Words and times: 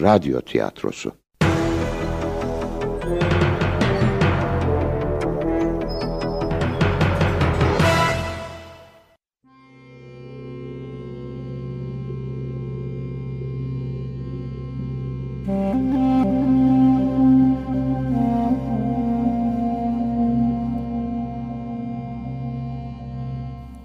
radyo 0.00 0.40
tiyatrosu. 0.40 1.12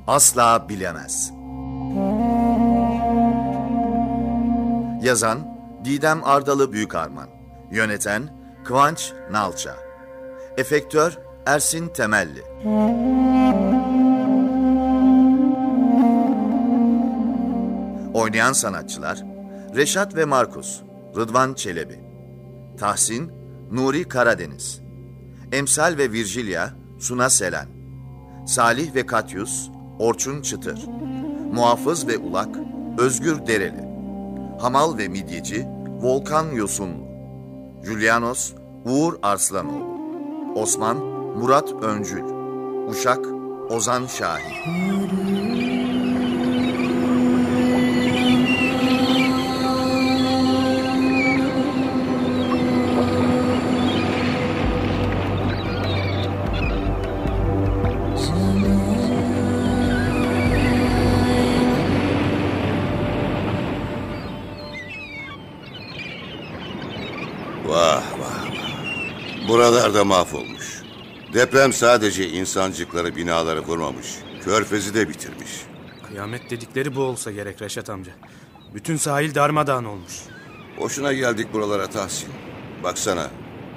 Asla 0.07 0.69
bilemez. 0.69 1.31
Yazan 5.01 5.54
Didem 5.85 6.23
Ardalı 6.23 6.71
Büyükarman 6.71 7.29
Yöneten 7.71 8.29
Kıvanç 8.63 9.13
Nalça. 9.31 9.75
Efektör 10.57 11.17
Ersin 11.45 11.87
Temelli. 11.87 12.43
Oynayan 18.13 18.53
sanatçılar 18.53 19.23
Reşat 19.75 20.15
ve 20.15 20.25
Markus 20.25 20.81
Rıdvan 21.15 21.53
Çelebi. 21.53 21.99
Tahsin 22.79 23.31
Nuri 23.71 24.07
Karadeniz. 24.07 24.81
Emsal 25.51 25.97
ve 25.97 26.11
Virgilia 26.11 26.69
Suna 26.99 27.29
Selen. 27.29 27.67
Salih 28.47 28.95
ve 28.95 29.05
Katyus 29.05 29.69
Orçun 29.99 30.41
Çıtır. 30.41 30.85
Muhafız 31.53 32.07
ve 32.07 32.17
Ulak 32.17 32.55
Özgür 32.97 33.47
Dereli. 33.47 33.85
Hamal 34.59 34.97
ve 34.97 35.07
Midyeci 35.07 35.74
Volkan 36.01 36.51
Yosunlu 36.51 37.05
Julianos 37.83 38.53
Uğur 38.85 39.13
Arslanoğlu 39.21 39.95
Osman 40.55 40.97
Murat 41.37 41.73
Öncül 41.73 42.23
Uşak 42.89 43.25
Ozan 43.69 44.05
Şahin 44.05 45.24
Buralar 69.85 69.99
da 69.99 70.05
mahvolmuş. 70.05 70.81
Deprem 71.33 71.73
sadece 71.73 72.29
insancıkları 72.29 73.15
binaları 73.15 73.61
vurmamış. 73.61 74.07
Körfezi 74.43 74.93
de 74.93 75.09
bitirmiş. 75.09 75.49
Kıyamet 76.07 76.49
dedikleri 76.49 76.95
bu 76.95 77.01
olsa 77.01 77.31
gerek 77.31 77.61
Reşat 77.61 77.89
amca. 77.89 78.11
Bütün 78.73 78.97
sahil 78.97 79.35
darmadağın 79.35 79.85
olmuş. 79.85 80.13
Boşuna 80.79 81.13
geldik 81.13 81.53
buralara 81.53 81.87
Tahsin. 81.87 82.29
Baksana. 82.83 83.29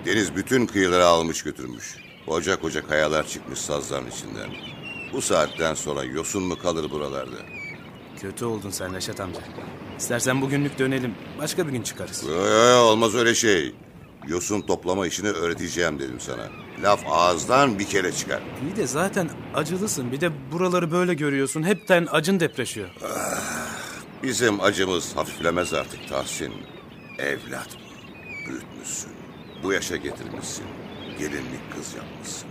Deniz 0.07 0.37
bütün 0.37 0.67
kıyıları 0.67 1.07
almış 1.07 1.43
götürmüş. 1.43 1.97
Koca 2.27 2.61
koca 2.61 2.87
kayalar 2.87 3.27
çıkmış 3.27 3.59
sazların 3.59 4.11
içinden. 4.11 4.51
Bu 5.13 5.23
saatten 5.23 5.75
sonra 5.75 6.05
yosun 6.05 6.43
mu 6.43 6.59
kalır 6.59 6.91
buralarda? 6.91 7.37
Kötü 8.21 8.45
oldun 8.45 8.71
sen 8.71 8.95
Reşat 8.95 9.21
amca. 9.21 9.41
İstersen 9.99 10.41
bugünlük 10.41 10.79
dönelim. 10.79 11.15
Başka 11.39 11.67
bir 11.67 11.73
gün 11.73 11.83
çıkarız. 11.83 12.25
Yo, 12.29 12.79
olmaz 12.79 13.15
öyle 13.15 13.35
şey. 13.35 13.75
Yosun 14.29 14.61
toplama 14.61 15.07
işini 15.07 15.29
öğreteceğim 15.29 15.99
dedim 15.99 16.21
sana. 16.21 16.49
Laf 16.83 17.01
ağızdan 17.07 17.79
bir 17.79 17.85
kere 17.87 18.13
çıkar. 18.13 18.43
İyi 18.63 18.77
de 18.77 18.87
zaten 18.87 19.31
acılısın. 19.55 20.13
Bir 20.13 20.21
de 20.21 20.31
buraları 20.53 20.91
böyle 20.93 21.15
görüyorsun. 21.15 21.63
Hepten 21.63 22.09
acın 22.11 22.41
depreşiyor. 22.41 22.89
Bizim 24.23 24.61
acımız 24.61 25.17
hafiflemez 25.17 25.75
artık 25.75 26.09
Tahsin. 26.09 26.53
Evlat 27.19 27.69
bu. 27.75 28.49
Büyütmüşsün. 28.51 29.11
Bu 29.63 29.73
yaşa 29.73 29.97
getirmişsin. 29.97 30.65
Gelinlik 31.19 31.73
kız 31.77 31.95
yapmışsın. 31.95 32.49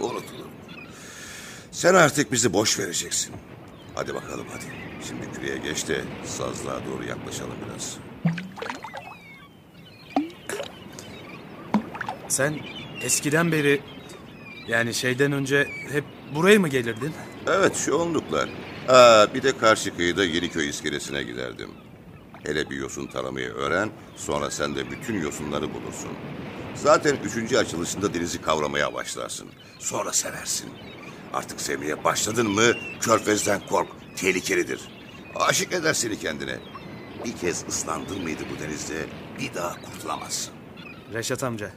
Unutulur 0.00 0.44
mu? 0.44 0.50
Sen 1.70 1.94
artık 1.94 2.32
bizi 2.32 2.52
boş 2.52 2.78
vereceksin. 2.78 3.34
Hadi 3.94 4.14
bakalım 4.14 4.46
hadi. 4.52 4.64
Şimdi 5.08 5.32
küreye 5.32 5.58
geç 5.58 5.88
de 5.88 6.00
sazlığa 6.24 6.80
doğru 6.86 7.04
yaklaşalım 7.08 7.56
biraz. 7.68 7.96
Sen 12.30 12.58
eskiden 13.02 13.52
beri 13.52 13.80
yani 14.68 14.94
şeyden 14.94 15.32
önce 15.32 15.68
hep 15.92 16.04
buraya 16.34 16.58
mı 16.58 16.68
gelirdin? 16.68 17.12
Evet 17.46 17.76
şu 17.76 17.94
onluklar. 17.94 18.48
Aa, 18.88 19.34
bir 19.34 19.42
de 19.42 19.58
karşı 19.58 19.96
kıyıda 19.96 20.24
Yeniköy 20.24 20.68
iskelesine 20.68 21.22
giderdim. 21.22 21.70
Hele 22.46 22.70
bir 22.70 22.76
yosun 22.76 23.06
taramayı 23.06 23.48
öğren, 23.48 23.90
sonra 24.16 24.50
sen 24.50 24.76
de 24.76 24.90
bütün 24.90 25.22
yosunları 25.22 25.74
bulursun. 25.74 26.10
Zaten 26.74 27.16
üçüncü 27.24 27.56
açılışında 27.56 28.14
denizi 28.14 28.42
kavramaya 28.42 28.94
başlarsın. 28.94 29.48
Sonra 29.78 30.12
seversin. 30.12 30.70
Artık 31.32 31.60
sevmeye 31.60 32.04
başladın 32.04 32.50
mı 32.50 32.72
körfezden 33.00 33.60
kork, 33.68 33.88
tehlikelidir. 34.16 34.80
Aşık 35.34 35.72
eder 35.72 35.94
seni 35.94 36.18
kendine. 36.18 36.58
Bir 37.24 37.32
kez 37.36 37.64
ıslandın 37.68 38.22
mıydı 38.22 38.42
bu 38.54 38.62
denizde 38.62 39.06
bir 39.40 39.54
daha 39.54 39.80
kurtulamazsın. 39.82 40.54
Reşat 41.14 41.42
amca. 41.42 41.70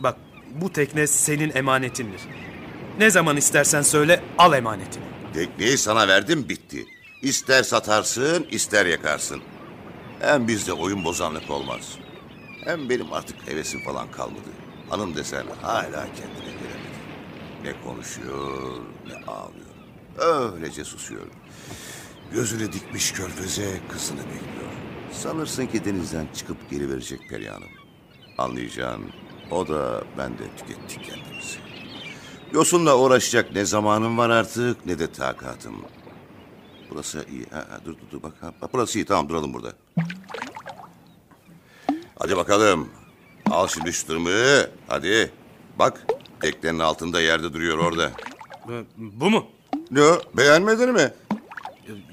Bak 0.00 0.16
bu 0.54 0.72
tekne 0.72 1.06
senin 1.06 1.52
emanetindir. 1.56 2.20
Ne 2.98 3.10
zaman 3.10 3.36
istersen 3.36 3.82
söyle 3.82 4.22
al 4.38 4.52
emanetini. 4.52 5.04
Tekneyi 5.34 5.78
sana 5.78 6.08
verdim 6.08 6.48
bitti. 6.48 6.86
İster 7.22 7.62
satarsın 7.62 8.46
ister 8.50 8.86
yakarsın. 8.86 9.40
Hem 10.20 10.48
bizde 10.48 10.72
oyun 10.72 11.04
bozanlık 11.04 11.50
olmaz. 11.50 11.98
Hem 12.64 12.90
benim 12.90 13.12
artık 13.12 13.48
hevesim 13.48 13.84
falan 13.84 14.10
kalmadı. 14.10 14.48
Hanım 14.90 15.14
desen 15.16 15.44
hala 15.62 16.06
kendine 16.06 16.52
gelemedi. 16.52 16.94
Ne 17.64 17.72
konuşuyor 17.84 18.78
ne 19.06 19.14
ağlıyor. 19.26 20.52
Öylece 20.52 20.84
susuyor. 20.84 21.26
Gözünü 22.32 22.72
dikmiş 22.72 23.12
körfeze 23.12 23.80
kızını 23.92 24.18
bekliyor. 24.20 24.72
Sanırsın 25.12 25.66
ki 25.66 25.84
denizden 25.84 26.26
çıkıp 26.34 26.70
geri 26.70 26.90
verecek 26.90 27.20
Perihan'ım. 27.30 27.68
Anlayacağın 28.38 29.02
o 29.50 29.68
da 29.68 30.02
ben 30.18 30.32
de 30.32 30.42
tükettik 30.56 31.04
kendimizi. 31.04 31.58
Yosunla 32.52 32.98
uğraşacak 32.98 33.52
ne 33.54 33.64
zamanım 33.64 34.18
var 34.18 34.30
artık 34.30 34.86
ne 34.86 34.98
de 34.98 35.12
takatım. 35.12 35.74
Burası 36.90 37.26
iyi. 37.32 37.46
Ha, 37.50 37.58
ha, 37.70 37.80
dur 37.84 37.92
dur 37.92 38.10
dur 38.12 38.22
bak. 38.22 38.32
Ha, 38.40 38.52
bak, 38.62 38.70
burası 38.72 38.98
iyi 38.98 39.04
tamam 39.04 39.28
duralım 39.28 39.54
burada. 39.54 39.72
Hadi 42.18 42.36
bakalım. 42.36 42.88
Al 43.50 43.68
şimdi 43.68 43.92
şu 43.92 44.06
tırmığı. 44.06 44.70
Hadi. 44.88 45.32
Bak 45.78 46.06
teknenin 46.40 46.78
altında 46.78 47.20
yerde 47.20 47.52
duruyor 47.52 47.78
orada. 47.78 48.10
Bu- 48.98 49.30
mu? 49.30 49.46
Ne 49.90 50.02
o, 50.02 50.20
beğenmedin 50.36 50.92
mi? 50.92 51.12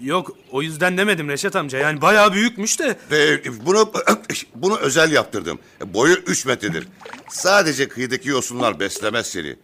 Yok 0.01 0.31
o 0.51 0.61
yüzden 0.61 0.97
demedim 0.97 1.29
Reşat 1.29 1.55
amca. 1.55 1.77
Yani 1.79 2.01
bayağı 2.01 2.33
büyükmüş 2.33 2.79
de. 2.79 2.97
Ve 3.11 3.43
bunu 3.65 3.91
bunu 4.55 4.77
özel 4.77 5.11
yaptırdım. 5.11 5.59
Boyu 5.85 6.13
3 6.15 6.45
metredir. 6.45 6.87
Sadece 7.29 7.87
kıyıdaki 7.87 8.29
yosunlar 8.29 8.79
beslemez 8.79 9.27
seni. 9.27 9.55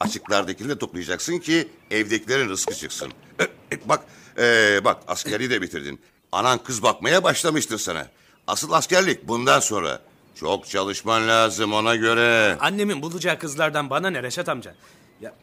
Açıklardakini 0.00 0.68
de 0.68 0.78
toplayacaksın 0.78 1.38
ki 1.38 1.68
evdekilerin 1.90 2.48
rızkı 2.48 2.74
çıksın. 2.74 3.12
E, 3.40 3.44
e, 3.44 3.88
Bak, 3.88 4.04
e, 4.38 4.80
bak 4.84 5.02
askeri 5.08 5.50
de 5.50 5.62
bitirdin. 5.62 6.00
Anan 6.32 6.58
kız 6.58 6.82
bakmaya 6.82 7.24
başlamıştır 7.24 7.78
sana. 7.78 8.06
Asıl 8.46 8.72
askerlik 8.72 9.28
bundan 9.28 9.60
sonra. 9.60 10.00
Çok 10.34 10.68
çalışman 10.68 11.28
lazım 11.28 11.72
ona 11.72 11.96
göre. 11.96 12.56
Annemin 12.60 13.02
bulacağı 13.02 13.38
kızlardan 13.38 13.90
bana 13.90 14.10
ne 14.10 14.22
Reşat 14.22 14.48
amca? 14.48 14.74
Ya 15.20 15.34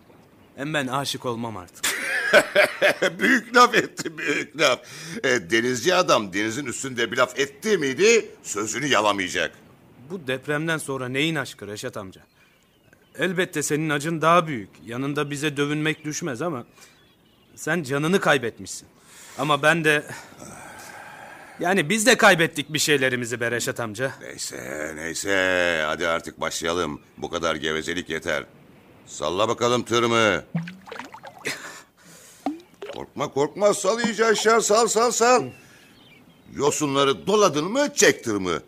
hem 0.56 0.74
ben 0.74 0.88
aşık 0.88 1.26
olmam 1.26 1.58
artık. 1.58 1.86
büyük 3.20 3.56
laf 3.56 3.76
etti, 3.76 4.18
büyük 4.18 4.60
laf. 4.60 4.80
E, 5.24 5.50
denizci 5.50 5.96
adam 5.96 6.34
denizin 6.34 6.66
üstünde 6.66 7.12
bir 7.12 7.18
laf 7.18 7.40
etti 7.40 7.78
miydi 7.78 8.30
sözünü 8.44 8.86
yalamayacak. 8.88 9.52
Bu 10.10 10.28
depremden 10.28 10.78
sonra 10.78 11.08
neyin 11.08 11.36
aşkı 11.36 11.68
Reşat 11.68 11.98
amca? 11.98 12.22
Elbette 13.20 13.64
senin 13.64 13.90
acın 13.90 14.22
daha 14.22 14.48
büyük. 14.48 14.70
Yanında 14.86 15.30
bize 15.30 15.58
dövünmek 15.58 16.06
düşmez 16.06 16.42
ama... 16.42 16.66
Sen 17.56 17.84
canını 17.84 18.20
kaybetmişsin. 18.20 18.88
Ama 19.38 19.62
ben 19.64 19.84
de... 19.84 20.04
Yani 21.60 21.90
biz 21.90 22.06
de 22.06 22.18
kaybettik 22.18 22.74
bir 22.74 22.80
şeylerimizi 22.80 23.40
be 23.40 23.52
Reşat 23.52 23.80
amca. 23.80 24.12
Neyse, 24.22 24.92
neyse. 24.96 25.84
Hadi 25.86 26.08
artık 26.08 26.42
başlayalım. 26.42 27.02
Bu 27.18 27.30
kadar 27.30 27.56
gevezelik 27.56 28.10
yeter. 28.10 28.44
Salla 29.06 29.50
bakalım 29.50 29.84
tırmı. 29.84 30.44
korkma 32.96 33.28
korkma 33.34 33.74
sal 33.74 34.00
iyice 34.02 34.26
aşağı 34.26 34.62
sal 34.62 34.88
sal 34.88 35.12
sal. 35.12 35.44
Yosunları 36.56 37.28
doladın 37.28 37.66
mı 37.72 37.94
çek 37.96 38.24
tırmı. 38.24 38.60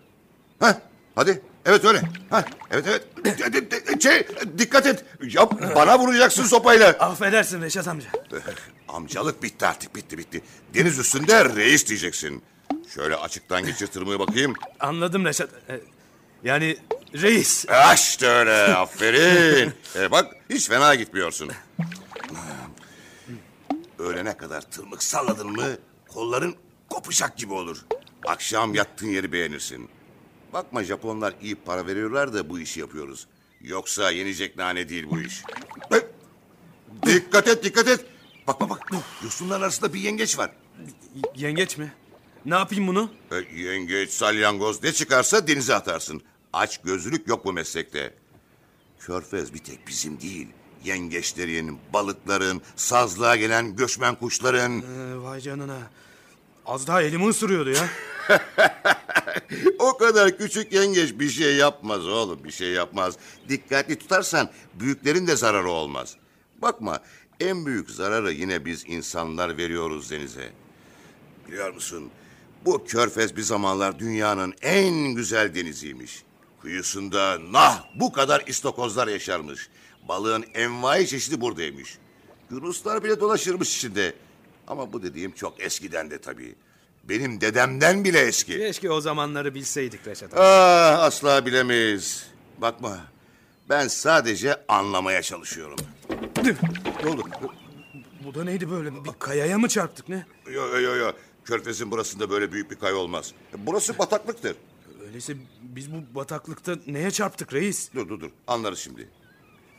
Ha, 0.60 0.82
hadi. 1.16 1.42
Evet 1.66 1.86
öyle. 1.86 2.02
Ha, 2.30 2.46
evet 2.72 2.86
evet. 2.88 3.08
Şey, 4.04 4.28
dikkat 4.58 4.86
et. 4.86 5.06
Ya 5.22 5.50
bana 5.76 6.00
vuracaksın 6.00 6.44
sopayla. 6.44 6.88
Affedersin 6.90 7.62
Reşat 7.62 7.88
amca. 7.88 8.10
Amcalık 8.88 9.44
bitti 9.44 9.66
artık 9.68 9.96
bitti 9.96 10.18
bitti. 10.18 10.42
Deniz 10.74 11.00
üstünde 11.00 11.56
reis 11.56 11.88
diyeceksin. 11.88 12.44
Şöyle 12.94 13.16
açıktan 13.16 13.66
geçir 13.66 13.88
tırmığı 13.88 14.20
bakayım. 14.20 14.54
Anladım 14.80 15.26
Reşat. 15.26 15.50
Yani 16.44 16.78
reis. 17.14 17.66
Ha, 17.70 17.94
İşte 17.94 18.28
öyle 18.28 18.52
aferin. 18.76 19.74
E, 19.96 20.12
bak 20.12 20.36
hiç 20.50 20.68
fena 20.70 20.96
gitmiyorsun. 20.96 21.52
Öğlene 24.00 24.38
kadar 24.38 24.62
tırmık 24.62 25.04
salladın 25.04 25.52
mı 25.52 25.78
kolların 26.08 26.56
kopacak 26.90 27.38
gibi 27.38 27.54
olur. 27.54 27.86
Akşam 28.26 28.76
yattığın 28.76 29.08
yeri 29.08 29.32
beğenirsin. 29.32 29.90
Bakma 30.54 30.84
Japonlar 30.84 31.34
iyi 31.42 31.56
para 31.56 31.88
veriyorlar 31.88 32.34
da 32.34 32.50
bu 32.50 32.60
işi 32.60 32.80
yapıyoruz. 32.80 33.28
Yoksa 33.62 34.12
yenecek 34.12 34.58
nane 34.58 34.90
değil 34.90 35.06
bu 35.10 35.20
iş. 35.22 35.42
E, 35.94 36.02
Dikkat 37.06 37.48
et 37.48 37.64
dikkat 37.64 37.88
et. 37.88 38.06
Bak 38.48 38.62
bak 38.62 38.70
bak 38.70 38.80
yosunların 39.24 39.62
arasında 39.62 39.94
bir 39.94 40.00
yengeç 40.00 40.38
var. 40.38 40.52
Yengeç 41.36 41.78
mi? 41.78 41.94
Ne 42.48 42.56
yapayım 42.56 42.88
bunu? 42.88 43.10
E, 43.32 43.60
yengeç, 43.62 44.10
salyangoz 44.10 44.84
ne 44.84 44.94
çıkarsa 44.94 45.48
denize 45.48 45.76
atarsın. 45.76 46.22
Aç 46.54 46.82
gözlülük 46.82 47.28
yok 47.28 47.46
bu 47.46 47.54
meslekte. 47.54 48.14
Körfez 49.00 49.54
bir 49.54 49.60
tek 49.60 49.88
bizim 49.88 50.22
değil. 50.22 50.48
Yengeçlerin, 50.84 51.80
balıkların, 51.94 52.62
sazlığa 52.76 53.36
gelen 53.36 53.76
göçmen 53.76 54.16
kuşların. 54.16 54.82
Ee, 54.82 55.22
vay 55.24 55.40
canına. 55.40 55.78
Az 56.66 56.88
daha 56.88 57.02
elimi 57.02 57.28
ısırıyordu 57.28 57.70
ya. 57.70 57.90
O 59.80 59.98
kadar 59.98 60.38
küçük 60.38 60.74
yengeç 60.74 61.20
bir 61.20 61.30
şey 61.30 61.56
yapmaz 61.56 62.08
oğlum 62.08 62.44
bir 62.44 62.52
şey 62.52 62.72
yapmaz. 62.72 63.18
Dikkatli 63.50 64.00
tutarsan 64.00 64.50
büyüklerin 64.74 65.28
de 65.28 65.36
zararı 65.36 65.70
olmaz. 65.70 66.16
Bakma 66.62 67.00
en 67.40 67.66
büyük 67.66 67.90
zararı 67.90 68.32
yine 68.32 68.66
biz 68.66 68.84
insanlar 68.88 69.58
veriyoruz 69.58 70.12
denize. 70.12 70.50
Biliyor 71.48 71.74
musun 71.74 72.12
bu 72.68 72.84
körfez 72.86 73.36
bir 73.36 73.42
zamanlar 73.42 74.00
dünyanın 74.00 74.54
en 74.62 74.94
güzel 74.94 75.56
deniziymiş. 75.56 76.24
Kuyusunda 76.62 77.38
nah 77.52 77.84
bu 77.96 78.12
kadar 78.12 78.44
istokozlar 78.48 79.08
yaşarmış. 79.08 79.70
Balığın 80.08 80.46
envai 80.54 81.08
çeşidi 81.08 81.42
buradaymış. 81.42 81.98
Yunuslar 82.52 83.04
bile 83.04 83.20
dolaşırmış 83.20 83.78
içinde. 83.78 84.14
Ama 84.68 84.94
bu 84.94 85.04
dediğim 85.04 85.32
çok 85.32 85.62
eskiden 85.62 86.12
de 86.12 86.22
tabii. 86.22 86.56
Benim 87.04 87.42
dedemden 87.42 88.04
bile 88.04 88.20
eski. 88.20 88.58
Keşke 88.58 88.92
o 88.92 89.02
zamanları 89.02 89.56
bilseydik 89.56 90.08
Reşat. 90.08 90.38
Ah, 90.38 91.00
asla 91.00 91.46
bilemeyiz. 91.46 92.28
Bakma, 92.58 92.98
ben 93.70 93.88
sadece 93.88 94.56
anlamaya 94.68 95.22
çalışıyorum. 95.22 95.78
Ne 97.04 97.10
oldu? 97.10 97.24
Bu 98.26 98.36
da 98.36 98.44
neydi 98.44 98.72
böyle? 98.72 99.06
Bir 99.06 99.12
kayaya 99.20 99.58
mı 99.58 99.68
çarptık 99.68 100.10
ne? 100.10 100.26
Yo 100.52 100.68
yo 100.68 100.80
yo 100.80 100.96
yo. 100.96 101.12
Körfez'in 101.48 101.92
burasında 101.92 102.30
böyle 102.30 102.52
büyük 102.52 102.72
bir 102.72 102.76
kaya 102.76 102.96
olmaz. 102.96 103.34
Burası 103.58 104.00
bataklıktır. 104.00 104.56
Öyleyse 105.08 105.34
biz 105.62 105.94
bu 105.94 106.16
bataklıkta 106.16 106.76
neye 106.88 107.12
çarptık 107.12 107.54
reis? 107.54 107.94
Dur 107.96 108.10
dur 108.10 108.20
dur. 108.20 108.30
Anlarız 108.48 108.80
şimdi. 108.80 109.10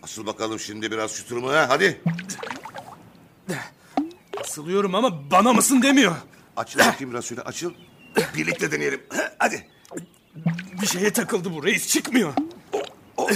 Asıl 0.03 0.27
bakalım 0.27 0.61
şimdi 0.61 0.91
biraz 0.91 1.11
şu 1.13 1.27
tırmığı, 1.27 1.53
ha. 1.53 1.67
Hadi. 1.69 2.01
Asılıyorum 4.41 4.95
ama 4.95 5.31
bana 5.31 5.53
mısın 5.53 5.83
demiyor. 5.83 6.17
Açıl 6.57 6.81
bakayım 6.81 7.23
şöyle 7.23 7.43
açıl. 7.43 7.73
Birlikte 8.37 8.73
deneyelim. 8.73 9.03
Hadi. 9.39 9.67
Bir 10.83 10.87
şeye 10.87 11.13
takıldı 11.13 11.55
bu 11.55 11.65
reis 11.65 11.89
çıkmıyor. 11.89 12.33
Oh, 13.17 13.31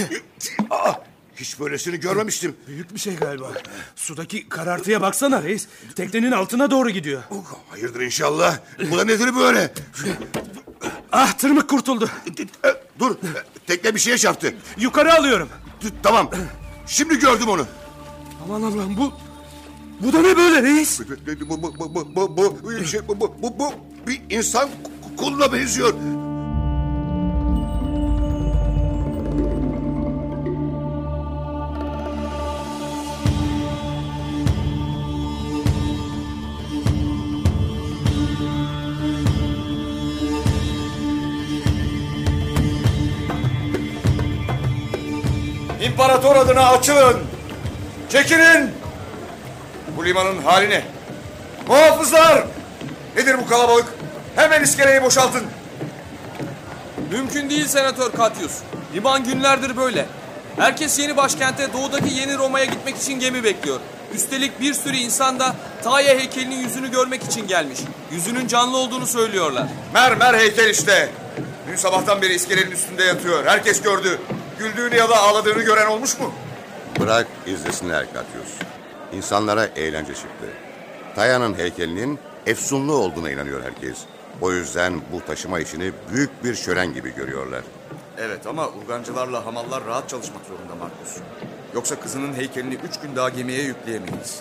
aa, 0.70 0.92
hiç 1.42 1.60
böylesini 1.60 2.00
görmemiştim. 2.00 2.56
Büyük 2.68 2.94
bir 2.94 3.00
şey 3.00 3.16
galiba. 3.16 3.52
Sudaki 3.96 4.48
karartıya 4.48 5.00
baksana 5.00 5.42
reis. 5.42 5.66
Teknenin 5.96 6.32
altına 6.32 6.70
doğru 6.70 6.90
gidiyor. 6.90 7.22
Hayırdır 7.70 8.00
inşallah. 8.00 8.58
Bu 8.90 8.98
da 8.98 9.04
nedir 9.04 9.36
böyle? 9.36 9.72
Ah 11.12 11.32
tırmık 11.32 11.70
kurtuldu. 11.70 12.10
Dur. 12.98 13.16
Tekne 13.66 13.94
bir 13.94 14.00
şeye 14.00 14.18
çarptı. 14.18 14.54
Yukarı 14.78 15.14
alıyorum. 15.14 15.48
Tamam. 16.02 16.30
Şimdi 16.86 17.18
gördüm 17.18 17.48
onu. 17.48 17.66
Aman 18.44 18.62
Allah'ım 18.62 18.96
bu... 18.96 19.12
Bu 20.00 20.12
da 20.12 20.22
ne 20.22 20.36
böyle 20.36 20.62
reis? 20.62 21.00
Bu, 21.48 21.62
bu, 21.62 21.78
bu, 21.78 21.94
bu, 21.94 22.16
bu, 22.16 22.36
bu, 22.36 22.58
bu, 22.62 22.84
şey, 22.84 23.08
bu, 23.08 23.20
bu, 23.20 23.34
bu, 23.42 23.58
bu 23.58 23.72
bir 24.06 24.22
insan 24.30 24.70
koluna 25.16 25.52
benziyor. 25.52 25.94
İmparator 45.92 46.36
adına 46.36 46.68
açılın. 46.68 47.20
Çekilin. 48.08 48.70
Bu 49.96 50.04
limanın 50.04 50.42
hali 50.42 50.70
ne? 50.70 50.82
Muhafızlar! 51.68 52.44
Nedir 53.16 53.38
bu 53.38 53.48
kalabalık? 53.48 53.84
Hemen 54.36 54.62
iskeleyi 54.62 55.02
boşaltın. 55.02 55.42
Mümkün 57.10 57.50
değil 57.50 57.66
Senatör 57.66 58.12
Katyus. 58.12 58.52
Liman 58.94 59.24
günlerdir 59.24 59.76
böyle. 59.76 60.06
Herkes 60.56 60.98
yeni 60.98 61.16
başkente 61.16 61.72
doğudaki 61.72 62.14
yeni 62.14 62.38
Roma'ya 62.38 62.64
gitmek 62.64 62.96
için 62.96 63.20
gemi 63.20 63.44
bekliyor. 63.44 63.80
Üstelik 64.14 64.60
bir 64.60 64.74
sürü 64.74 64.96
insan 64.96 65.40
da 65.40 65.56
Taya 65.84 66.18
heykelinin 66.18 66.56
yüzünü 66.56 66.90
görmek 66.90 67.22
için 67.24 67.46
gelmiş. 67.46 67.78
Yüzünün 68.12 68.46
canlı 68.46 68.76
olduğunu 68.76 69.06
söylüyorlar. 69.06 69.66
Mermer 69.94 70.34
heykel 70.34 70.70
işte. 70.70 71.08
Dün 71.68 71.76
sabahtan 71.76 72.22
beri 72.22 72.34
iskelenin 72.34 72.70
üstünde 72.70 73.04
yatıyor. 73.04 73.46
Herkes 73.46 73.82
gördü. 73.82 74.18
Güldüğünü 74.58 74.96
ya 74.96 75.08
da 75.10 75.16
ağladığını 75.16 75.62
gören 75.62 75.86
olmuş 75.86 76.18
mu? 76.18 76.32
Bırak 77.00 77.26
izlesinler 77.46 78.06
Katyus. 78.06 78.52
İnsanlara 79.12 79.64
eğlence 79.64 80.14
çıktı. 80.14 80.46
Taya'nın 81.14 81.54
heykelinin 81.54 82.18
efsunlu 82.46 82.92
olduğuna 82.94 83.30
inanıyor 83.30 83.62
herkes. 83.62 83.98
O 84.40 84.52
yüzden 84.52 85.00
bu 85.12 85.24
taşıma 85.26 85.60
işini 85.60 85.92
büyük 86.12 86.44
bir 86.44 86.54
şölen 86.54 86.94
gibi 86.94 87.14
görüyorlar. 87.14 87.62
Evet 88.18 88.46
ama 88.46 88.68
urgancılarla 88.68 89.46
hamallar 89.46 89.84
rahat 89.86 90.08
çalışmak 90.08 90.42
zorunda 90.44 90.74
Markus. 90.74 91.16
Yoksa 91.74 92.00
kızının 92.00 92.34
heykelini 92.34 92.74
üç 92.74 93.00
gün 93.00 93.16
daha 93.16 93.28
gemiye 93.28 93.62
yükleyemeyiz. 93.62 94.40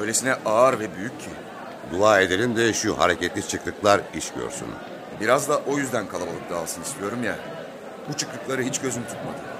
Öylesine 0.00 0.34
ağır 0.46 0.80
ve 0.80 0.96
büyük 0.96 1.20
ki. 1.20 1.30
Dua 1.92 2.20
edelim 2.20 2.56
de 2.56 2.72
şu 2.72 2.98
hareketli 2.98 3.48
çıklıklar 3.48 4.00
iş 4.14 4.30
görsün. 4.30 4.66
Biraz 5.20 5.48
da 5.48 5.60
o 5.66 5.78
yüzden 5.78 6.08
kalabalık 6.08 6.50
dağılsın 6.50 6.82
istiyorum 6.82 7.24
ya. 7.24 7.36
Bu 8.08 8.16
çıklıkları 8.16 8.62
hiç 8.62 8.80
gözüm 8.80 9.02
tutmadı. 9.02 9.51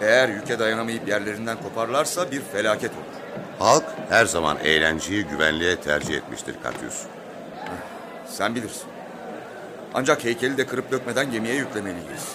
Eğer 0.00 0.28
yüke 0.28 0.58
dayanamayıp 0.58 1.08
yerlerinden 1.08 1.62
koparlarsa 1.62 2.30
bir 2.30 2.40
felaket 2.40 2.90
olur. 2.90 3.20
Halk 3.58 3.84
her 4.08 4.26
zaman 4.26 4.58
eğlenceyi 4.64 5.24
güvenliğe 5.24 5.76
tercih 5.76 6.14
etmiştir 6.14 6.54
Katyus. 6.62 7.02
Sen 8.28 8.54
bilirsin. 8.54 8.86
Ancak 9.94 10.24
heykeli 10.24 10.56
de 10.58 10.66
kırıp 10.66 10.90
dökmeden 10.90 11.30
gemiye 11.30 11.54
yüklemeliyiz. 11.54 12.28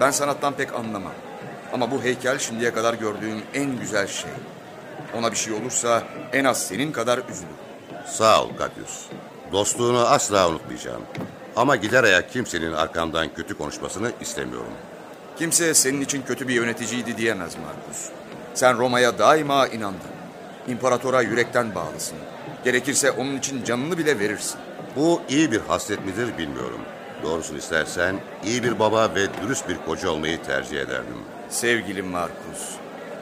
Ben 0.00 0.10
sanattan 0.10 0.52
pek 0.52 0.74
anlamam. 0.74 1.12
Ama 1.72 1.90
bu 1.90 2.02
heykel 2.02 2.38
şimdiye 2.38 2.74
kadar 2.74 2.94
gördüğüm 2.94 3.42
en 3.54 3.80
güzel 3.80 4.06
şey. 4.06 4.30
Ona 5.18 5.30
bir 5.30 5.36
şey 5.36 5.52
olursa 5.52 6.02
en 6.32 6.44
az 6.44 6.66
senin 6.66 6.92
kadar 6.92 7.18
üzülürüm. 7.18 7.56
Sağ 8.06 8.42
ol 8.42 8.48
Katyus. 8.58 9.06
Dostluğunu 9.52 9.98
asla 9.98 10.48
unutmayacağım. 10.48 11.02
Ama 11.56 11.76
gider 11.76 12.04
ayak 12.04 12.32
kimsenin 12.32 12.72
arkamdan 12.72 13.34
kötü 13.34 13.58
konuşmasını 13.58 14.12
istemiyorum. 14.20 14.72
Kimse 15.42 15.74
senin 15.74 16.00
için 16.00 16.22
kötü 16.22 16.48
bir 16.48 16.54
yöneticiydi 16.54 17.16
diyemez 17.16 17.56
Markus. 17.56 18.08
Sen 18.54 18.78
Roma'ya 18.78 19.18
daima 19.18 19.66
inandın. 19.66 20.10
İmparatora 20.68 21.22
yürekten 21.22 21.74
bağlısın. 21.74 22.18
Gerekirse 22.64 23.10
onun 23.10 23.36
için 23.36 23.64
canını 23.64 23.98
bile 23.98 24.18
verirsin. 24.18 24.60
Bu 24.96 25.22
iyi 25.28 25.52
bir 25.52 25.60
haslet 25.60 26.06
midir 26.06 26.38
bilmiyorum. 26.38 26.80
Doğrusunu 27.22 27.58
istersen 27.58 28.16
iyi 28.44 28.62
bir 28.62 28.78
baba 28.78 29.14
ve 29.14 29.26
dürüst 29.42 29.68
bir 29.68 29.76
koca 29.86 30.10
olmayı 30.10 30.42
tercih 30.42 30.80
ederdim. 30.80 31.16
Sevgili 31.48 32.02
Markus, 32.02 32.74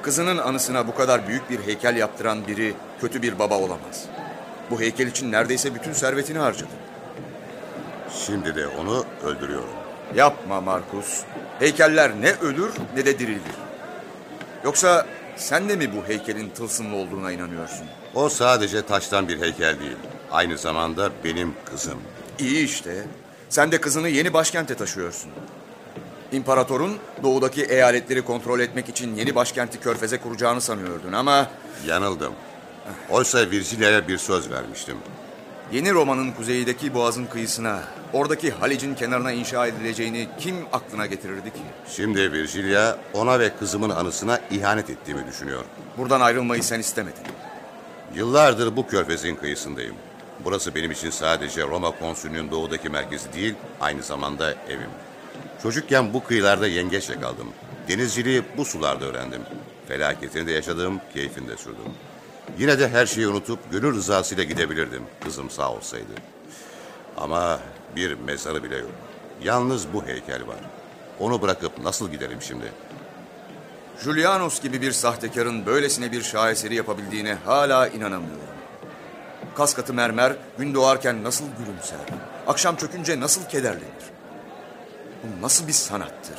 kızının 0.02 0.38
anısına 0.38 0.88
bu 0.88 0.94
kadar 0.94 1.28
büyük 1.28 1.50
bir 1.50 1.60
heykel 1.60 1.96
yaptıran 1.96 2.46
biri 2.46 2.74
kötü 3.00 3.22
bir 3.22 3.38
baba 3.38 3.58
olamaz. 3.58 4.04
Bu 4.70 4.80
heykel 4.80 5.06
için 5.06 5.32
neredeyse 5.32 5.74
bütün 5.74 5.92
servetini 5.92 6.38
harcadı. 6.38 6.72
Şimdi 8.26 8.54
de 8.54 8.66
onu 8.66 9.04
öldürüyorum. 9.24 9.79
Yapma 10.14 10.61
Markus. 10.61 11.21
Heykeller 11.59 12.12
ne 12.21 12.33
ölür 12.33 12.71
ne 12.97 13.07
de 13.07 13.19
dirilir. 13.19 13.40
Yoksa 14.64 15.07
sen 15.37 15.69
de 15.69 15.76
mi 15.76 15.97
bu 15.97 16.09
heykelin 16.09 16.49
tılsımlı 16.49 16.97
olduğuna 16.97 17.33
inanıyorsun? 17.33 17.87
O 18.14 18.29
sadece 18.29 18.83
taştan 18.83 19.29
bir 19.29 19.40
heykel 19.40 19.81
değil. 19.81 19.97
Aynı 20.31 20.59
zamanda 20.59 21.11
benim 21.25 21.55
kızım. 21.64 21.99
İyi 22.38 22.64
işte. 22.64 23.05
Sen 23.49 23.73
de 23.73 23.81
kızını 23.81 24.09
yeni 24.09 24.33
başkente 24.33 24.75
taşıyorsun. 24.75 25.31
İmparatorun 26.33 26.99
doğudaki 27.23 27.64
eyaletleri 27.64 28.23
kontrol 28.23 28.61
etmek 28.61 28.88
için 28.88 29.14
yeni 29.14 29.35
başkenti 29.35 29.81
Körfez'e 29.81 30.19
kuracağını 30.19 30.61
sanıyordun 30.61 31.12
ama... 31.12 31.47
Yanıldım. 31.87 32.33
Oysa 33.11 33.50
Virgilia'ya 33.50 34.09
bir 34.09 34.19
söz 34.19 34.50
vermiştim. 34.50 34.97
Yeni 35.72 35.92
Roma'nın 35.92 36.32
kuzeydeki 36.32 36.94
boğazın 36.94 37.26
kıyısına, 37.26 37.80
oradaki 38.12 38.50
Halic'in 38.50 38.94
kenarına 38.94 39.32
inşa 39.32 39.66
edileceğini 39.66 40.28
kim 40.38 40.56
aklına 40.72 41.06
getirirdi 41.06 41.50
ki? 41.52 41.60
Şimdi 41.88 42.32
Virgilia 42.32 42.96
ona 43.12 43.38
ve 43.38 43.56
kızımın 43.58 43.90
anısına 43.90 44.40
ihanet 44.50 44.90
ettiğimi 44.90 45.26
düşünüyor. 45.26 45.64
Buradan 45.98 46.20
ayrılmayı 46.20 46.62
sen 46.62 46.80
istemedin. 46.80 47.22
Yıllardır 48.14 48.76
bu 48.76 48.86
körfezin 48.86 49.36
kıyısındayım. 49.36 49.94
Burası 50.44 50.74
benim 50.74 50.90
için 50.90 51.10
sadece 51.10 51.62
Roma 51.62 51.98
konsülünün 51.98 52.50
doğudaki 52.50 52.88
merkezi 52.88 53.32
değil, 53.32 53.54
aynı 53.80 54.02
zamanda 54.02 54.54
evim. 54.68 54.90
Çocukken 55.62 56.14
bu 56.14 56.24
kıyılarda 56.24 56.66
yengeçle 56.66 57.20
kaldım. 57.20 57.48
Denizciliği 57.88 58.42
bu 58.56 58.64
sularda 58.64 59.04
öğrendim. 59.04 59.42
Felaketini 59.88 60.46
de 60.46 60.52
yaşadım, 60.52 61.00
keyfini 61.14 61.48
de 61.48 61.56
sürdüm. 61.56 61.92
Yine 62.59 62.78
de 62.78 62.88
her 62.88 63.07
şeyi 63.07 63.28
unutup 63.28 63.71
gönül 63.71 63.95
rızasıyla 63.95 64.45
gidebilirdim, 64.45 65.02
kızım 65.25 65.50
sağ 65.50 65.73
olsaydı. 65.73 66.12
Ama 67.16 67.61
bir 67.97 68.14
mezarı 68.14 68.64
bile 68.64 68.76
yok. 68.76 68.90
Yalnız 69.42 69.92
bu 69.92 70.07
heykel 70.07 70.47
var. 70.47 70.61
Onu 71.21 71.42
bırakıp 71.42 71.78
nasıl 71.78 72.11
giderim 72.11 72.42
şimdi? 72.42 72.73
Julianos 74.04 74.61
gibi 74.61 74.83
bir 74.83 74.92
sahtekarın 74.92 75.66
böylesine 75.66 76.12
bir 76.12 76.23
şaheseri 76.23 76.75
yapabildiğine 76.75 77.35
hala 77.35 77.88
inanamıyorum. 77.88 78.40
Kas 79.57 79.75
katı 79.75 79.95
mermer 79.95 80.37
gün 80.59 80.75
doğarken 80.75 81.25
nasıl 81.25 81.45
gülümser, 81.59 81.99
akşam 82.47 82.76
çökünce 82.76 83.21
nasıl 83.21 83.45
kederlenir. 83.45 84.11
Bu 85.23 85.42
nasıl 85.42 85.69
bir 85.69 85.73
sanattır? 85.73 86.38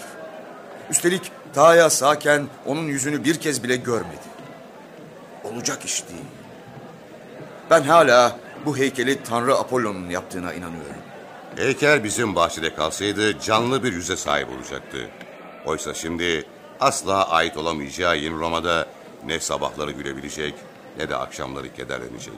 Üstelik 0.89 1.31
Taya 1.53 1.89
sağken 1.89 2.47
onun 2.65 2.83
yüzünü 2.83 3.23
bir 3.23 3.35
kez 3.35 3.63
bile 3.63 3.75
görmedi. 3.75 4.30
Olacak 5.55 5.85
iş 5.85 6.03
değil. 6.09 6.25
Ben 7.69 7.81
hala 7.81 8.37
bu 8.65 8.77
heykeli 8.77 9.23
Tanrı 9.23 9.55
Apollon'un 9.55 10.09
yaptığına 10.09 10.53
inanıyorum. 10.53 10.95
Heykel 11.55 12.03
bizim 12.03 12.35
bahçede 12.35 12.75
kalsaydı 12.75 13.39
canlı 13.39 13.83
bir 13.83 13.93
yüze 13.93 14.17
sahip 14.17 14.49
olacaktı. 14.49 15.09
Oysa 15.65 15.93
şimdi 15.93 16.45
asla 16.79 17.29
ait 17.29 17.57
olamayacağı 17.57 18.17
yeni 18.17 18.35
Roma'da 18.35 18.85
ne 19.25 19.39
sabahları 19.39 19.91
gülebilecek 19.91 20.53
ne 20.97 21.09
de 21.09 21.15
akşamları 21.15 21.73
kederlenecek. 21.73 22.33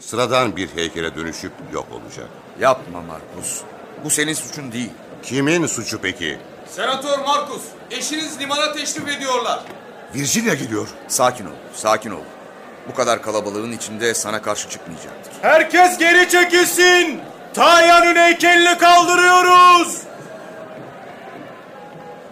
Sıradan 0.00 0.56
bir 0.56 0.68
heykele 0.74 1.16
dönüşüp 1.16 1.52
yok 1.72 1.86
olacak. 1.92 2.28
Yapma 2.60 3.00
Markus. 3.02 3.60
Bu 4.04 4.10
senin 4.10 4.34
suçun 4.34 4.72
değil. 4.72 4.90
Kimin 5.22 5.66
suçu 5.66 5.98
peki? 6.00 6.38
Senatör 6.68 7.18
Markus, 7.18 7.62
eşiniz 7.90 8.40
limana 8.40 8.72
teşrif 8.72 9.08
ediyorlar. 9.08 9.62
Virginia 10.14 10.54
geliyor. 10.54 10.88
Sakin 11.08 11.46
ol, 11.46 11.50
sakin 11.74 12.10
ol. 12.10 12.22
Bu 12.88 12.94
kadar 12.94 13.22
kalabalığın 13.22 13.72
içinde 13.72 14.14
sana 14.14 14.42
karşı 14.42 14.68
çıkmayacaktır. 14.68 15.32
Herkes 15.42 15.98
geri 15.98 16.28
çekilsin. 16.30 17.20
Tayya'nın 17.54 18.16
heykelini 18.16 18.78
kaldırıyoruz. 18.78 19.98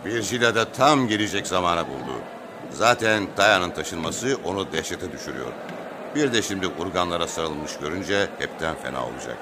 Virgilia 0.05 0.55
da 0.55 0.73
tam 0.73 1.09
gelecek 1.09 1.47
zamana 1.47 1.89
buldu. 1.89 2.13
Zaten 2.73 3.27
Dayan'ın 3.37 3.71
taşınması 3.71 4.39
onu 4.45 4.73
dehşete 4.73 5.13
düşürüyor. 5.13 5.53
Bir 6.15 6.33
de 6.33 6.43
şimdi 6.43 6.67
urganlara 6.67 7.29
sarılmış 7.29 7.73
görünce 7.81 8.29
hepten 8.39 8.75
fena 8.83 9.05
olacak. 9.07 9.37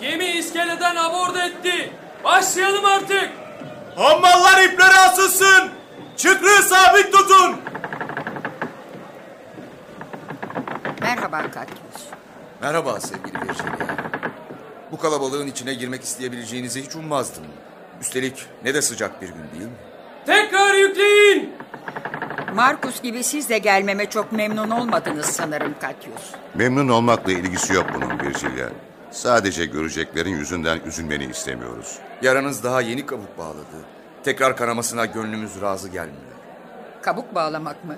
Gemi 0.00 0.24
iskeleden 0.26 0.96
aborda 0.96 1.44
etti. 1.46 1.92
Başlayalım 2.24 2.84
artık. 2.84 3.30
Hammallar 3.96 4.62
iplere 4.64 4.96
asılsın. 5.10 5.70
Çıkrığı 6.16 6.62
sabit 6.62 7.12
tutun. 7.12 7.56
Merhaba 11.32 11.50
Katyus. 11.50 12.02
Merhaba 12.62 13.00
sevgili 13.00 13.34
Virginia. 13.34 13.96
Bu 14.92 14.98
kalabalığın 14.98 15.46
içine 15.46 15.74
girmek 15.74 16.02
isteyebileceğinizi 16.02 16.82
hiç 16.84 16.96
ummazdım. 16.96 17.44
Üstelik 18.00 18.46
ne 18.64 18.74
de 18.74 18.82
sıcak 18.82 19.22
bir 19.22 19.28
gün 19.28 19.44
değil 19.54 19.64
mi? 19.64 19.76
Tekrar 20.26 20.74
yükleyin. 20.74 21.52
Markus 22.54 23.02
gibi 23.02 23.24
siz 23.24 23.48
de 23.48 23.58
gelmeme 23.58 24.10
çok 24.10 24.32
memnun 24.32 24.70
olmadınız 24.70 25.26
sanırım 25.26 25.74
Katyus. 25.80 26.22
Memnun 26.54 26.88
olmakla 26.88 27.32
ilgisi 27.32 27.74
yok 27.74 27.86
bunun 27.94 28.20
Virgilia. 28.20 28.68
Sadece 29.10 29.66
göreceklerin 29.66 30.36
yüzünden 30.36 30.80
üzülmeni 30.86 31.24
istemiyoruz. 31.24 31.98
Yaranız 32.22 32.64
daha 32.64 32.80
yeni 32.80 33.06
kabuk 33.06 33.38
bağladı. 33.38 33.76
Tekrar 34.24 34.56
kanamasına 34.56 35.06
gönlümüz 35.06 35.60
razı 35.62 35.88
gelmiyor. 35.88 36.32
Kabuk 37.02 37.34
bağlamak 37.34 37.84
mı? 37.84 37.96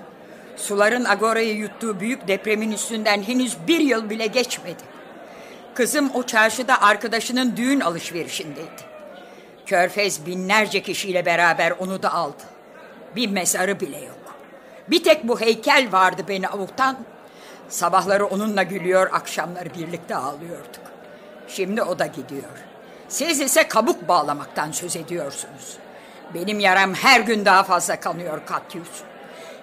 Suların 0.55 1.05
Agora'yı 1.05 1.55
yuttuğu 1.55 1.99
büyük 1.99 2.27
depremin 2.27 2.71
üstünden 2.71 3.21
henüz 3.21 3.57
bir 3.67 3.79
yıl 3.79 4.09
bile 4.09 4.27
geçmedi. 4.27 4.83
Kızım 5.73 6.11
o 6.13 6.23
çarşıda 6.23 6.81
arkadaşının 6.81 7.57
düğün 7.57 7.79
alışverişindeydi. 7.79 8.95
Körfez 9.65 10.25
binlerce 10.25 10.81
kişiyle 10.81 11.25
beraber 11.25 11.71
onu 11.71 12.03
da 12.03 12.13
aldı. 12.13 12.43
Bir 13.15 13.29
mezarı 13.29 13.79
bile 13.79 13.97
yok. 13.97 14.35
Bir 14.87 15.03
tek 15.03 15.27
bu 15.27 15.41
heykel 15.41 15.87
vardı 15.91 16.21
beni 16.27 16.47
avutan. 16.47 16.97
Sabahları 17.69 18.25
onunla 18.25 18.63
gülüyor, 18.63 19.09
akşamları 19.13 19.73
birlikte 19.73 20.15
ağlıyorduk. 20.15 20.81
Şimdi 21.47 21.83
o 21.83 21.99
da 21.99 22.05
gidiyor. 22.05 22.57
Siz 23.09 23.39
ise 23.39 23.67
kabuk 23.67 24.07
bağlamaktan 24.07 24.71
söz 24.71 24.95
ediyorsunuz. 24.95 25.77
Benim 26.33 26.59
yaram 26.59 26.93
her 26.93 27.19
gün 27.21 27.45
daha 27.45 27.63
fazla 27.63 27.99
kanıyor 27.99 28.45
Katyus. 28.45 28.89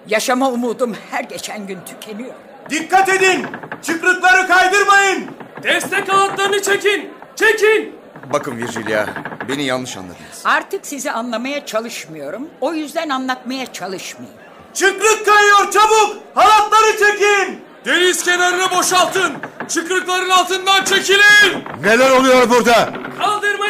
Yaşama 0.09 0.51
umudum 0.51 0.97
her 1.11 1.25
geçen 1.25 1.67
gün 1.67 1.79
tükeniyor. 1.87 2.35
Dikkat 2.71 3.09
edin. 3.09 3.47
Çıkrıkları 3.83 4.47
kaydırmayın. 4.49 5.27
Destek 5.63 6.09
halatlarını 6.13 6.63
çekin. 6.63 7.11
Çekin. 7.37 7.95
Bakın 8.33 8.59
Virgilia, 8.59 9.07
beni 9.49 9.65
yanlış 9.65 9.97
anladınız. 9.97 10.43
Artık 10.45 10.87
sizi 10.87 11.11
anlamaya 11.11 11.67
çalışmıyorum. 11.67 12.49
O 12.61 12.75
yüzden 12.75 13.09
anlatmaya 13.09 13.73
çalışmayayım. 13.73 14.39
Çıkrık 14.75 15.27
kayıyor 15.27 15.71
çabuk. 15.71 16.17
Halatları 16.35 16.93
çekin. 16.99 17.61
Deniz 17.85 18.25
kenarını 18.25 18.71
boşaltın. 18.79 19.33
Çıkrıkların 19.69 20.31
altından 20.31 20.85
çekilin. 20.85 21.65
Neler 21.83 22.11
oluyor 22.11 22.51
burada? 22.51 22.93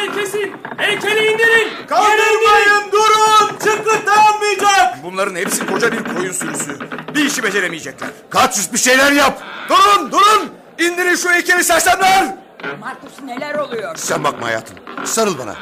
Kaldırmayı 0.03 0.25
kesin. 0.25 0.53
Heykeli 0.77 1.31
indirin. 1.31 1.87
Kaldırmayın 1.87 2.91
durun. 2.91 3.47
Çıkrık 3.63 4.07
dayanmayacak. 4.07 5.03
Bunların 5.03 5.35
hepsi 5.35 5.65
koca 5.65 5.91
bir 5.91 6.03
koyun 6.03 6.31
sürüsü. 6.31 6.77
Bir 7.15 7.25
işi 7.25 7.43
beceremeyecekler. 7.43 8.09
Kaçüs 8.29 8.73
bir 8.73 8.77
şeyler 8.77 9.11
yap. 9.11 9.41
Durun, 9.69 10.11
durun! 10.11 10.51
İndirin 10.79 11.15
şu 11.15 11.29
heykeli 11.29 11.63
sersemler! 11.63 12.35
Markus 12.79 13.21
neler 13.23 13.55
oluyor? 13.55 13.95
Sen 13.95 14.23
bakma 14.23 14.47
hayatım. 14.47 14.77
Sarıl 15.03 15.37
bana. 15.37 15.55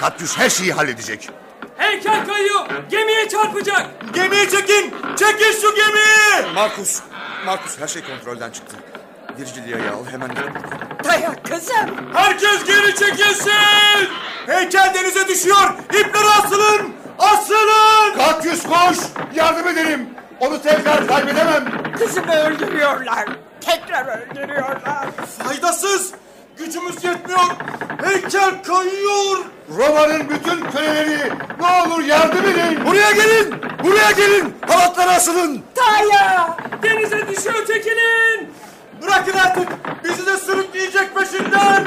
Katyüs 0.00 0.38
her 0.38 0.50
şeyi 0.50 0.72
halledecek. 0.72 1.30
Heykel 1.76 2.26
kayıyor. 2.26 2.66
Gemiye 2.90 3.28
çarpacak. 3.28 3.86
Gemiyi 4.14 4.50
çekin. 4.50 4.94
Çekin 5.16 5.60
şu 5.60 5.74
gemiyi. 5.74 6.54
Markus, 6.54 7.00
Markus 7.46 7.80
her 7.80 7.88
şey 7.88 8.02
kontrolden 8.04 8.50
çıktı. 8.50 8.76
Virgilia'yı 9.38 9.92
al 9.92 10.06
hemen 10.10 10.28
buradan. 10.28 10.62
Dayan 11.04 11.36
kızım. 11.48 12.14
Herkes 12.14 12.64
geri 12.64 12.94
çekilsin. 12.94 13.52
Heykel 14.46 14.94
denize 14.94 15.28
düşüyor. 15.28 15.74
İplere 15.90 16.28
asılın. 16.44 16.92
Asılın. 17.18 18.16
Katyüs 18.16 18.62
koş. 18.62 18.98
Yardım 19.34 19.68
edelim. 19.68 20.08
Onu 20.40 20.62
tekrar 20.62 21.06
kaybedemem. 21.06 21.64
Kızımı 21.98 22.34
öldürüyorlar. 22.34 23.24
Tekrar 23.60 24.18
öldürüyorlar. 24.18 25.06
Faydasız. 25.38 26.12
Gücümüz 26.58 27.04
yetmiyor. 27.04 27.40
Heykel 28.04 28.62
kayıyor. 28.62 29.44
Roma'nın 29.78 30.28
bütün 30.30 30.70
köleleri 30.70 31.32
ne 31.60 31.66
olur 31.66 32.04
yardım 32.04 32.44
edin. 32.44 32.86
Buraya 32.86 33.10
gelin! 33.10 33.54
Buraya 33.84 34.10
gelin! 34.10 34.54
Halatlara 34.68 35.10
asılın! 35.10 35.62
Taya! 35.74 36.56
Denize 36.82 37.28
düşüyor 37.28 37.66
çekilin. 37.66 38.52
Bırakın 39.02 39.38
artık. 39.38 39.68
Bizi 40.04 40.26
de 40.26 40.36
sürükleyecek 40.36 41.14
peşinden. 41.14 41.84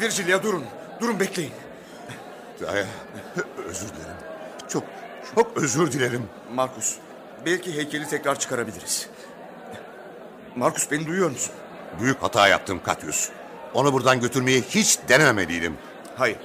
Virgilia 0.00 0.42
durun. 0.42 0.64
Durun 1.00 1.20
bekleyin. 1.20 1.52
Daya, 2.60 2.86
özür 3.66 3.88
dilerim. 3.88 4.16
Çok, 4.68 4.84
çok 5.34 5.56
özür 5.56 5.92
dilerim. 5.92 6.28
Markus, 6.54 6.96
belki 7.46 7.76
heykeli 7.76 8.08
tekrar 8.08 8.38
çıkarabiliriz. 8.38 9.08
Markus 10.56 10.90
beni 10.90 11.06
duyuyor 11.06 11.30
musun? 11.30 11.54
Büyük 12.00 12.22
hata 12.22 12.48
yaptım 12.48 12.80
Katyüs. 12.84 13.28
Onu 13.74 13.92
buradan 13.92 14.20
götürmeyi 14.20 14.62
hiç 14.62 14.98
denememeliydim. 15.08 15.76
Hayır. 16.16 16.38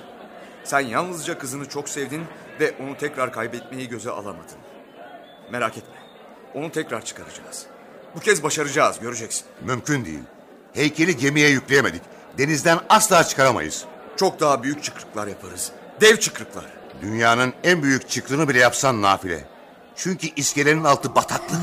Sen 0.64 0.80
yalnızca 0.80 1.38
kızını 1.40 1.70
çok 1.70 1.90
sevdin 1.90 2.24
ve 2.60 2.74
onu 2.80 2.98
tekrar 2.98 3.34
kaybetmeyi 3.34 3.90
göze 3.90 4.12
alamadın. 4.12 4.58
Merak 5.52 5.78
etme. 5.78 5.96
Onu 6.54 6.72
tekrar 6.72 7.06
çıkaracağız. 7.06 7.66
Bu 8.16 8.20
kez 8.20 8.44
başaracağız, 8.44 9.00
göreceksin. 9.00 9.46
Mümkün 9.66 10.06
değil. 10.06 10.24
Heykeli 10.74 11.18
gemiye 11.18 11.50
yükleyemedik. 11.50 12.02
denizden 12.38 12.80
asla 12.90 13.24
çıkaramayız. 13.24 13.86
Çok 14.18 14.40
daha 14.40 14.64
büyük 14.64 14.84
çıkrıklar 14.84 15.28
yaparız. 15.28 15.72
Dev 16.02 16.18
çıkrıklar. 16.18 16.66
Dünyanın 17.02 17.54
en 17.64 17.84
büyük 17.84 18.10
çıkrını 18.10 18.50
bile 18.50 18.60
yapsan 18.60 19.02
nafile. 19.02 19.46
Çünkü 19.96 20.28
iskelenin 20.36 20.84
altı 20.84 21.16
bataklık. 21.16 21.62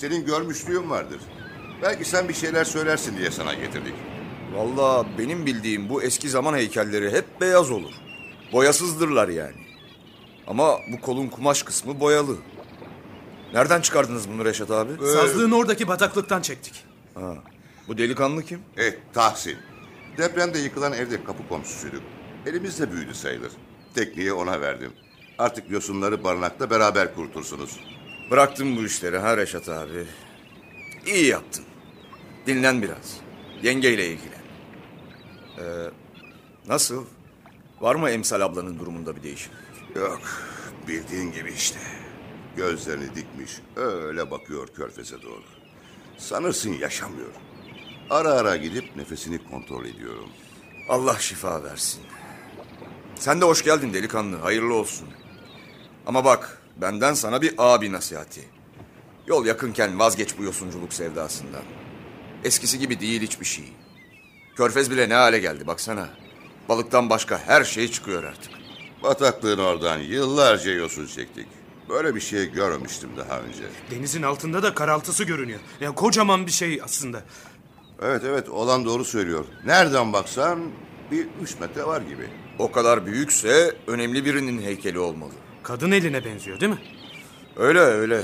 Senin 0.00 0.24
görmüşlüğün 0.26 0.90
vardır. 0.90 1.20
Belki 1.82 2.04
sen 2.04 2.28
bir 2.28 2.34
şeyler 2.34 2.64
söylersin 2.64 3.18
diye 3.18 3.30
sana 3.30 3.54
getirdik. 3.54 3.94
Vallahi 4.54 5.06
benim 5.18 5.46
bildiğim 5.46 5.88
bu 5.88 6.02
eski 6.02 6.28
zaman 6.28 6.54
heykelleri 6.54 7.10
hep 7.12 7.40
beyaz 7.40 7.70
olur. 7.70 7.92
Boyasızdırlar 8.52 9.28
yani. 9.28 9.56
Ama 10.46 10.78
bu 10.92 11.00
kolun 11.00 11.28
kumaş 11.28 11.62
kısmı 11.62 12.00
boyalı. 12.00 12.36
Nereden 13.54 13.80
çıkardınız 13.80 14.28
bunu 14.28 14.44
Reşat 14.44 14.70
abi? 14.70 14.92
Sazlığın 15.06 15.50
oradaki 15.50 15.88
bataklıktan 15.88 16.42
çektik. 16.42 16.84
Bu 17.88 17.98
delikanlı 17.98 18.42
kim? 18.42 18.60
Evet, 18.76 18.94
Eh, 18.94 19.14
Tahsin. 19.14 19.56
Depremde 20.18 20.58
yıkılan 20.58 20.92
evde 20.92 21.24
kapı 21.24 21.48
komşusuyduk. 21.48 22.02
Elimizde 22.46 22.92
büyüdü 22.92 23.14
sayılır. 23.14 23.52
Tekniği 23.94 24.32
ona 24.32 24.60
verdim. 24.60 24.92
Artık 25.38 25.70
yosunları 25.70 26.24
barınakta 26.24 26.70
beraber 26.70 27.14
kurutursunuz. 27.14 27.80
Bıraktım 28.30 28.76
bu 28.76 28.84
işleri 28.84 29.18
ha 29.18 29.36
Reşat 29.36 29.68
abi. 29.68 30.06
İyi 31.06 31.26
yaptın. 31.26 31.64
Dinlen 32.46 32.82
biraz. 32.82 33.20
Yengeyle 33.62 34.06
ilgilen. 34.06 34.42
Ee, 35.58 35.90
nasıl? 36.68 37.04
Var 37.80 37.94
mı 37.94 38.10
Emsal 38.10 38.40
ablanın 38.40 38.78
durumunda 38.78 39.16
bir 39.16 39.22
değişiklik? 39.22 39.56
Yok, 39.96 40.20
bildiğin 40.88 41.32
gibi 41.32 41.52
işte. 41.52 41.78
Gözlerini 42.56 43.14
dikmiş, 43.14 43.52
öyle 43.76 44.30
bakıyor 44.30 44.68
körfeze 44.68 45.22
doğru. 45.22 45.42
Sanırsın 46.18 46.72
yaşamıyor. 46.72 47.30
Ara 48.10 48.30
ara 48.30 48.56
gidip 48.56 48.96
nefesini 48.96 49.50
kontrol 49.50 49.84
ediyorum. 49.84 50.28
Allah 50.88 51.18
şifa 51.18 51.64
versin. 51.64 52.02
Sen 53.14 53.40
de 53.40 53.44
hoş 53.44 53.64
geldin 53.64 53.94
delikanlı. 53.94 54.36
Hayırlı 54.36 54.74
olsun. 54.74 55.08
Ama 56.06 56.24
bak 56.24 56.62
benden 56.76 57.14
sana 57.14 57.42
bir 57.42 57.54
abi 57.58 57.92
nasihati. 57.92 58.40
Yol 59.26 59.46
yakınken 59.46 59.98
vazgeç 59.98 60.38
bu 60.38 60.44
yosunculuk 60.44 60.92
sevdasından. 60.92 61.62
Eskisi 62.44 62.78
gibi 62.78 63.00
değil 63.00 63.22
hiçbir 63.22 63.46
şey. 63.46 63.72
Körfez 64.56 64.90
bile 64.90 65.08
ne 65.08 65.14
hale 65.14 65.38
geldi 65.38 65.66
baksana. 65.66 66.08
Balıktan 66.68 67.10
başka 67.10 67.38
her 67.38 67.64
şey 67.64 67.90
çıkıyor 67.90 68.24
artık. 68.24 68.52
Bataklığın 69.02 69.58
oradan 69.58 69.98
yıllarca 69.98 70.72
yosun 70.72 71.06
çektik. 71.06 71.46
Böyle 71.88 72.14
bir 72.14 72.20
şey 72.20 72.52
görmemiştim 72.52 73.10
daha 73.16 73.40
önce. 73.40 73.62
Denizin 73.90 74.22
altında 74.22 74.62
da 74.62 74.74
karaltısı 74.74 75.24
görünüyor. 75.24 75.60
Yani 75.80 75.94
kocaman 75.94 76.46
bir 76.46 76.52
şey 76.52 76.80
aslında. 76.84 77.22
Evet 78.02 78.22
evet 78.24 78.48
olan 78.48 78.84
doğru 78.84 79.04
söylüyor. 79.04 79.44
Nereden 79.64 80.12
baksan 80.12 80.70
bir 81.10 81.26
üç 81.42 81.60
metre 81.60 81.86
var 81.86 82.00
gibi. 82.00 82.28
O 82.58 82.72
kadar 82.72 83.06
büyükse 83.06 83.76
önemli 83.86 84.24
birinin 84.24 84.62
heykeli 84.62 84.98
olmalı. 84.98 85.32
Kadın 85.66 85.90
eline 85.90 86.24
benziyor 86.24 86.60
değil 86.60 86.72
mi? 86.72 86.78
Öyle 87.56 87.78
öyle. 87.78 88.22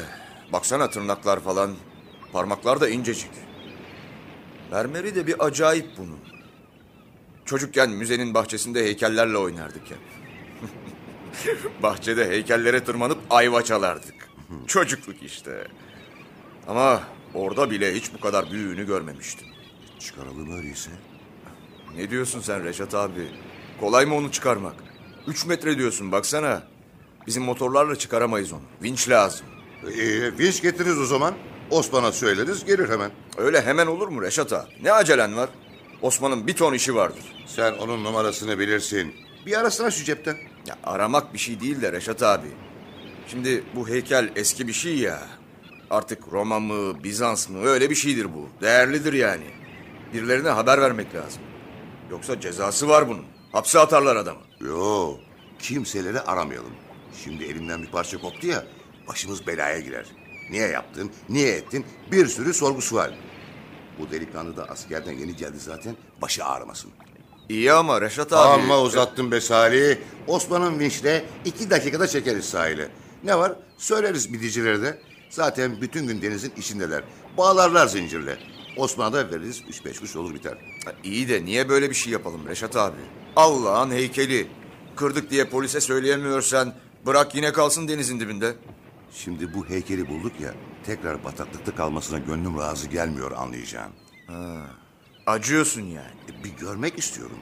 Baksana 0.52 0.90
tırnaklar 0.90 1.40
falan. 1.40 1.74
Parmaklar 2.33 2.81
da 2.81 2.88
incecik. 2.88 3.31
Mermeri 4.70 5.14
de 5.14 5.26
bir 5.26 5.46
acayip 5.46 5.87
bunun. 5.98 6.18
Çocukken 7.44 7.90
müzenin 7.90 8.35
bahçesinde 8.35 8.85
heykellerle 8.85 9.37
oynardık 9.37 9.83
hep. 9.90 9.98
Bahçede 11.83 12.28
heykellere 12.28 12.85
tırmanıp 12.85 13.18
ayva 13.31 13.62
çalardık. 13.62 14.28
Çocukluk 14.66 15.22
işte. 15.22 15.68
Ama 16.68 17.02
orada 17.35 17.70
bile 17.70 17.94
hiç 17.94 18.14
bu 18.14 18.20
kadar 18.20 18.50
büyüğünü 18.50 18.87
görmemiştim. 18.87 19.48
Çıkaralım 19.98 20.57
öyleyse. 20.57 20.90
Ne 21.96 22.11
diyorsun 22.11 22.40
sen 22.40 22.64
Reşat 22.64 22.94
abi? 22.94 23.28
Kolay 23.81 24.07
mı 24.07 24.14
onu 24.14 24.33
çıkarmak? 24.33 24.74
Üç 25.26 25.46
metre 25.46 25.78
diyorsun 25.78 26.12
baksana. 26.12 26.71
Bizim 27.26 27.42
motorlarla 27.42 27.96
çıkaramayız 27.96 28.52
onu. 28.52 28.62
Vinç 28.82 29.08
lazım. 29.08 29.46
Ee, 29.87 30.38
vinç 30.38 30.62
getiririz 30.62 31.00
o 31.00 31.04
zaman. 31.04 31.35
Osman'a 31.70 32.12
söyleriz 32.12 32.64
gelir 32.64 32.88
hemen. 32.88 33.11
Öyle 33.37 33.62
hemen 33.62 33.87
olur 33.87 34.08
mu 34.08 34.22
Reşat 34.22 34.52
abi? 34.52 34.70
Ne 34.82 34.92
acelen 34.92 35.37
var? 35.37 35.50
Osman'ın 36.02 36.46
bir 36.46 36.54
ton 36.54 36.72
işi 36.72 36.94
vardır. 36.94 37.24
Sen 37.46 37.72
onun 37.72 38.04
numarasını 38.04 38.58
bilirsin. 38.58 39.14
Bir 39.46 39.61
arasana 39.61 39.90
şu 39.90 40.04
cepten. 40.04 40.37
Ya 40.66 40.76
aramak 40.85 41.35
bir 41.35 41.38
şey 41.38 41.61
değil 41.61 41.82
de 41.82 41.92
Reşat 41.92 42.22
abi. 42.22 42.46
Şimdi 43.28 43.64
bu 43.74 43.88
heykel 43.88 44.30
eski 44.37 44.68
bir 44.68 44.72
şey 44.72 44.98
ya. 44.98 45.22
Artık 45.90 46.32
Roma 46.32 46.61
mı, 46.61 47.04
Bizans 47.04 47.48
mı 47.48 47.64
öyle 47.64 47.90
bir 47.90 47.94
şeydir 47.94 48.35
bu. 48.35 48.48
Değerlidir 48.61 49.12
yani. 49.12 49.44
Birilerine 50.14 50.48
haber 50.48 50.80
vermek 50.80 51.14
lazım. 51.14 51.42
Yoksa 52.11 52.40
cezası 52.40 52.88
var 52.88 53.08
bunun. 53.08 53.24
Hapse 53.52 53.78
atarlar 53.78 54.16
adamı. 54.16 54.40
Yo, 54.61 55.14
kimseleri 55.58 56.20
aramayalım. 56.20 56.72
Şimdi 57.25 57.44
elimden 57.44 57.83
bir 57.83 57.90
parça 57.90 58.20
koptu 58.20 58.46
ya, 58.46 58.64
başımız 59.09 59.46
belaya 59.46 59.81
girer. 59.81 60.07
Niye 60.51 60.68
yaptın, 60.68 61.11
niye 61.29 61.53
ettin, 61.57 61.85
bir 62.12 62.27
sürü 62.27 62.55
sorgusu 62.55 62.96
var. 62.96 63.18
Bu 63.98 64.11
delikanlı 64.11 64.57
da 64.57 64.64
askerden 64.68 65.12
yeni 65.12 65.37
geldi 65.37 65.59
zaten, 65.59 65.96
başı 66.22 66.44
ağrımasın. 66.44 66.90
İyi 67.48 67.72
ama 67.72 68.01
Reşat 68.01 68.33
abi. 68.33 68.62
Amma 68.62 68.81
uzattın 68.81 69.31
be 69.31 69.40
Salih. 69.40 69.96
Osman'ın 70.27 70.79
vinçle 70.79 71.25
iki 71.44 71.70
dakikada 71.70 72.07
çekeriz 72.07 72.44
sahile. 72.44 72.88
Ne 73.25 73.38
var? 73.38 73.53
Söyleriz 73.79 74.31
midicilere 74.31 74.83
de. 74.83 74.98
Zaten 75.31 75.81
bütün 75.81 76.07
gün 76.07 76.22
denizin 76.22 76.53
içindeler. 76.57 77.05
Bağlarlar 77.38 77.87
zincirle. 77.87 78.38
Osman'a 78.77 79.12
da 79.12 79.31
veririz 79.31 79.62
üç 79.68 79.85
beş 79.85 80.01
kuş 80.01 80.16
olur 80.16 80.35
biter. 80.35 80.59
Ha, 80.85 80.92
İyi 81.05 81.29
de 81.29 81.44
niye 81.44 81.68
böyle 81.68 81.90
bir 81.90 81.94
şey 81.94 82.12
yapalım 82.12 82.48
Reşat 82.48 82.77
abi? 82.77 82.96
Allah'ın 83.37 83.90
heykeli. 83.90 84.46
Kırdık 84.96 85.31
diye 85.31 85.44
polise 85.44 85.81
söyleyemiyorsan 85.81 86.75
bırak 87.06 87.34
yine 87.34 87.52
kalsın 87.52 87.88
denizin 87.88 88.20
dibinde. 88.20 88.54
Şimdi 89.12 89.54
bu 89.54 89.66
heykeli 89.66 90.08
bulduk 90.08 90.40
ya, 90.40 90.54
tekrar 90.86 91.24
bataklıkta 91.24 91.74
kalmasına 91.74 92.18
gönlüm 92.18 92.58
razı 92.58 92.88
gelmiyor 92.88 93.32
anlayacağın. 93.32 93.92
Acıyorsun 95.26 95.82
yani. 95.82 96.10
E, 96.40 96.44
bir 96.44 96.50
görmek 96.50 96.98
istiyorum. 96.98 97.38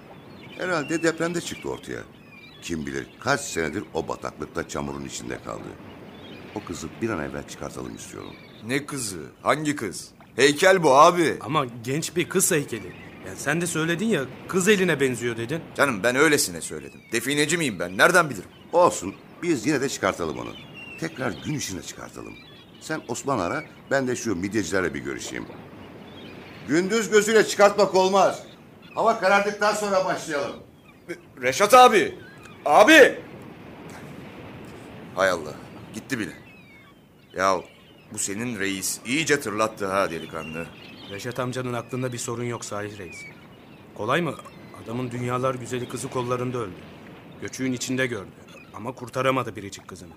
Herhalde 0.58 1.02
depremde 1.02 1.40
çıktı 1.40 1.70
ortaya. 1.70 2.00
Kim 2.62 2.86
bilir 2.86 3.06
kaç 3.20 3.40
senedir 3.40 3.84
o 3.94 4.08
bataklıkta 4.08 4.68
çamurun 4.68 5.04
içinde 5.04 5.38
kaldı. 5.44 5.68
O 6.54 6.64
kızı 6.64 6.88
bir 7.02 7.10
an 7.10 7.20
evvel 7.24 7.48
çıkartalım 7.48 7.96
istiyorum. 7.96 8.32
Ne 8.66 8.86
kızı? 8.86 9.20
Hangi 9.42 9.76
kız? 9.76 10.08
Heykel 10.36 10.82
bu 10.82 10.94
abi. 10.94 11.36
Ama 11.40 11.66
genç 11.84 12.16
bir 12.16 12.28
kız 12.28 12.50
heykeli. 12.50 12.92
Yani 13.26 13.38
sen 13.38 13.60
de 13.60 13.66
söyledin 13.66 14.06
ya 14.06 14.24
kız 14.48 14.68
eline 14.68 15.00
benziyor 15.00 15.36
dedin. 15.36 15.60
Canım 15.76 16.02
ben 16.02 16.16
öylesine 16.16 16.60
söyledim. 16.60 17.00
Defineci 17.12 17.58
miyim 17.58 17.78
ben? 17.78 17.98
Nereden 17.98 18.30
bilirim? 18.30 18.48
Olsun, 18.72 19.14
biz 19.42 19.66
yine 19.66 19.80
de 19.80 19.88
çıkartalım 19.88 20.38
onu. 20.38 20.52
Tekrar 21.00 21.30
gün 21.30 21.54
içine 21.54 21.82
çıkartalım. 21.82 22.34
Sen 22.80 23.00
Osman 23.08 23.38
ara, 23.38 23.64
ben 23.90 24.08
de 24.08 24.16
şu 24.16 24.36
midyecilerle 24.36 24.94
bir 24.94 25.00
görüşeyim. 25.00 25.46
Gündüz 26.68 27.10
gözüyle 27.10 27.46
çıkartmak 27.46 27.94
olmaz. 27.94 28.42
Hava 28.94 29.20
karardıktan 29.20 29.74
sonra 29.74 30.04
başlayalım. 30.04 30.56
Reşat 31.42 31.74
abi. 31.74 32.14
Abi. 32.64 33.18
Hay 35.14 35.30
Allah. 35.30 35.54
Gitti 35.94 36.18
bile. 36.18 36.32
Ya 37.36 37.60
bu 38.12 38.18
senin 38.18 38.58
reis 38.58 39.00
iyice 39.06 39.40
tırlattı 39.40 39.86
ha 39.86 40.10
delikanlı. 40.10 40.66
Reşat 41.10 41.38
amcanın 41.38 41.72
aklında 41.72 42.12
bir 42.12 42.18
sorun 42.18 42.44
yok 42.44 42.64
Salih 42.64 42.98
Reis. 42.98 43.16
Kolay 43.94 44.20
mı? 44.20 44.34
Adamın 44.84 45.10
dünyalar 45.10 45.54
güzeli 45.54 45.88
kızı 45.88 46.10
kollarında 46.10 46.58
öldü. 46.58 46.74
Göçüğün 47.40 47.72
içinde 47.72 48.06
gördü. 48.06 48.30
Ama 48.74 48.92
kurtaramadı 48.92 49.56
biricik 49.56 49.88
kızını. 49.88 50.12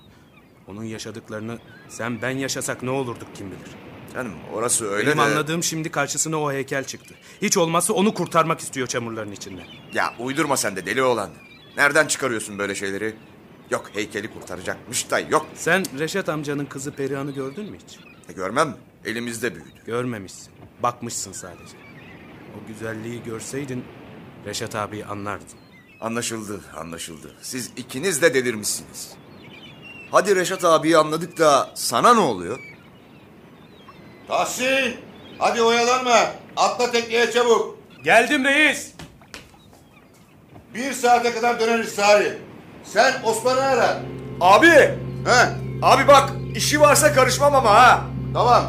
Onun 0.67 0.83
yaşadıklarını 0.83 1.59
sen 1.89 2.21
ben 2.21 2.29
yaşasak 2.29 2.83
ne 2.83 2.89
olurduk 2.89 3.27
kim 3.35 3.47
bilir. 3.47 3.71
Canım 4.13 4.33
orası 4.53 4.87
öyle 4.91 5.07
Benim 5.07 5.17
de... 5.17 5.21
anladığım 5.21 5.63
şimdi 5.63 5.91
karşısına 5.91 6.37
o 6.41 6.51
heykel 6.51 6.83
çıktı. 6.83 7.15
Hiç 7.41 7.57
olmazsa 7.57 7.93
onu 7.93 8.13
kurtarmak 8.13 8.59
istiyor 8.59 8.87
çamurların 8.87 9.31
içinden. 9.31 9.65
Ya 9.93 10.13
uydurma 10.19 10.57
sen 10.57 10.75
de 10.75 10.85
deli 10.85 11.03
olan. 11.03 11.29
Nereden 11.77 12.07
çıkarıyorsun 12.07 12.59
böyle 12.59 12.75
şeyleri? 12.75 13.15
Yok 13.71 13.89
heykeli 13.93 14.33
kurtaracakmış 14.33 15.11
da 15.11 15.19
yok. 15.19 15.45
Sen 15.55 15.83
Reşat 15.99 16.29
amcanın 16.29 16.65
kızı 16.65 16.91
Perihan'ı 16.91 17.31
gördün 17.31 17.65
mü 17.71 17.77
hiç? 17.87 17.99
E, 18.29 18.33
görmem 18.33 18.67
mi? 18.67 18.75
Elimizde 19.05 19.55
büyüdü. 19.55 19.69
Görmemişsin. 19.85 20.53
Bakmışsın 20.83 21.31
sadece. 21.31 21.77
O 22.57 22.67
güzelliği 22.67 23.23
görseydin 23.23 23.83
Reşat 24.45 24.75
abiyi 24.75 25.05
anlardın. 25.05 25.47
Anlaşıldı, 26.03 26.61
anlaşıldı. 26.79 27.31
Siz 27.41 27.71
ikiniz 27.77 28.21
de 28.21 28.33
delirmişsiniz. 28.33 29.11
Hadi 30.11 30.35
Reşat 30.35 30.65
abiyi 30.65 30.97
anladık 30.97 31.37
da 31.39 31.69
sana 31.75 32.13
ne 32.13 32.19
oluyor? 32.19 32.59
Tahsin! 34.27 34.95
Hadi 35.39 35.61
oyalanma. 35.61 36.17
Atla 36.57 36.91
tekneye 36.91 37.31
çabuk. 37.31 37.77
Geldim 38.03 38.45
reis. 38.45 38.91
Bir 40.73 40.93
saate 40.93 41.33
kadar 41.33 41.59
döneriz 41.59 41.89
Sari. 41.89 42.37
Sen 42.83 43.13
Osman'ı 43.23 43.61
ara. 43.61 43.99
Abi! 44.41 44.67
He, 45.25 45.49
Abi 45.81 46.07
bak 46.07 46.29
işi 46.55 46.81
varsa 46.81 47.13
karışmam 47.13 47.55
ama 47.55 47.69
ha. 47.69 48.03
tamam. 48.33 48.63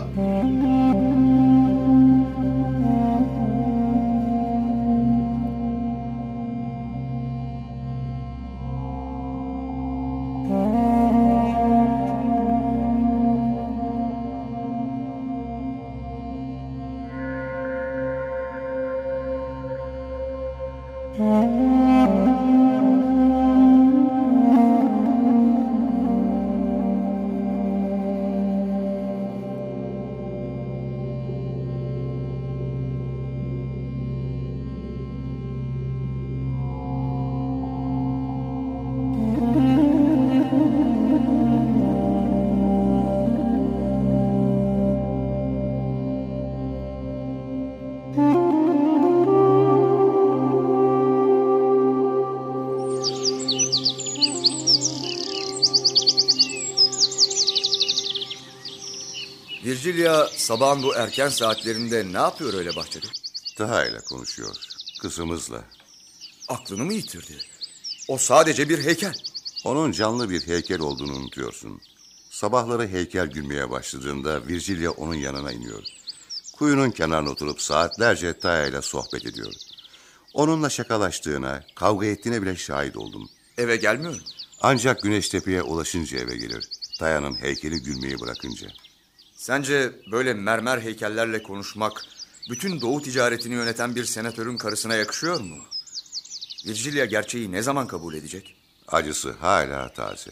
Sabahın 60.44 60.82
bu 60.82 60.94
erken 60.94 61.28
saatlerinde 61.28 62.12
ne 62.12 62.18
yapıyor 62.18 62.54
öyle 62.54 62.76
bahçede? 62.76 63.06
Taha 63.56 63.84
ile 63.84 64.00
konuşuyor. 64.00 64.56
Kızımızla. 65.00 65.64
Aklını 66.48 66.84
mı 66.84 66.92
yitirdi? 66.92 67.36
O 68.08 68.18
sadece 68.18 68.68
bir 68.68 68.84
heykel. 68.84 69.14
Onun 69.64 69.92
canlı 69.92 70.30
bir 70.30 70.46
heykel 70.46 70.80
olduğunu 70.80 71.16
unutuyorsun. 71.16 71.80
Sabahları 72.30 72.88
heykel 72.88 73.26
gülmeye 73.26 73.70
başladığında 73.70 74.46
Virgilia 74.46 74.90
onun 74.90 75.14
yanına 75.14 75.52
iniyor. 75.52 75.82
Kuyunun 76.56 76.90
kenarına 76.90 77.30
oturup 77.30 77.60
saatlerce 77.62 78.38
Taya 78.38 78.66
ile 78.66 78.82
sohbet 78.82 79.26
ediyor. 79.26 79.52
Onunla 80.34 80.70
şakalaştığına, 80.70 81.64
kavga 81.74 82.06
ettiğine 82.06 82.42
bile 82.42 82.56
şahit 82.56 82.96
oldum. 82.96 83.28
Eve 83.58 83.76
gelmiyor 83.76 84.12
mu? 84.12 84.20
Ancak 84.60 85.02
Güneştepe'ye 85.02 85.62
ulaşınca 85.62 86.18
eve 86.18 86.36
gelir. 86.36 86.68
Taya'nın 86.98 87.34
heykeli 87.34 87.82
gülmeyi 87.82 88.20
bırakınca. 88.20 88.68
Sence 89.44 89.92
böyle 90.10 90.34
mermer 90.34 90.78
heykellerle 90.78 91.42
konuşmak 91.42 92.04
bütün 92.50 92.80
doğu 92.80 93.02
ticaretini 93.02 93.54
yöneten 93.54 93.96
bir 93.96 94.04
senatörün 94.04 94.56
karısına 94.56 94.94
yakışıyor 94.94 95.40
mu? 95.40 95.56
Virgilia 96.66 97.04
gerçeği 97.04 97.52
ne 97.52 97.62
zaman 97.62 97.86
kabul 97.86 98.14
edecek? 98.14 98.56
Acısı 98.88 99.32
hala 99.32 99.92
taze. 99.92 100.30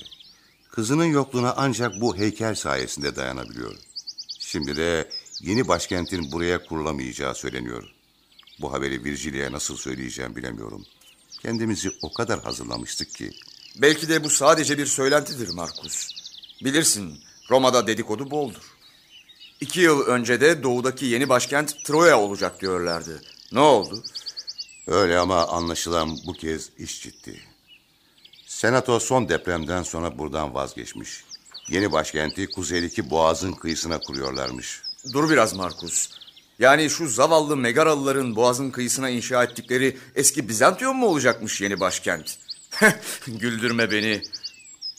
Kızının 0.70 1.05
yokluğuna 1.05 1.55
ancak 1.57 2.01
bu 2.01 2.16
heykel 2.16 2.55
sayesinde 2.55 3.16
dayanabiliyor. 3.16 3.75
Şimdi 4.38 4.77
de 4.77 5.11
yeni 5.40 5.68
başkentin 5.68 6.33
buraya 6.33 6.64
kurulamayacağı 6.64 7.35
söyleniyor. 7.35 7.85
Bu 8.61 8.72
haberi 8.72 9.05
Virgilia'ya 9.05 9.53
nasıl 9.53 9.77
söyleyeceğim 9.77 10.37
bilemiyorum. 10.37 10.87
Kendimizi 11.42 11.90
o 12.03 12.12
kadar 12.12 12.42
hazırlamıştık 12.42 13.14
ki. 13.14 13.31
Belki 13.77 14.09
de 14.09 14.25
bu 14.25 14.31
sadece 14.31 14.79
bir 14.79 14.87
söylentidir 14.87 15.55
Markus. 15.55 16.09
Bilirsin 16.64 17.20
Roma'da 17.51 17.87
dedikodu 17.87 18.31
boldur. 18.31 18.82
İki 19.62 19.81
yıl 19.81 20.01
önce 20.07 20.40
de 20.40 20.62
doğudaki 20.62 21.07
yeni 21.07 21.29
başkent 21.29 21.85
Troya 21.85 22.20
olacak 22.20 22.61
diyorlardı. 22.61 23.22
Ne 23.53 23.61
oldu? 23.61 24.03
Öyle 24.87 25.18
ama 25.18 25.46
anlaşılan 25.46 26.18
bu 26.27 26.33
kez 26.33 26.70
iş 26.79 27.03
ciddi. 27.03 27.40
Senato 28.46 29.01
son 29.01 29.29
depremden 29.29 29.83
sonra 29.83 30.18
buradan 30.18 30.55
vazgeçmiş. 30.55 31.25
Yeni 31.68 31.92
başkenti 31.92 32.46
kuzeydeki 32.46 33.11
boğazın 33.11 33.53
kıyısına 33.53 34.01
kuruyorlarmış. 34.01 34.83
Dur 35.12 35.31
biraz 35.31 35.55
Markus. 35.55 36.11
Yani 36.59 36.90
şu 36.90 37.09
zavallı 37.09 37.57
Megaralıların 37.57 38.37
boğazın 38.37 38.70
kıyısına 38.70 39.09
inşa 39.09 39.44
ettikleri 39.44 39.98
eski 40.14 40.48
Bizantiyon 40.48 40.96
mu 40.96 41.07
olacakmış 41.07 41.61
yeni 41.61 41.81
başkent? 41.81 42.38
Güldürme 43.27 43.90
beni. 43.90 44.22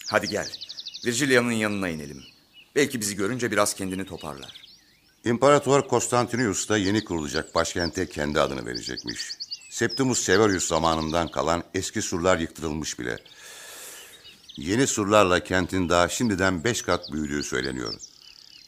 Hadi 0.07 0.29
gel. 0.29 0.51
Virgilia'nın 1.05 1.51
yanına 1.51 1.89
inelim. 1.89 2.32
Belki 2.75 3.01
bizi 3.01 3.15
görünce 3.15 3.51
biraz 3.51 3.73
kendini 3.73 4.05
toparlar. 4.05 4.63
İmparator 5.25 5.87
Konstantinius 5.87 6.69
da 6.69 6.77
yeni 6.77 7.03
kurulacak 7.03 7.55
başkente 7.55 8.09
kendi 8.09 8.39
adını 8.39 8.65
verecekmiş. 8.65 9.31
Septimus 9.69 10.19
Severus 10.23 10.67
zamanından 10.67 11.31
kalan 11.31 11.63
eski 11.73 12.01
surlar 12.01 12.37
yıktırılmış 12.37 12.99
bile. 12.99 13.17
Yeni 14.57 14.87
surlarla 14.87 15.43
kentin 15.43 15.89
daha 15.89 16.09
şimdiden 16.09 16.63
beş 16.63 16.81
kat 16.81 17.11
büyüdüğü 17.11 17.43
söyleniyor. 17.43 17.93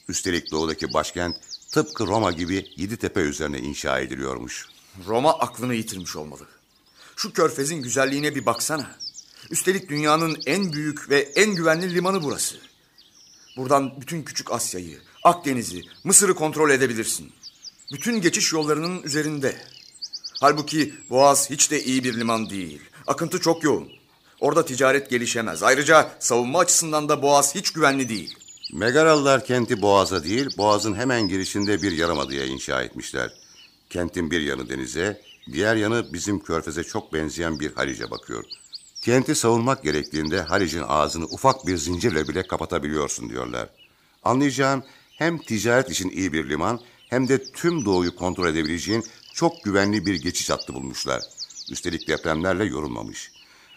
Üstelik 0.10 0.52
doğudaki 0.52 0.94
başkent 0.94 1.36
tıpkı 1.72 2.08
Roma 2.08 2.32
gibi 2.32 2.66
yedi 2.76 2.98
tepe 2.98 3.20
üzerine 3.20 3.60
inşa 3.60 4.00
ediliyormuş. 4.00 4.68
Roma 5.08 5.40
aklını 5.40 5.76
yitirmiş 5.76 6.16
olmalı. 6.16 6.48
Şu 7.16 7.34
körfezin 7.34 7.82
güzelliğine 7.82 8.36
bir 8.36 8.46
baksana. 8.46 8.96
Üstelik 9.50 9.90
dünyanın 9.90 10.38
en 10.46 10.74
büyük 10.74 11.10
ve 11.10 11.20
en 11.20 11.56
güvenli 11.56 11.96
limanı 11.96 12.24
burası. 12.24 12.56
Buradan 13.58 14.02
bütün 14.02 14.24
küçük 14.24 14.52
Asya'yı, 14.52 14.98
Akdeniz'i, 15.24 15.82
Mısır'ı 16.04 16.36
kontrol 16.36 16.70
edebilirsin. 16.70 17.32
Bütün 17.94 18.22
geçiş 18.22 18.54
yollarının 18.54 19.04
üzerinde. 19.04 19.56
Halbuki 20.42 20.94
Boğaz 21.10 21.50
hiç 21.50 21.72
de 21.72 21.84
iyi 21.84 22.04
bir 22.04 22.20
liman 22.20 22.50
değil. 22.50 22.82
Akıntı 23.08 23.40
çok 23.40 23.64
yoğun. 23.64 23.88
Orada 24.40 24.66
ticaret 24.66 25.10
gelişemez. 25.10 25.64
Ayrıca 25.64 26.12
savunma 26.20 26.60
açısından 26.60 27.10
da 27.10 27.22
Boğaz 27.22 27.56
hiç 27.56 27.72
güvenli 27.72 28.10
değil. 28.10 28.36
Megaralılar 28.74 29.46
kenti 29.46 29.82
Boğaz'a 29.82 30.24
değil, 30.24 30.58
Boğaz'ın 30.58 30.96
hemen 30.96 31.28
girişinde 31.28 31.82
bir 31.82 31.92
yarımadaya 31.92 32.46
inşa 32.46 32.82
etmişler. 32.84 33.34
Kentin 33.90 34.32
bir 34.32 34.42
yanı 34.42 34.70
denize, 34.70 35.22
diğer 35.54 35.76
yanı 35.76 36.14
bizim 36.14 36.40
körfeze 36.40 36.84
çok 36.84 37.14
benzeyen 37.14 37.60
bir 37.60 37.74
halice 37.74 38.12
bakıyor. 38.12 38.44
Kenti 39.06 39.36
savunmak 39.36 39.84
gerektiğinde 39.84 40.42
Halic'in 40.42 40.84
ağzını 40.88 41.26
ufak 41.26 41.68
bir 41.68 41.78
zincirle 41.78 42.28
bile 42.28 42.48
kapatabiliyorsun 42.48 43.30
diyorlar. 43.30 43.70
Anlayacağın 44.24 44.84
hem 45.18 45.38
ticaret 45.38 45.90
için 45.90 46.10
iyi 46.10 46.34
bir 46.34 46.50
liman 46.50 46.80
hem 47.10 47.28
de 47.28 47.44
tüm 47.44 47.86
doğuyu 47.86 48.16
kontrol 48.16 48.48
edebileceğin 48.48 49.06
çok 49.34 49.64
güvenli 49.64 50.06
bir 50.06 50.16
geçiş 50.16 50.50
hattı 50.50 50.74
bulmuşlar. 50.74 51.22
Üstelik 51.72 52.08
depremlerle 52.08 52.66
yorulmamış. 52.66 53.32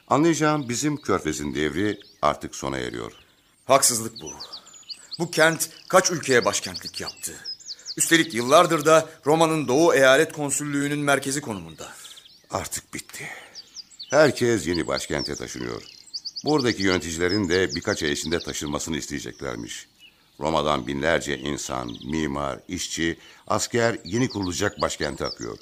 Anlayacağım 0.09 0.69
bizim 0.69 0.97
körfezin 0.97 1.55
devri 1.55 2.01
artık 2.23 2.57
sona 2.57 2.79
eriyor. 2.79 3.13
Haksızlık 3.65 4.23
bu. 4.23 4.33
Bu 5.19 5.31
kent 5.31 5.71
kaç 5.89 6.11
ülkeye 6.11 6.45
başkentlik 6.45 7.01
yaptı. 7.01 7.33
Üstelik 7.97 8.35
yıllardır 8.35 8.85
da 8.85 9.09
Roma'nın 9.27 9.69
Doğu 9.69 9.95
Eyalet 9.95 10.33
Konsüllüğü'nün 10.33 10.99
merkezi 10.99 11.41
konumunda. 11.41 11.89
Artık 12.51 12.95
bitti. 12.95 13.29
Herkes 14.11 14.67
yeni 14.67 14.87
başkente 14.87 15.35
taşınıyor. 15.35 15.83
Buradaki 16.45 16.83
yöneticilerin 16.83 17.49
de 17.49 17.75
birkaç 17.75 18.03
ay 18.03 18.13
içinde 18.13 18.39
taşınmasını 18.39 18.97
isteyeceklermiş. 18.97 19.89
Roma'dan 20.41 20.87
binlerce 20.87 21.39
insan, 21.39 21.97
mimar, 22.05 22.61
işçi, 22.69 23.19
asker 23.47 23.99
yeni 24.05 24.29
kurulacak 24.29 24.81
başkente 24.81 25.25
akıyor. 25.25 25.59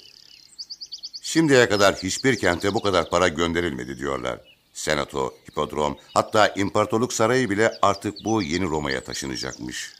Şimdiye 1.21 1.69
kadar 1.69 1.95
hiçbir 1.95 2.37
kente 2.37 2.73
bu 2.73 2.81
kadar 2.81 3.09
para 3.09 3.27
gönderilmedi 3.27 3.97
diyorlar. 3.97 4.39
Senato, 4.73 5.33
hipodrom, 5.49 5.97
hatta 6.13 6.47
imparatorluk 6.47 7.13
sarayı 7.13 7.49
bile 7.49 7.77
artık 7.81 8.25
bu 8.25 8.41
yeni 8.41 8.65
Roma'ya 8.65 9.03
taşınacakmış. 9.03 9.93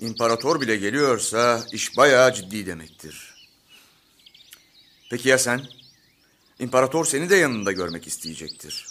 İmparator 0.00 0.60
bile 0.60 0.76
geliyorsa 0.76 1.64
iş 1.72 1.96
bayağı 1.96 2.34
ciddi 2.34 2.66
demektir. 2.66 3.34
Peki 5.10 5.28
ya 5.28 5.38
sen? 5.38 5.79
İmparator 6.60 7.04
seni 7.04 7.30
de 7.30 7.36
yanında 7.36 7.72
görmek 7.72 8.06
isteyecektir. 8.06 8.86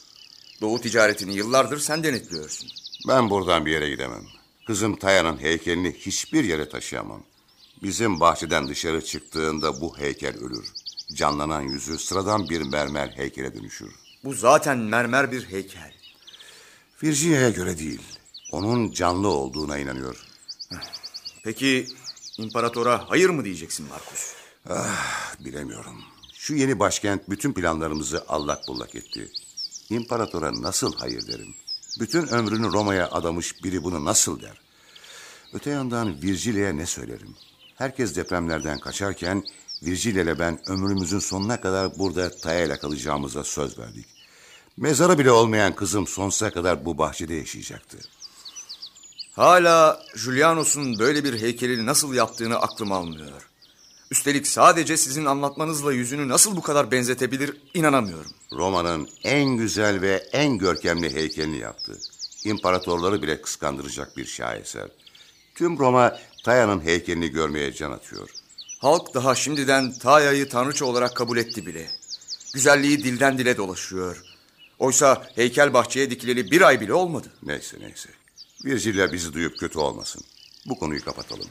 Doğu 0.62 0.82
ticaretini 0.82 1.36
yıllardır 1.36 1.80
sen 1.80 2.04
denetliyorsun. 2.04 2.70
Ben 3.08 3.30
buradan 3.30 3.66
bir 3.66 3.72
yere 3.72 3.90
gidemem. 3.90 4.24
Kızım 4.68 4.96
Taya'nın 4.96 5.38
heykelini 5.38 5.94
hiçbir 5.94 6.44
yere 6.44 6.70
taşıyamam. 6.70 7.24
Bizim 7.84 8.20
bahçeden 8.20 8.68
dışarı 8.68 9.06
çıktığında 9.06 9.82
bu 9.82 9.98
heykel 9.98 10.38
ölür. 10.38 10.74
Canlanan 11.14 11.62
yüzü 11.62 11.98
sıradan 11.98 12.50
bir 12.50 12.62
mermer 12.62 13.08
heykele 13.08 13.56
dönüşür. 13.56 13.92
Bu 14.24 14.34
zaten 14.34 14.78
mermer 14.78 15.32
bir 15.32 15.46
heykel. 15.46 15.94
Virginia'ya 17.04 17.50
göre 17.50 17.80
değil. 17.80 18.02
Onun 18.52 18.92
canlı 18.92 19.28
olduğuna 19.28 19.78
inanıyor. 19.78 20.26
Peki 21.44 21.88
imparatora 22.38 23.10
hayır 23.10 23.30
mı 23.30 23.46
diyeceksin 23.46 23.88
Markus? 23.88 24.34
Bilemiyorum. 25.40 26.04
Şu 26.42 26.54
yeni 26.54 26.80
başkent 26.80 27.30
bütün 27.30 27.54
planlarımızı 27.54 28.26
allak 28.28 28.68
bullak 28.68 28.96
etti. 28.96 29.32
İmparatora 29.90 30.62
nasıl 30.62 30.94
hayır 30.94 31.28
derim? 31.28 31.56
Bütün 32.00 32.28
ömrünü 32.28 32.72
Roma'ya 32.72 33.12
adamış 33.12 33.64
biri 33.64 33.84
bunu 33.84 34.06
nasıl 34.06 34.42
der? 34.42 34.62
Öte 35.54 35.70
yandan 35.70 36.22
Virgilia'ya 36.22 36.74
ne 36.74 36.86
söylerim? 36.86 37.36
Herkes 37.76 38.16
depremlerden 38.16 38.80
kaçarken 38.80 39.44
Virgilia 39.84 40.24
ile 40.24 40.40
ben 40.40 40.70
ömrümüzün 40.70 41.20
sonuna 41.20 41.62
kadar 41.62 42.00
burada 42.00 42.38
Taya'yla 42.38 42.80
kalacağımıza 42.80 43.44
söz 43.44 43.80
verdik. 43.80 44.06
Mezarı 44.78 45.20
bile 45.20 45.32
olmayan 45.32 45.76
kızım 45.76 46.08
sonsuza 46.08 46.52
kadar 46.52 46.86
bu 46.86 46.98
bahçede 46.98 47.36
yaşayacaktı. 47.36 47.98
Hala 49.36 50.04
Julianos'un 50.16 51.00
böyle 51.00 51.24
bir 51.24 51.42
heykeli 51.42 51.86
nasıl 51.86 52.14
yaptığını 52.14 52.60
aklım 52.60 52.92
almıyor. 52.92 53.49
Üstelik 54.12 54.48
sadece 54.48 54.98
sizin 54.98 55.26
anlatmanızla 55.26 55.94
yüzünü 55.94 56.28
nasıl 56.28 56.56
bu 56.56 56.62
kadar 56.62 56.92
benzetebilir 56.92 57.58
inanamıyorum. 57.74 58.32
Roma'nın 58.52 59.10
en 59.24 59.46
güzel 59.46 60.02
ve 60.02 60.16
en 60.32 60.58
görkemli 60.58 61.14
heykelini 61.14 61.58
yaptı. 61.58 62.00
İmparatorları 62.46 63.22
bile 63.22 63.42
kıskandıracak 63.42 64.18
bir 64.18 64.26
şaheser. 64.26 64.88
Tüm 65.56 65.80
Roma 65.80 66.20
Taya'nın 66.44 66.82
heykelini 66.82 67.30
görmeye 67.30 67.74
can 67.74 67.92
atıyor. 67.92 68.30
Halk 68.80 69.14
daha 69.14 69.36
şimdiden 69.36 69.94
Taya'yı 69.94 70.50
tanrıça 70.50 70.86
olarak 70.86 71.16
kabul 71.16 71.38
etti 71.38 71.66
bile. 71.66 71.90
Güzelliği 72.54 73.04
dilden 73.04 73.38
dile 73.38 73.58
dolaşıyor. 73.58 74.24
Oysa 74.80 75.28
heykel 75.36 75.74
bahçeye 75.74 76.10
dikileli 76.10 76.52
bir 76.52 76.62
ay 76.62 76.82
bile 76.82 76.94
olmadı. 76.94 77.28
Neyse 77.44 77.78
neyse. 77.80 78.10
Virgilia 78.66 79.14
bizi 79.14 79.34
duyup 79.34 79.60
kötü 79.60 79.80
olmasın. 79.80 80.22
Bu 80.66 80.80
konuyu 80.80 81.06
kapatalım. 81.06 81.48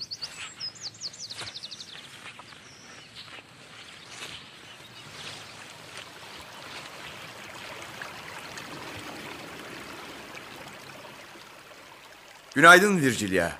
Günaydın 12.59 13.01
Virgilia. 13.01 13.51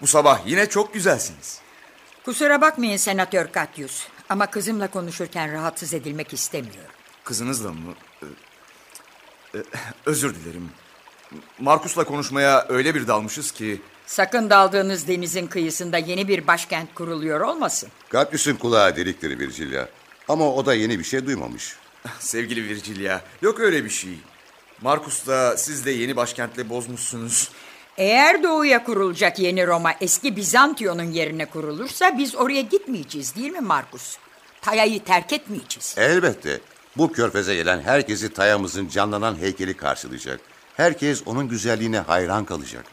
Bu 0.00 0.06
sabah 0.06 0.46
yine 0.46 0.68
çok 0.68 0.94
güzelsiniz. 0.94 1.58
Kusura 2.24 2.60
bakmayın 2.60 2.96
Senatör 2.96 3.46
Katyus. 3.52 4.06
Ama 4.28 4.50
kızımla 4.50 4.90
konuşurken 4.90 5.52
rahatsız 5.52 5.94
edilmek 5.94 6.32
istemiyorum. 6.32 6.90
Kızınızla 7.24 7.72
mı? 7.72 7.94
Ee, 8.22 9.58
e, 9.58 9.60
özür 10.06 10.34
dilerim. 10.34 10.70
Markus'la 11.58 12.04
konuşmaya 12.04 12.66
öyle 12.68 12.94
bir 12.94 13.06
dalmışız 13.06 13.52
ki... 13.52 13.82
Sakın 14.06 14.50
daldığınız 14.50 15.08
denizin 15.08 15.46
kıyısında 15.46 15.98
yeni 15.98 16.28
bir 16.28 16.46
başkent 16.46 16.94
kuruluyor 16.94 17.40
olmasın. 17.40 17.88
Katyus'un 18.08 18.56
kulağı 18.56 18.96
deliktir 18.96 19.38
Virgilia. 19.38 19.88
Ama 20.28 20.54
o 20.54 20.66
da 20.66 20.74
yeni 20.74 20.98
bir 20.98 21.04
şey 21.04 21.26
duymamış. 21.26 21.76
Sevgili 22.18 22.68
Virgilia, 22.68 23.20
yok 23.42 23.60
öyle 23.60 23.84
bir 23.84 23.90
şey. 23.90 24.18
Markus'la 24.82 25.56
siz 25.56 25.86
de 25.86 25.90
yeni 25.90 26.16
başkentle 26.16 26.68
bozmuşsunuz. 26.68 27.50
Eğer 27.98 28.42
doğuya 28.42 28.84
kurulacak 28.84 29.38
yeni 29.38 29.66
Roma 29.66 29.94
eski 30.00 30.36
Bizantiyon'un 30.36 31.12
yerine 31.12 31.44
kurulursa 31.46 32.18
biz 32.18 32.34
oraya 32.34 32.60
gitmeyeceğiz 32.60 33.36
değil 33.36 33.52
mi 33.52 33.60
Markus? 33.60 34.16
Taya'yı 34.62 35.04
terk 35.04 35.32
etmeyeceğiz. 35.32 35.94
Elbette. 35.98 36.60
Bu 36.96 37.12
körfeze 37.12 37.54
gelen 37.54 37.80
herkesi 37.80 38.32
Taya'mızın 38.32 38.88
canlanan 38.88 39.38
heykeli 39.38 39.76
karşılayacak. 39.76 40.40
Herkes 40.76 41.22
onun 41.26 41.48
güzelliğine 41.48 41.98
hayran 41.98 42.44
kalacak. 42.44 42.84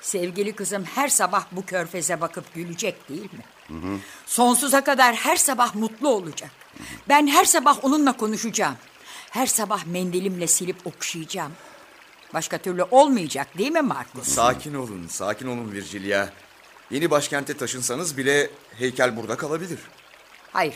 Sevgili 0.00 0.52
kızım 0.52 0.84
her 0.84 1.08
sabah 1.08 1.44
bu 1.52 1.66
körfeze 1.66 2.20
bakıp 2.20 2.54
gülecek 2.54 3.08
değil 3.08 3.28
mi? 3.32 4.00
Sonsuza 4.26 4.84
kadar 4.84 5.14
her 5.14 5.36
sabah 5.36 5.74
mutlu 5.74 6.08
olacak. 6.08 6.50
Ben 7.08 7.26
her 7.26 7.44
sabah 7.44 7.84
onunla 7.84 8.12
konuşacağım. 8.12 8.76
Her 9.30 9.46
sabah 9.46 9.86
mendilimle 9.86 10.46
silip 10.46 10.86
okşayacağım. 10.86 11.52
Başka 12.34 12.58
türlü 12.58 12.82
olmayacak 12.82 13.58
değil 13.58 13.70
mi 13.72 13.82
Markus? 13.82 14.28
Sakin 14.28 14.74
olun, 14.74 15.06
sakin 15.08 15.46
olun 15.46 15.72
Virgilia. 15.72 16.28
Yeni 16.90 17.10
başkente 17.10 17.56
taşınsanız 17.56 18.16
bile 18.16 18.50
heykel 18.78 19.16
burada 19.16 19.36
kalabilir. 19.36 19.78
Hayır. 20.52 20.74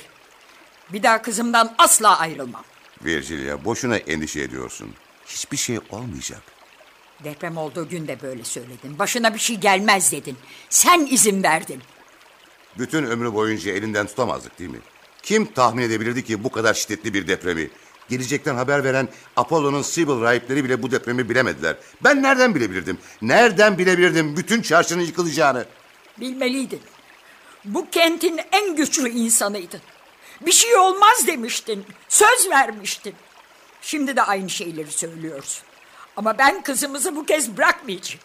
Bir 0.93 1.03
daha 1.03 1.23
kızımdan 1.23 1.75
asla 1.79 2.19
ayrılmam. 2.19 2.65
Virgilia 3.05 3.65
boşuna 3.65 3.97
endişe 3.97 4.41
ediyorsun. 4.41 4.95
Hiçbir 5.27 5.57
şey 5.57 5.79
olmayacak. 5.91 6.43
Deprem 7.25 7.57
olduğu 7.57 7.89
gün 7.89 8.09
de 8.09 8.23
böyle 8.23 8.45
söyledin. 8.45 8.99
Başına 8.99 9.35
bir 9.35 9.39
şey 9.39 9.57
gelmez 9.57 10.13
dedin. 10.13 10.37
Sen 10.71 11.07
izin 11.11 11.43
verdin. 11.43 11.83
Bütün 12.79 13.05
ömrü 13.05 13.35
boyunca 13.35 13.73
elinden 13.73 14.07
tutamazdık 14.07 14.59
değil 14.59 14.71
mi? 14.71 14.81
Kim 15.23 15.53
tahmin 15.53 15.83
edebilirdi 15.83 16.25
ki 16.25 16.45
bu 16.45 16.51
kadar 16.51 16.75
şiddetli 16.75 17.15
bir 17.15 17.29
depremi? 17.29 17.71
Gelecekten 18.09 18.55
haber 18.55 18.85
veren 18.85 19.09
Apollo'nun 19.37 19.83
Sibyl 19.83 20.21
rahipleri 20.21 20.65
bile 20.65 20.83
bu 20.83 20.91
depremi 20.91 21.29
bilemediler. 21.29 21.77
Ben 22.05 22.23
nereden 22.23 22.55
bilebilirdim? 22.55 22.99
Nereden 23.23 23.79
bilebilirdim 23.79 24.37
bütün 24.37 24.63
çarşının 24.63 25.03
yıkılacağını? 25.03 25.65
Bilmeliydin. 26.21 26.81
Bu 27.65 27.91
kentin 27.91 28.41
en 28.53 28.77
güçlü 28.77 29.09
insanıydın. 29.09 29.81
Bir 30.41 30.53
şey 30.53 30.77
olmaz 30.77 31.27
demiştin. 31.27 31.85
Söz 32.09 32.51
vermiştin. 32.51 33.15
Şimdi 33.83 34.17
de 34.17 34.23
aynı 34.23 34.51
şeyleri 34.51 34.93
söylüyorsun. 34.93 35.65
Ama 36.17 36.39
ben 36.39 36.63
kızımızı 36.63 37.17
bu 37.17 37.27
kez 37.27 37.57
bırakmayacağım. 37.57 38.21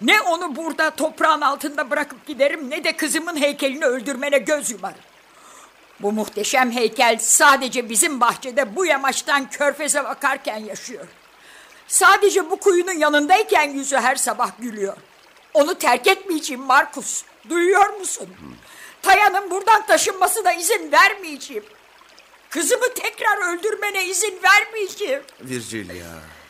Ne 0.00 0.20
onu 0.20 0.56
burada 0.56 0.90
toprağın 0.90 1.40
altında 1.40 1.90
bırakıp 1.90 2.26
giderim 2.26 2.70
ne 2.70 2.84
de 2.84 2.96
kızımın 2.96 3.36
heykelini 3.36 3.84
öldürmene 3.84 4.38
göz 4.38 4.70
yumarım. 4.70 5.00
Bu 6.02 6.12
muhteşem 6.12 6.70
heykel 6.72 7.18
sadece 7.20 7.88
bizim 7.88 8.20
bahçede 8.20 8.76
bu 8.76 8.86
yamaçtan 8.86 9.50
körfeze 9.50 10.04
bakarken 10.04 10.58
yaşıyor. 10.58 11.06
Sadece 11.88 12.50
bu 12.50 12.56
kuyunun 12.56 12.92
yanındayken 12.92 13.70
yüzü 13.70 13.96
her 13.96 14.16
sabah 14.16 14.50
gülüyor. 14.58 14.96
Onu 15.54 15.74
terk 15.78 16.06
etmeyeceğim 16.06 16.62
Markus. 16.62 17.22
Duyuyor 17.48 17.98
musun? 17.98 18.28
Taya'nın 19.02 19.50
buradan 19.50 19.86
taşınmasına 19.86 20.52
izin 20.52 20.92
vermeyeceğim. 20.92 21.64
Kızımı 22.50 22.94
tekrar 22.94 23.54
öldürmene 23.54 24.06
izin 24.06 24.38
vermeyeceğim. 24.42 25.22
Virgilia, 25.40 26.06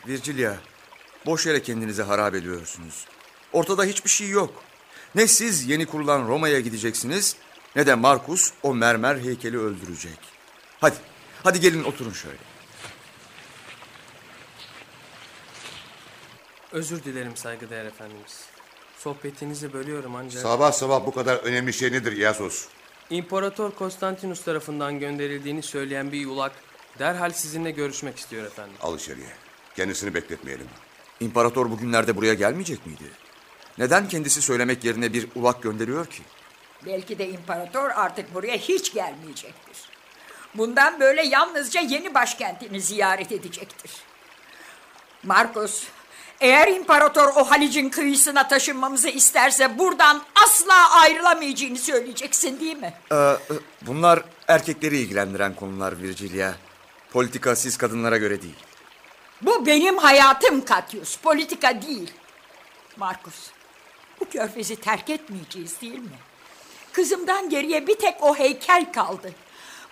Virgilia. 0.07 0.53
Boş 1.25 1.45
yere 1.45 1.61
kendinizi 1.61 2.03
harap 2.03 2.35
ediyorsunuz. 2.35 3.05
Ortada 3.53 3.83
hiçbir 3.83 4.09
şey 4.09 4.29
yok. 4.29 4.63
Ne 5.15 5.27
siz 5.27 5.69
yeni 5.69 5.85
kurulan 5.85 6.27
Roma'ya 6.27 6.59
gideceksiniz 6.59 7.35
ne 7.75 7.85
de 7.85 7.95
Markus 7.95 8.51
o 8.63 8.73
mermer 8.75 9.17
heykeli 9.17 9.59
öldürecek. 9.59 10.19
Hadi, 10.81 10.95
hadi 11.43 11.59
gelin 11.59 11.83
oturun 11.83 12.11
şöyle. 12.11 12.37
Özür 16.71 17.03
dilerim 17.03 17.37
saygıdeğer 17.37 17.85
efendimiz. 17.85 18.45
Sohbetinizi 18.97 19.73
bölüyorum 19.73 20.15
ancak... 20.15 20.41
Sabah 20.41 20.71
sabah 20.71 21.05
bu 21.05 21.13
kadar 21.13 21.35
önemli 21.37 21.73
şey 21.73 21.91
nedir 21.91 22.17
Yasos? 22.17 22.65
İmparator 23.09 23.71
Konstantinus 23.71 24.43
tarafından 24.43 24.99
gönderildiğini 24.99 25.63
söyleyen 25.63 26.11
bir 26.11 26.19
yulak 26.19 26.51
derhal 26.99 27.31
sizinle 27.31 27.71
görüşmek 27.71 28.17
istiyor 28.17 28.45
efendim. 28.45 28.75
Al 28.81 28.97
içeriye. 28.97 29.27
Kendisini 29.75 30.13
bekletmeyelim. 30.13 30.67
İmparator 31.19 31.71
bugünlerde 31.71 32.15
buraya 32.15 32.33
gelmeyecek 32.33 32.85
miydi? 32.85 33.03
Neden 33.77 34.07
kendisi 34.07 34.41
söylemek 34.41 34.83
yerine 34.83 35.13
bir 35.13 35.27
ulak 35.35 35.63
gönderiyor 35.63 36.05
ki? 36.05 36.23
Belki 36.85 37.19
de 37.19 37.29
imparator 37.29 37.89
artık 37.89 38.33
buraya 38.33 38.57
hiç 38.57 38.93
gelmeyecektir. 38.93 39.77
Bundan 40.55 40.99
böyle 40.99 41.23
yalnızca 41.23 41.81
yeni 41.81 42.13
başkentini 42.13 42.81
ziyaret 42.81 43.31
edecektir. 43.31 43.91
Markus, 45.23 45.83
eğer 46.41 46.67
imparator 46.67 47.27
o 47.35 47.43
Halic'in 47.51 47.89
kıyısına 47.89 48.47
taşınmamızı 48.47 49.09
isterse 49.09 49.79
buradan 49.79 50.21
asla 50.45 50.91
ayrılamayacağını 50.91 51.77
söyleyeceksin 51.77 52.59
değil 52.59 52.77
mi? 52.77 52.93
Ee, 53.11 53.15
e, 53.15 53.37
bunlar 53.81 54.23
erkekleri 54.47 54.97
ilgilendiren 54.97 55.55
konular 55.55 56.01
Virgilia. 56.01 56.53
Politika 57.11 57.55
siz 57.55 57.77
kadınlara 57.77 58.17
göre 58.17 58.41
değil. 58.41 58.55
Bu 59.41 59.65
benim 59.65 59.97
hayatım 59.97 60.65
Katyus, 60.65 61.17
politika 61.17 61.81
değil. 61.81 62.11
Markus, 62.97 63.51
Bu 64.19 64.29
körfezi 64.29 64.75
terk 64.75 65.09
etmeyeceğiz 65.09 65.81
değil 65.81 65.99
mi? 65.99 66.17
Kızımdan 66.93 67.49
geriye 67.49 67.87
bir 67.87 67.95
tek 67.95 68.23
o 68.23 68.35
heykel 68.35 68.93
kaldı. 68.93 69.33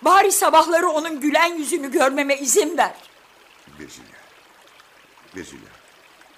Bari 0.02 0.32
sabahları 0.32 0.88
onun 0.88 1.20
gülen 1.20 1.54
yüzünü 1.54 1.92
görmeme 1.92 2.36
izin 2.38 2.78
ver. 2.78 2.94
Virginia. 3.78 4.20
Virginia. 5.36 5.70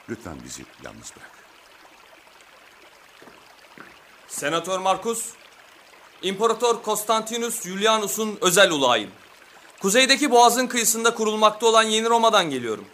Lütfen 0.09 0.37
bizi 0.45 0.63
yalnız 0.85 1.13
bırak. 1.17 1.31
Senatör 4.29 4.79
Markus, 4.79 5.27
İmparator 6.23 6.83
Konstantinus 6.83 7.63
Julianus'un 7.63 8.39
özel 8.41 8.71
ulağıyım. 8.71 9.11
Kuzeydeki 9.81 10.31
boğazın 10.31 10.67
kıyısında 10.67 11.15
kurulmakta 11.15 11.67
olan 11.67 11.83
Yeni 11.83 12.09
Roma'dan 12.09 12.51
geliyorum. 12.51 12.85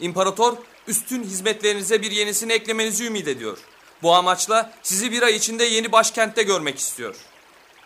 İmparator, 0.00 0.56
üstün 0.88 1.22
hizmetlerinize 1.22 2.02
bir 2.02 2.10
yenisini 2.10 2.52
eklemenizi 2.52 3.04
ümit 3.04 3.28
ediyor. 3.28 3.58
Bu 4.02 4.14
amaçla 4.14 4.72
sizi 4.82 5.12
bir 5.12 5.22
ay 5.22 5.36
içinde 5.36 5.64
yeni 5.64 5.92
başkentte 5.92 6.42
görmek 6.42 6.78
istiyor. 6.78 7.16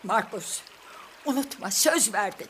Markus, 0.03 0.61
unutma 1.25 1.71
söz 1.71 2.13
verdin. 2.13 2.47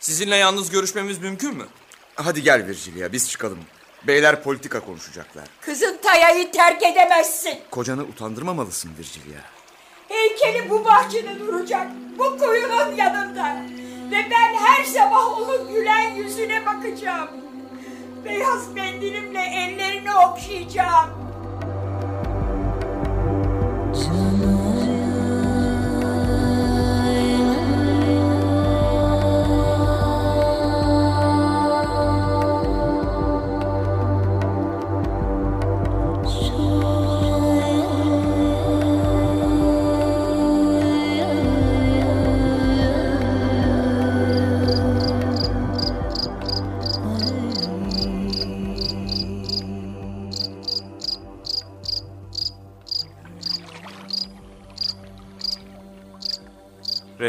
Sizinle 0.00 0.36
yalnız 0.36 0.70
görüşmemiz 0.70 1.18
mümkün 1.18 1.54
mü? 1.56 1.66
Hadi 2.14 2.42
gel 2.42 2.66
Virgilia 2.66 3.12
biz 3.12 3.30
çıkalım. 3.30 3.58
Beyler 4.06 4.42
politika 4.42 4.80
konuşacaklar. 4.80 5.44
Kızın 5.60 5.98
Taya'yı 6.02 6.52
terk 6.52 6.82
edemezsin. 6.82 7.58
Kocanı 7.70 8.02
utandırmamalısın 8.02 8.90
Virgilia. 8.98 9.40
Heykeli 10.08 10.70
bu 10.70 10.84
bahçede 10.84 11.38
duracak. 11.40 11.86
Bu 12.18 12.38
kuyunun 12.38 12.94
yanında. 12.96 13.62
Ve 14.10 14.26
ben 14.30 14.54
her 14.54 14.84
sabah 14.84 15.38
onun 15.38 15.72
gülen 15.72 16.10
yüzüne 16.10 16.66
bakacağım. 16.66 17.28
Beyaz 18.24 18.68
mendilimle 18.72 19.40
ellerini 19.42 20.14
okşayacağım. 20.14 21.27
Just 23.98 24.27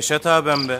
Reşat 0.10 0.26
abim 0.26 0.70
be. 0.70 0.80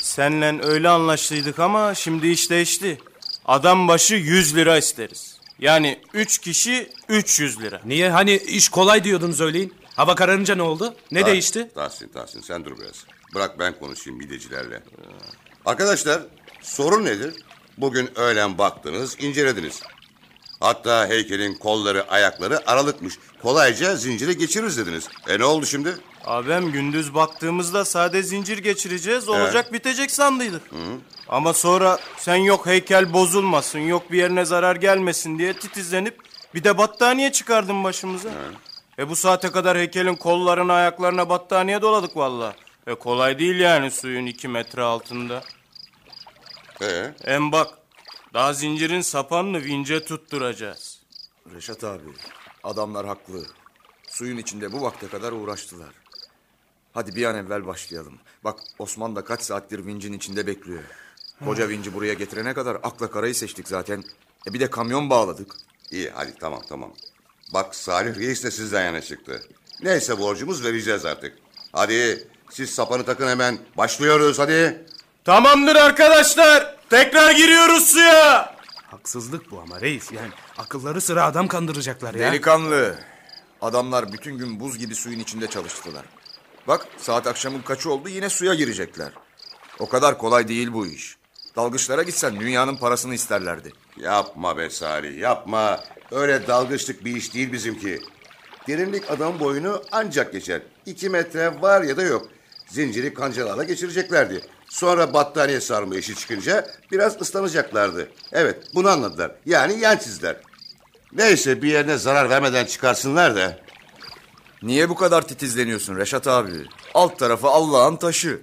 Senle 0.00 0.62
öyle 0.62 0.88
anlaştıydık 0.88 1.58
ama 1.58 1.94
şimdi 1.94 2.28
iş 2.28 2.50
değişti. 2.50 2.98
Adam 3.44 3.88
başı 3.88 4.14
100 4.14 4.56
lira 4.56 4.78
isteriz. 4.78 5.38
Yani 5.58 6.00
3 6.14 6.38
kişi 6.38 6.92
300 7.08 7.60
lira. 7.60 7.80
Niye 7.84 8.10
hani 8.10 8.36
iş 8.36 8.68
kolay 8.68 9.04
diyordun 9.04 9.32
söyleyin. 9.32 9.74
Hava 9.96 10.14
kararınca 10.14 10.54
ne 10.54 10.62
oldu? 10.62 10.94
Ne 11.10 11.20
Tah- 11.20 11.26
değişti? 11.26 11.70
Tahsin, 11.74 12.08
Tahsin 12.08 12.40
sen 12.40 12.64
dur 12.64 12.78
biraz. 12.78 13.04
Bırak 13.34 13.58
ben 13.58 13.78
konuşayım 13.78 14.18
midecilerle. 14.18 14.82
Arkadaşlar 15.66 16.22
sorun 16.62 17.04
nedir? 17.04 17.34
Bugün 17.78 18.18
öğlen 18.18 18.58
baktınız, 18.58 19.16
incelediniz. 19.20 19.80
Hatta 20.60 21.08
heykelin 21.08 21.54
kolları, 21.54 22.10
ayakları 22.10 22.70
aralıkmış. 22.70 23.14
Kolayca 23.42 23.96
zincire 23.96 24.32
geçiririz 24.32 24.78
dediniz. 24.78 25.08
E 25.28 25.38
ne 25.38 25.44
oldu 25.44 25.66
şimdi? 25.66 25.96
Abim 26.24 26.72
gündüz 26.72 27.14
baktığımızda 27.14 27.84
sade 27.84 28.22
zincir 28.22 28.58
geçireceğiz 28.58 29.28
olacak 29.28 29.72
bitecek 29.72 30.10
sandıydık. 30.10 30.62
Ama 31.28 31.52
sonra 31.52 31.98
sen 32.18 32.34
yok 32.36 32.66
heykel 32.66 33.12
bozulmasın 33.12 33.78
yok 33.78 34.12
bir 34.12 34.18
yerine 34.18 34.44
zarar 34.44 34.76
gelmesin 34.76 35.38
diye 35.38 35.52
titizlenip 35.54 36.18
bir 36.54 36.64
de 36.64 36.78
battaniye 36.78 37.32
çıkardın 37.32 37.84
başımıza. 37.84 38.28
E 38.98 39.08
bu 39.08 39.16
saate 39.16 39.50
kadar 39.50 39.78
heykelin 39.78 40.14
kollarına 40.16 40.74
ayaklarına 40.74 41.28
battaniye 41.28 41.82
doladık 41.82 42.16
valla. 42.16 42.54
E 42.86 42.94
kolay 42.94 43.38
değil 43.38 43.60
yani 43.60 43.90
suyun 43.90 44.26
iki 44.26 44.48
metre 44.48 44.82
altında. 44.82 45.42
Ee, 46.82 47.10
Hem 47.24 47.52
bak 47.52 47.68
daha 48.34 48.52
zincirin 48.52 49.00
sapanını 49.00 49.64
vince 49.64 50.04
tutturacağız. 50.04 50.98
Reşat 51.54 51.84
abi 51.84 52.02
adamlar 52.64 53.06
haklı. 53.06 53.42
Suyun 54.08 54.36
içinde 54.36 54.72
bu 54.72 54.82
vakte 54.82 55.08
kadar 55.08 55.32
uğraştılar. 55.32 55.94
Hadi 56.94 57.16
bir 57.16 57.24
an 57.24 57.36
evvel 57.36 57.66
başlayalım. 57.66 58.18
Bak 58.44 58.58
Osman 58.78 59.16
da 59.16 59.24
kaç 59.24 59.42
saattir 59.42 59.86
vincin 59.86 60.12
içinde 60.12 60.46
bekliyor. 60.46 60.82
Koca 61.44 61.68
vinci 61.68 61.94
buraya 61.94 62.14
getirene 62.14 62.54
kadar 62.54 62.74
akla 62.82 63.10
karayı 63.10 63.34
seçtik 63.34 63.68
zaten. 63.68 64.04
E 64.46 64.52
bir 64.52 64.60
de 64.60 64.70
kamyon 64.70 65.10
bağladık. 65.10 65.56
iyi 65.90 66.10
hadi 66.10 66.34
tamam 66.40 66.62
tamam. 66.68 66.92
Bak 67.54 67.74
Salih 67.74 68.16
Reis 68.16 68.44
de 68.44 68.50
sizden 68.50 68.84
yana 68.84 69.00
çıktı. 69.00 69.42
Neyse 69.82 70.18
borcumuz 70.18 70.64
vereceğiz 70.64 71.04
artık. 71.04 71.38
Hadi 71.72 72.28
siz 72.50 72.70
sapanı 72.70 73.04
takın 73.04 73.28
hemen. 73.28 73.58
Başlıyoruz 73.76 74.38
hadi. 74.38 74.86
Tamamdır 75.24 75.76
arkadaşlar. 75.76 76.69
Tekrar 76.90 77.30
giriyoruz 77.30 77.86
suya. 77.86 78.56
Haksızlık 78.90 79.50
bu 79.50 79.60
ama 79.60 79.80
reis. 79.80 80.12
Yani 80.12 80.30
akılları 80.58 81.00
sıra 81.00 81.24
adam 81.24 81.48
kandıracaklar 81.48 82.14
ya. 82.14 82.32
Delikanlı. 82.32 82.98
Adamlar 83.60 84.12
bütün 84.12 84.38
gün 84.38 84.60
buz 84.60 84.78
gibi 84.78 84.94
suyun 84.94 85.18
içinde 85.18 85.46
çalıştılar. 85.46 86.04
Bak 86.68 86.86
saat 86.98 87.26
akşamın 87.26 87.62
kaçı 87.62 87.90
oldu 87.90 88.08
yine 88.08 88.30
suya 88.30 88.54
girecekler. 88.54 89.12
O 89.78 89.88
kadar 89.88 90.18
kolay 90.18 90.48
değil 90.48 90.72
bu 90.72 90.86
iş. 90.86 91.16
Dalgıçlara 91.56 92.02
gitsen 92.02 92.40
dünyanın 92.40 92.76
parasını 92.76 93.14
isterlerdi. 93.14 93.72
Yapma 93.96 94.56
be 94.56 94.70
Salih 94.70 95.18
yapma. 95.18 95.80
Öyle 96.10 96.46
dalgıçlık 96.46 97.04
bir 97.04 97.16
iş 97.16 97.34
değil 97.34 97.52
bizimki. 97.52 98.00
Derinlik 98.68 99.10
adam 99.10 99.40
boyunu 99.40 99.82
ancak 99.92 100.32
geçer. 100.32 100.62
İki 100.86 101.08
metre 101.08 101.62
var 101.62 101.82
ya 101.82 101.96
da 101.96 102.02
yok. 102.02 102.28
Zinciri 102.66 103.14
kancalarla 103.14 103.64
geçireceklerdi. 103.64 104.40
Sonra 104.70 105.14
battaniye 105.14 105.60
sarma 105.60 105.96
işi 105.96 106.14
çıkınca 106.14 106.66
biraz 106.92 107.20
ıslanacaklardı. 107.20 108.08
Evet 108.32 108.64
bunu 108.74 108.88
anladılar. 108.88 109.32
Yani 109.46 109.80
yan 109.80 109.96
çizdiler. 109.96 110.36
Neyse 111.12 111.62
bir 111.62 111.68
yerine 111.68 111.98
zarar 111.98 112.30
vermeden 112.30 112.64
çıkarsınlar 112.64 113.36
da. 113.36 113.58
Niye 114.62 114.88
bu 114.88 114.94
kadar 114.94 115.28
titizleniyorsun 115.28 115.96
Reşat 115.96 116.28
abi? 116.28 116.52
Alt 116.94 117.18
tarafı 117.18 117.48
Allah'ın 117.48 117.96
taşı. 117.96 118.40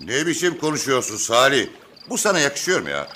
Ne 0.00 0.26
biçim 0.26 0.58
konuşuyorsun 0.58 1.16
Salih? 1.16 1.68
Bu 2.10 2.18
sana 2.18 2.38
yakışıyor 2.38 2.80
mu 2.80 2.88
ya? 2.88 3.08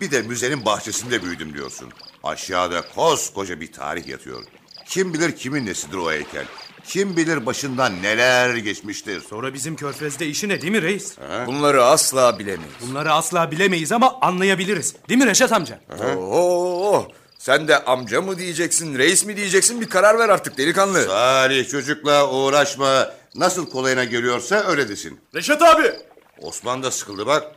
Bir 0.00 0.10
de 0.10 0.22
müzenin 0.22 0.64
bahçesinde 0.64 1.22
büyüdüm 1.22 1.54
diyorsun. 1.54 1.92
Aşağıda 2.24 2.82
koskoca 2.94 3.60
bir 3.60 3.72
tarih 3.72 4.06
yatıyor. 4.06 4.44
Kim 4.86 5.14
bilir 5.14 5.36
kimin 5.36 5.66
nesidir 5.66 5.96
o 5.96 6.12
heykel? 6.12 6.46
Kim 6.84 7.16
bilir 7.16 7.46
başından 7.46 8.02
neler 8.02 8.54
geçmiştir. 8.56 9.20
Sonra 9.20 9.54
bizim 9.54 9.76
körfezde 9.76 10.26
işi 10.26 10.48
ne 10.48 10.62
değil 10.62 10.72
mi 10.72 10.82
reis? 10.82 11.16
Bunları 11.46 11.84
asla 11.84 12.38
bilemeyiz. 12.38 12.74
Bunları 12.80 13.12
asla 13.12 13.50
bilemeyiz 13.50 13.92
ama 13.92 14.18
anlayabiliriz. 14.20 14.94
Değil 15.08 15.20
mi 15.20 15.26
Reşat 15.26 15.52
amca? 15.52 15.80
Oo, 16.16 17.06
sen 17.38 17.68
de 17.68 17.84
amca 17.84 18.22
mı 18.22 18.38
diyeceksin, 18.38 18.98
reis 18.98 19.24
mi 19.24 19.36
diyeceksin 19.36 19.80
bir 19.80 19.88
karar 19.88 20.18
ver 20.18 20.28
artık 20.28 20.58
delikanlı. 20.58 21.02
Salih 21.04 21.68
çocukla 21.70 22.30
uğraşma. 22.30 23.10
Nasıl 23.34 23.70
kolayına 23.70 24.04
geliyorsa 24.04 24.56
öyle 24.56 24.88
desin. 24.88 25.20
Reşat 25.34 25.62
abi. 25.62 25.92
Osman 26.38 26.82
da 26.82 26.90
sıkıldı 26.90 27.26
bak. 27.26 27.52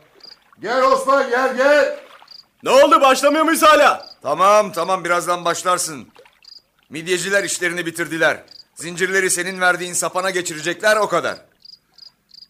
Gel 0.60 0.82
Osman 0.82 1.30
gel 1.30 1.56
gel. 1.56 1.98
Ne 2.62 2.70
oldu 2.70 3.00
başlamıyor 3.00 3.44
muyuz 3.44 3.62
hala? 3.62 4.06
Tamam 4.22 4.72
tamam 4.72 5.04
birazdan 5.04 5.44
başlarsın. 5.44 6.08
Midyeciler 6.90 7.44
işlerini 7.44 7.86
bitirdiler. 7.86 8.44
Zincirleri 8.76 9.30
senin 9.30 9.60
verdiğin 9.60 9.92
sapana 9.92 10.30
geçirecekler 10.30 10.96
o 10.96 11.08
kadar. 11.08 11.38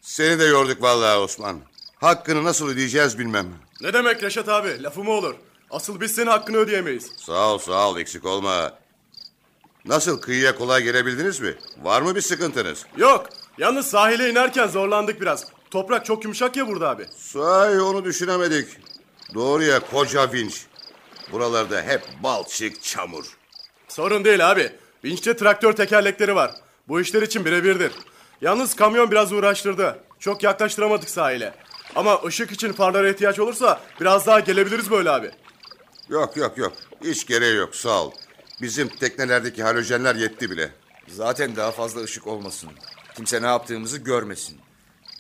Seni 0.03 0.39
de 0.39 0.45
yorduk 0.45 0.83
vallahi 0.83 1.19
Osman. 1.19 1.61
Hakkını 2.01 2.45
nasıl 2.45 2.69
ödeyeceğiz 2.69 3.19
bilmem. 3.19 3.47
Ne 3.81 3.93
demek 3.93 4.23
Reşat 4.23 4.49
abi 4.49 4.83
lafı 4.83 5.05
mı 5.05 5.11
olur? 5.11 5.35
Asıl 5.71 6.01
biz 6.01 6.15
senin 6.15 6.27
hakkını 6.27 6.57
ödeyemeyiz. 6.57 7.13
Sağ 7.17 7.49
ol 7.53 7.59
sağ 7.59 7.89
ol 7.89 7.99
eksik 7.99 8.25
olma. 8.25 8.79
Nasıl 9.85 10.21
kıyıya 10.21 10.55
kolay 10.55 10.83
gelebildiniz 10.83 11.41
mi? 11.41 11.55
Var 11.83 12.03
mı 12.03 12.15
bir 12.17 12.21
sıkıntınız? 12.21 12.87
Yok 12.97 13.27
yalnız 13.59 13.87
sahile 13.87 14.31
inerken 14.31 14.67
zorlandık 14.67 15.21
biraz. 15.21 15.45
Toprak 15.71 16.05
çok 16.05 16.25
yumuşak 16.25 16.57
ya 16.57 16.69
burada 16.69 16.91
abi. 16.91 17.07
Sahi 17.17 17.81
onu 17.81 18.05
düşünemedik. 18.05 18.69
Doğruya 19.35 19.81
koca 19.81 20.33
vinç. 20.33 20.67
Buralarda 21.33 21.83
hep 21.83 22.03
balçık 22.23 22.83
çamur. 22.83 23.25
Sorun 23.89 24.25
değil 24.25 24.51
abi. 24.51 24.73
Vinçte 25.07 25.37
traktör 25.37 25.73
tekerlekleri 25.73 26.35
var. 26.35 26.51
Bu 26.89 27.01
işler 27.01 27.23
için 27.23 27.45
birebirdir. 27.45 27.93
Yalnız 28.41 28.77
kamyon 28.77 29.11
biraz 29.11 29.33
uğraştırdı. 29.33 29.99
Çok 30.19 30.43
yaklaştıramadık 30.43 31.11
sahile. 31.11 31.55
Ama 31.95 32.23
ışık 32.25 32.53
için 32.53 32.73
farlara 32.73 33.09
ihtiyaç 33.09 33.39
olursa 33.39 33.81
biraz 34.01 34.27
daha 34.27 34.41
gelebiliriz 34.41 34.91
böyle 34.91 35.11
abi. 35.11 35.31
Yok 36.09 36.37
yok 36.37 36.59
yok. 36.59 36.73
Hiç 37.05 37.27
gereği 37.27 37.57
yok 37.57 37.77
sağ 37.77 38.05
ol. 38.05 38.13
Bizim 38.63 38.89
teknelerdeki 38.89 39.63
halojenler 39.63 40.15
yetti 40.15 40.51
bile. 40.51 40.71
Zaten 41.09 41.57
daha 41.57 41.71
fazla 41.71 42.01
ışık 42.03 42.27
olmasın. 42.27 42.71
Kimse 43.17 43.43
ne 43.43 43.47
yaptığımızı 43.47 43.99
görmesin. 43.99 44.61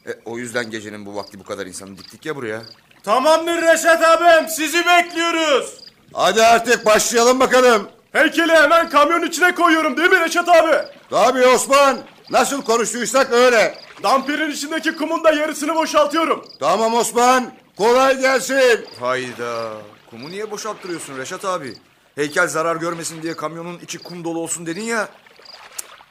E, 0.06 0.10
o 0.24 0.38
yüzden 0.38 0.70
gecenin 0.70 1.06
bu 1.06 1.14
vakti 1.16 1.38
bu 1.38 1.44
kadar 1.44 1.66
insanı 1.66 1.98
diktik 1.98 2.26
ya 2.26 2.36
buraya. 2.36 2.62
Tamamdır 3.02 3.62
Reşat 3.62 4.02
abim 4.04 4.48
sizi 4.48 4.78
bekliyoruz. 4.86 5.80
Hadi 6.12 6.42
artık 6.42 6.86
başlayalım 6.86 7.40
bakalım. 7.40 7.95
Heykeli 8.16 8.52
hemen 8.52 8.88
kamyon 8.88 9.22
içine 9.22 9.54
koyuyorum 9.54 9.96
değil 9.96 10.10
mi 10.10 10.20
Reşat 10.20 10.48
abi? 10.48 10.76
Tabii 11.10 11.46
Osman. 11.46 11.98
Nasıl 12.30 12.62
konuştuysak 12.62 13.32
öyle. 13.32 13.78
Dampirin 14.02 14.50
içindeki 14.50 14.96
kumun 14.96 15.24
da 15.24 15.32
yarısını 15.32 15.74
boşaltıyorum. 15.74 16.44
Tamam 16.60 16.94
Osman. 16.94 17.52
Kolay 17.76 18.20
gelsin. 18.20 18.86
Hayda. 19.00 19.72
Kumu 20.10 20.30
niye 20.30 20.50
boşalttırıyorsun 20.50 21.18
Reşat 21.18 21.44
abi? 21.44 21.74
Heykel 22.14 22.48
zarar 22.48 22.76
görmesin 22.76 23.22
diye 23.22 23.36
kamyonun 23.36 23.78
içi 23.78 23.98
kum 23.98 24.24
dolu 24.24 24.38
olsun 24.40 24.66
dedin 24.66 24.82
ya. 24.82 25.08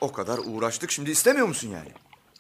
O 0.01 0.12
kadar 0.12 0.39
uğraştık 0.45 0.91
şimdi 0.91 1.12
istemiyor 1.12 1.47
musun 1.47 1.70
yani? 1.70 1.91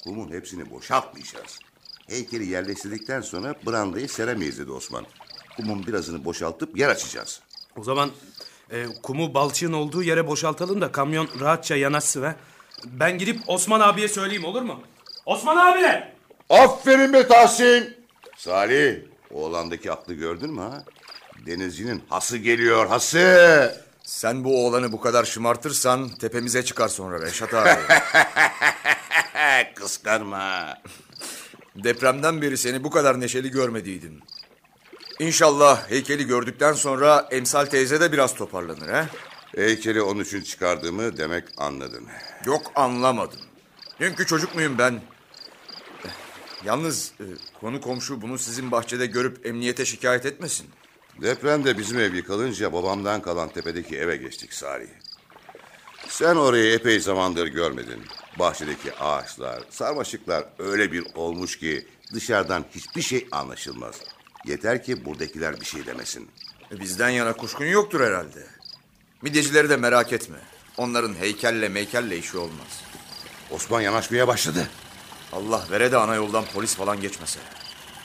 Kumun 0.03 0.31
hepsini 0.31 0.71
boşaltmayacağız. 0.71 1.59
Heykeli 2.07 2.45
yerleştirdikten 2.45 3.21
sonra 3.21 3.55
brandayı 3.67 4.09
seremeyiz 4.09 4.59
dedi 4.59 4.71
Osman. 4.71 5.05
Kumun 5.55 5.87
birazını 5.87 6.25
boşaltıp 6.25 6.77
yer 6.77 6.89
açacağız. 6.89 7.41
O 7.77 7.83
zaman 7.83 8.11
e, 8.71 8.85
kumu 9.03 9.33
balçığın 9.33 9.73
olduğu 9.73 10.03
yere 10.03 10.27
boşaltalım 10.27 10.81
da 10.81 10.91
kamyon 10.91 11.29
rahatça 11.39 11.75
yanaşsın 11.75 12.23
ha. 12.23 12.35
Ben 12.85 13.17
gidip 13.17 13.39
Osman 13.47 13.79
abiye 13.79 14.07
söyleyeyim 14.07 14.45
olur 14.45 14.61
mu? 14.61 14.81
Osman 15.25 15.57
abi! 15.57 16.03
Aferin 16.49 17.13
be 17.13 17.27
Tahsin. 17.27 17.97
Salih, 18.37 18.95
oğlandaki 19.31 19.91
aklı 19.91 20.13
gördün 20.13 20.53
mü 20.53 20.61
ha? 20.61 20.83
Denizcinin 21.45 22.03
hası 22.09 22.37
geliyor, 22.37 22.87
hası. 22.87 23.85
Sen 24.03 24.43
bu 24.43 24.65
oğlanı 24.65 24.91
bu 24.91 25.01
kadar 25.01 25.25
şımartırsan 25.25 26.09
tepemize 26.09 26.65
çıkar 26.65 26.87
sonra 26.87 27.21
Reşat 27.21 27.53
abi. 27.53 27.69
Kıskanma. 29.75 30.77
Depremden 31.75 32.41
beri 32.41 32.57
seni 32.57 32.83
bu 32.83 32.89
kadar 32.89 33.19
neşeli 33.19 33.51
görmediydim. 33.51 34.21
İnşallah 35.19 35.89
heykeli 35.89 36.27
gördükten 36.27 36.73
sonra 36.73 37.27
Emsal 37.31 37.65
teyze 37.65 38.01
de 38.01 38.11
biraz 38.11 38.35
toparlanır 38.35 38.89
ha? 38.89 39.09
Heykeli 39.55 40.01
onun 40.01 40.23
için 40.23 40.41
çıkardığımı 40.41 41.17
demek 41.17 41.43
anladın. 41.57 42.07
Yok 42.45 42.71
anlamadım. 42.75 43.39
Dünkü 43.99 44.25
çocuk 44.25 44.55
muyum 44.55 44.77
ben? 44.77 45.01
Yalnız 46.65 47.13
e, 47.19 47.25
konu 47.59 47.81
komşu 47.81 48.21
bunu 48.21 48.37
sizin 48.37 48.71
bahçede 48.71 49.05
görüp 49.05 49.45
emniyete 49.45 49.85
şikayet 49.85 50.25
etmesin. 50.25 50.67
Depremde 51.21 51.77
bizim 51.77 51.99
ev 51.99 52.13
yıkılınca 52.13 52.73
babamdan 52.73 53.21
kalan 53.21 53.49
tepedeki 53.49 53.97
eve 53.97 54.17
geçtik 54.17 54.53
Salih. 54.53 54.89
Sen 56.07 56.35
orayı 56.35 56.73
epey 56.73 56.99
zamandır 56.99 57.47
görmedin. 57.47 58.03
Bahçedeki 58.39 58.95
ağaçlar, 58.95 59.63
sarmaşıklar 59.69 60.45
öyle 60.59 60.91
bir 60.91 61.05
olmuş 61.15 61.59
ki 61.59 61.87
dışarıdan 62.13 62.65
hiçbir 62.75 63.01
şey 63.01 63.27
anlaşılmaz. 63.31 64.01
Yeter 64.47 64.83
ki 64.83 65.05
buradakiler 65.05 65.59
bir 65.61 65.65
şey 65.65 65.85
demesin. 65.85 66.27
Bizden 66.71 67.09
yana 67.09 67.33
kuşkun 67.33 67.65
yoktur 67.65 68.01
herhalde. 68.01 68.47
Midyecileri 69.21 69.69
de 69.69 69.77
merak 69.77 70.13
etme. 70.13 70.37
Onların 70.77 71.15
heykelle 71.15 71.69
meykelle 71.69 72.17
işi 72.17 72.37
olmaz. 72.37 72.81
Osman 73.51 73.81
yanaşmaya 73.81 74.27
başladı. 74.27 74.67
Allah 75.33 75.63
vere 75.71 75.91
de 75.91 75.97
ana 75.97 76.15
yoldan 76.15 76.45
polis 76.53 76.75
falan 76.75 77.01
geçmese. 77.01 77.39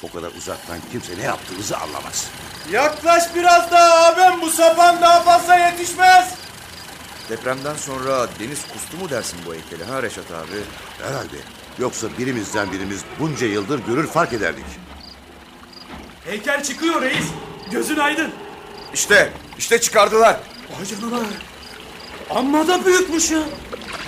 O 0.02 0.12
kadar 0.12 0.32
uzaktan 0.32 0.78
kimse 0.92 1.18
ne 1.18 1.22
yaptığımızı 1.22 1.76
anlamaz. 1.78 2.30
Yaklaş 2.72 3.34
biraz 3.34 3.70
daha 3.70 4.06
abim 4.06 4.40
bu 4.40 4.50
sapan 4.50 5.00
daha 5.00 5.22
fazla 5.22 5.56
yetişmez. 5.56 6.34
Depremden 7.28 7.76
sonra 7.76 8.28
deniz 8.38 8.66
kustu 8.72 8.96
mu 8.96 9.10
dersin 9.10 9.38
bu 9.46 9.54
heykeli 9.54 9.84
ha 9.84 10.02
Reşat 10.02 10.30
abi? 10.30 10.60
Herhalde. 11.02 11.36
Yoksa 11.78 12.08
birimizden 12.18 12.72
birimiz 12.72 13.00
bunca 13.18 13.46
yıldır 13.46 13.78
görür 13.86 14.06
fark 14.06 14.32
ederdik. 14.32 14.64
Heykel 16.30 16.62
çıkıyor 16.64 17.02
reis. 17.02 17.26
Gözün 17.70 17.96
aydın. 17.96 18.30
İşte, 18.94 19.32
işte 19.58 19.80
çıkardılar. 19.80 20.40
Vay 20.78 20.86
canına. 20.86 21.20
Amma 22.30 22.68
da 22.68 22.84
büyükmüş 22.86 23.30
ya. 23.30 23.42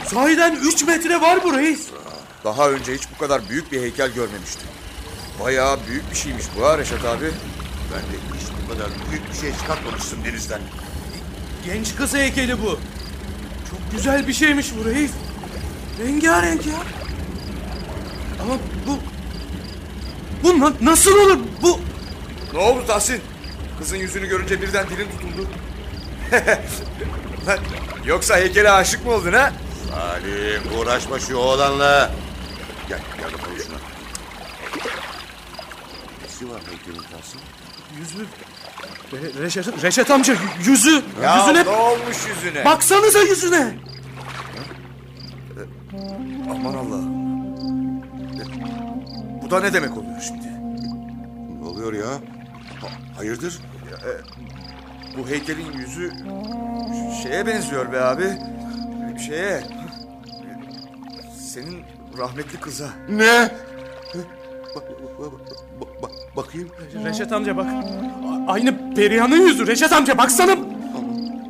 Sahiden 0.07 0.57
3 0.63 0.87
metre 0.87 1.21
var 1.21 1.45
bu 1.45 1.57
reis. 1.59 1.87
Daha 2.45 2.71
önce 2.71 2.95
hiç 2.95 3.03
bu 3.15 3.19
kadar 3.19 3.49
büyük 3.49 3.73
bir 3.73 3.81
heykel 3.81 4.11
görmemiştim. 4.13 4.69
Bayağı 5.41 5.79
büyük 5.89 6.11
bir 6.11 6.17
şeymiş 6.17 6.45
bu 6.59 6.67
ha 6.67 6.79
Reşat 6.79 7.05
abi. 7.05 7.31
Ben 7.95 8.01
de 8.01 8.41
hiç 8.41 8.47
bu 8.65 8.73
kadar 8.73 8.89
büyük 9.11 9.33
bir 9.33 9.37
şey 9.39 9.53
çıkartmamıştım 9.59 10.25
denizden. 10.25 10.61
Genç 11.67 11.97
kız 11.97 12.15
heykeli 12.15 12.63
bu. 12.63 12.71
Çok 13.71 13.93
güzel 13.93 14.29
bir 14.29 14.33
şeymiş 14.33 14.67
bu 14.79 14.85
reis. 14.85 15.11
Rengarenk 16.07 16.67
ya. 16.67 16.75
Ama 18.43 18.55
bu... 18.87 18.99
Bu 20.43 20.61
na- 20.61 20.73
nasıl 20.81 21.17
olur? 21.17 21.39
Bu... 21.63 21.81
Ne 22.53 22.59
oldu 22.59 22.87
Tahsin? 22.87 23.21
Kızın 23.79 23.97
yüzünü 23.97 24.27
görünce 24.29 24.63
birden 24.63 24.87
dilin 24.89 25.09
tutuldu. 25.11 25.49
Lan, 27.47 27.59
Yoksa 28.05 28.37
heykele 28.37 28.71
aşık 28.71 29.07
mı 29.07 29.13
oldun 29.13 29.33
ha? 29.33 29.53
Salim 29.91 30.79
uğraşma 30.81 31.19
şu 31.19 31.37
oğlanla. 31.37 32.11
Gel 32.89 33.01
gel 33.19 33.33
bakalım 33.33 33.57
şuna. 33.67 33.77
Nesi 36.23 36.51
var 36.51 36.61
heykelin 36.71 37.03
Tahsin? 37.13 37.41
Yüzü... 37.99 38.27
Re- 39.13 39.43
Reşat, 39.43 39.83
Reşat 39.83 40.11
amca 40.11 40.33
y- 40.33 40.39
yüzü... 40.65 41.03
Ya 41.23 41.37
yüzüne... 41.39 41.65
ne 41.65 41.69
olmuş 41.69 42.17
yüzüne? 42.29 42.65
Baksanıza 42.65 43.19
yüzüne. 43.23 43.75
Aman 46.51 46.75
Allah'ım. 46.75 47.13
Bu 49.43 49.51
da 49.51 49.61
ne 49.61 49.73
demek 49.73 49.97
oluyor 49.97 50.21
şimdi? 50.29 50.47
Ne 51.63 51.69
oluyor 51.69 51.93
ya? 51.93 52.21
Ha- 53.23 53.27
hayırdır? 53.27 53.59
Bu 55.19 55.29
heykelin 55.29 55.73
yüzü 55.73 56.13
şeye 57.23 57.47
benziyor 57.47 57.93
be 57.93 58.01
abi. 58.01 58.25
Şeye. 59.27 59.63
Senin 61.39 61.85
rahmetli 62.19 62.61
kıza. 62.61 62.89
Ne? 63.09 63.51
Bak, 64.77 64.85
bak, 65.19 65.33
bak- 65.81 66.03
bak- 66.03 66.37
bakayım. 66.37 66.69
Reşat 67.05 67.33
amca 67.33 67.57
bak. 67.57 67.67
Aynı 68.49 68.95
Perihan'ın 68.95 69.47
yüzü. 69.47 69.67
Reşat 69.67 69.93
amca 69.93 70.19
baksana. 70.19 70.53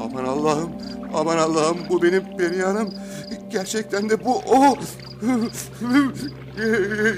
Aman 0.01 0.25
Allah'ım. 0.25 0.71
Aman 1.15 1.39
Allah'ım 1.39 1.79
bu 1.89 2.03
benim 2.03 2.37
Perihan'ım. 2.37 2.95
Gerçekten 3.51 4.11
de 4.11 4.25
bu 4.25 4.37
o. 4.37 4.63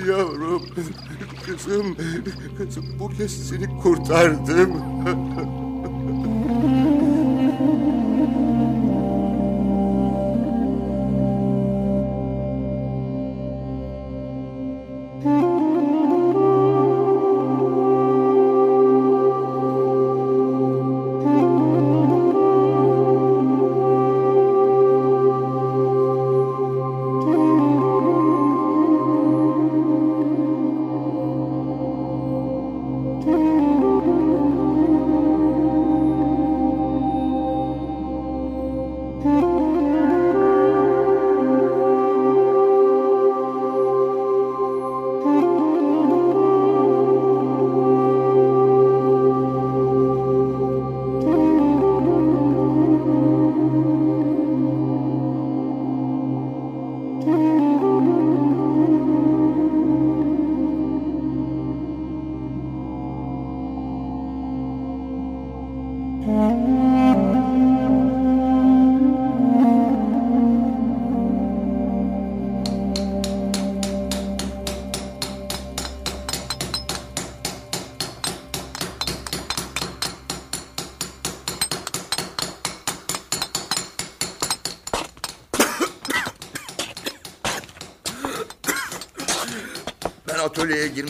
Yavrum. 0.09 0.63
Kızım. 1.47 1.97
Kızım 2.59 2.85
bu 3.01 3.09
kez 3.09 3.49
seni 3.49 3.81
kurtardım. 3.81 4.83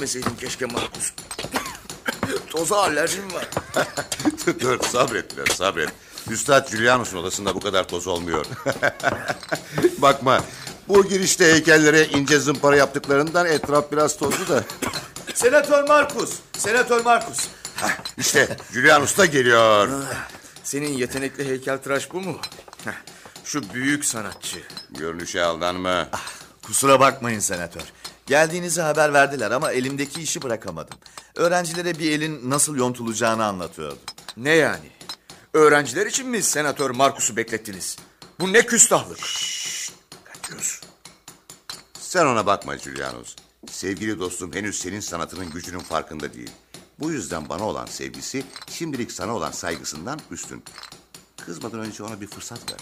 girmeseydin 0.05 0.37
keşke 0.37 0.67
Markus. 0.67 1.13
Toza 2.51 2.77
alerjim 2.77 3.33
var. 3.33 3.49
Dur 4.61 4.81
sabret 4.81 5.37
biraz 5.37 5.57
sabret. 5.57 5.89
Üstad 6.31 6.71
Julianus'un 6.71 7.19
odasında 7.19 7.55
bu 7.55 7.61
kadar 7.61 7.89
toz 7.89 8.07
olmuyor. 8.07 8.47
Bakma 9.99 10.41
bu 10.89 11.09
girişte 11.09 11.53
heykellere 11.53 12.07
ince 12.07 12.39
zımpara 12.39 12.77
yaptıklarından 12.77 13.47
etraf 13.47 13.93
biraz 13.93 14.17
tozlu 14.17 14.49
da. 14.49 14.65
Senatör 15.35 15.89
Markus, 15.89 16.31
Senatör 16.59 17.05
Markus. 17.05 17.39
İşte 18.19 18.57
Julianus 18.73 19.19
da 19.19 19.27
geliyor. 19.27 19.89
Senin 20.65 20.93
yetenekli 20.93 21.49
heykeltıraş 21.49 22.13
bu 22.13 22.21
mu? 22.21 22.39
Heh, 22.85 22.93
Şu 23.45 23.75
büyük 23.75 24.05
sanatçı. 24.05 24.59
Görünüşe 24.91 25.43
aldanma. 25.43 26.09
Kusura 26.63 27.01
bakmayın 27.01 27.41
senatör. 27.41 27.83
Geldiğinizi 28.27 28.81
haber 28.81 29.13
verdiler 29.13 29.51
ama 29.51 29.73
elimdeki 29.73 30.23
işi 30.23 30.43
bırakamadım. 30.43 30.99
Öğrencilere 31.35 31.99
bir 31.99 32.11
elin 32.11 32.51
nasıl 32.51 32.77
yontulacağını 32.77 33.45
anlatıyordum. 33.45 33.99
Ne 34.37 34.51
yani? 34.51 34.91
Öğrenciler 35.53 36.07
için 36.07 36.29
mi 36.29 36.43
senatör 36.43 36.91
Markus'u 36.91 37.37
beklettiniz? 37.37 37.97
Bu 38.41 38.53
ne 38.53 38.67
küstahlık? 38.67 39.19
Kaçıyorsun. 40.25 40.89
Sen 42.01 42.27
ona 42.27 42.47
bakma 42.47 42.79
Julianus. 42.79 43.37
Sevgili 43.71 44.19
dostum 44.19 44.53
henüz 44.53 44.79
senin 44.79 45.01
sanatının 45.01 45.51
gücünün 45.51 45.79
farkında 45.79 46.35
değil. 46.35 46.51
Bu 47.01 47.11
yüzden 47.11 47.49
bana 47.49 47.65
olan 47.65 47.87
sevgisi 47.87 48.45
şimdilik 48.71 49.13
sana 49.13 49.37
olan 49.37 49.51
saygısından 49.51 50.21
üstün. 50.31 50.65
Kızmadan 51.47 51.81
önce 51.81 52.03
ona 52.03 52.21
bir 52.21 52.27
fırsat 52.27 52.73
ver. 52.73 52.79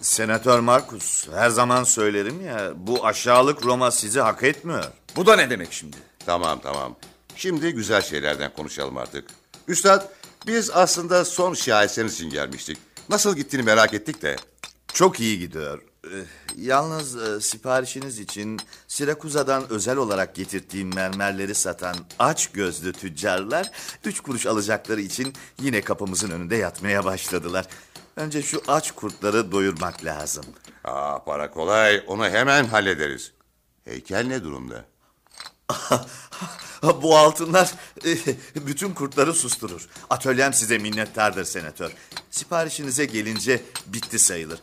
Senatör 0.00 0.58
Markus, 0.60 1.28
her 1.28 1.50
zaman 1.50 1.84
söylerim 1.84 2.46
ya 2.46 2.72
bu 2.76 3.06
aşağılık 3.06 3.64
Roma 3.64 3.90
sizi 3.90 4.20
hak 4.20 4.42
etmiyor. 4.42 4.84
Bu 5.16 5.26
da 5.26 5.36
ne 5.36 5.50
demek 5.50 5.72
şimdi? 5.72 5.96
Tamam 6.26 6.60
tamam. 6.62 6.96
Şimdi 7.36 7.72
güzel 7.72 8.02
şeylerden 8.02 8.52
konuşalım 8.56 8.96
artık. 8.96 9.24
Üstad 9.68 10.08
biz 10.46 10.70
aslında 10.70 11.24
son 11.24 11.54
şaheseniz 11.54 12.14
için 12.14 12.30
gelmiştik. 12.30 12.78
Nasıl 13.08 13.36
gittiğini 13.36 13.62
merak 13.62 13.94
ettik 13.94 14.22
de. 14.22 14.36
Çok 14.92 15.20
iyi 15.20 15.38
gidiyor. 15.38 15.82
Ee, 16.04 16.08
Yalnız 16.56 17.16
e, 17.16 17.40
siparişiniz 17.40 18.18
için 18.18 18.60
Sirakuza'dan 18.88 19.70
özel 19.70 19.96
olarak 19.96 20.34
getirdiğim 20.34 20.94
mermerleri 20.94 21.54
satan 21.54 21.96
aç 22.18 22.46
gözlü 22.52 22.92
tüccarlar 22.92 23.70
üç 24.04 24.20
kuruş 24.20 24.46
alacakları 24.46 25.00
için 25.00 25.32
yine 25.62 25.80
kapımızın 25.80 26.30
önünde 26.30 26.56
yatmaya 26.56 27.04
başladılar. 27.04 27.66
Önce 28.18 28.42
şu 28.42 28.62
aç 28.68 28.90
kurtları 28.90 29.52
doyurmak 29.52 30.04
lazım. 30.04 30.44
Aa 30.84 31.24
para 31.24 31.50
kolay 31.50 32.04
onu 32.06 32.28
hemen 32.28 32.64
hallederiz. 32.64 33.32
Heykel 33.84 34.26
ne 34.26 34.44
durumda? 34.44 34.84
Bu 37.02 37.16
altınlar 37.18 37.72
e, 38.04 38.16
bütün 38.66 38.94
kurtları 38.94 39.34
susturur. 39.34 39.88
Atölyem 40.10 40.52
size 40.52 40.78
minnettardır 40.78 41.44
senatör. 41.44 41.92
Siparişinize 42.30 43.04
gelince 43.04 43.62
bitti 43.86 44.18
sayılır. 44.18 44.60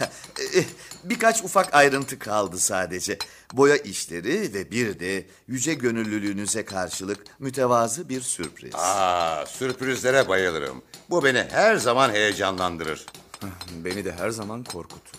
Birkaç 1.04 1.44
ufak 1.44 1.74
ayrıntı 1.74 2.18
kaldı 2.18 2.58
sadece. 2.58 3.18
Boya 3.52 3.76
işleri 3.76 4.54
ve 4.54 4.70
bir 4.70 5.00
de 5.00 5.26
yüce 5.48 5.74
gönüllülüğünüze 5.74 6.64
karşılık 6.64 7.24
mütevazı 7.38 8.08
bir 8.08 8.20
sürpriz. 8.20 8.74
Aa 8.74 9.46
sürprizlere 9.46 10.28
bayılırım. 10.28 10.82
Bu 11.10 11.24
beni 11.24 11.46
her 11.50 11.76
zaman 11.76 12.10
heyecanlandırır. 12.10 13.06
Beni 13.84 14.04
de 14.04 14.12
her 14.12 14.30
zaman 14.30 14.64
korkutur. 14.64 15.18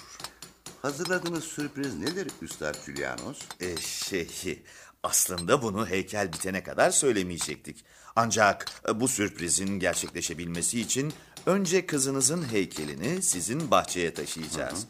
Hazırladığınız 0.81 1.43
sürpriz 1.43 1.95
nedir 1.95 2.27
Üstad 2.41 2.75
Julianus? 2.85 3.39
E, 3.59 3.77
şey, 3.77 4.63
aslında 5.03 5.61
bunu 5.61 5.87
heykel 5.87 6.33
bitene 6.33 6.63
kadar 6.63 6.91
söylemeyecektik. 6.91 7.85
Ancak 8.15 8.65
e, 8.89 8.99
bu 8.99 9.07
sürprizin 9.07 9.79
gerçekleşebilmesi 9.79 10.81
için 10.81 11.13
önce 11.45 11.85
kızınızın 11.85 12.51
heykelini 12.51 13.21
sizin 13.21 13.71
bahçeye 13.71 14.13
taşıyacağız. 14.13 14.85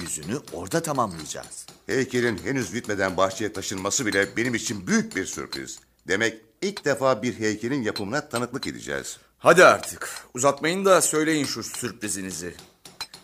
Yüzünü 0.00 0.40
orada 0.52 0.82
tamamlayacağız. 0.82 1.66
Heykelin 1.86 2.38
henüz 2.38 2.74
bitmeden 2.74 3.16
bahçeye 3.16 3.52
taşınması 3.52 4.06
bile 4.06 4.36
benim 4.36 4.54
için 4.54 4.86
büyük 4.86 5.16
bir 5.16 5.26
sürpriz. 5.26 5.78
Demek 6.08 6.40
ilk 6.62 6.84
defa 6.84 7.22
bir 7.22 7.38
heykelin 7.38 7.82
yapımına 7.82 8.28
tanıklık 8.28 8.66
edeceğiz. 8.66 9.18
Hadi 9.38 9.64
artık 9.64 10.10
uzatmayın 10.34 10.84
da 10.84 11.02
söyleyin 11.02 11.44
şu 11.44 11.62
sürprizinizi. 11.62 12.54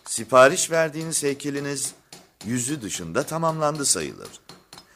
Sipariş 0.04 0.70
verdiğiniz 0.70 1.22
heykeliniz 1.22 1.92
yüzü 2.44 2.82
dışında 2.82 3.22
tamamlandı 3.22 3.84
sayılır. 3.84 4.28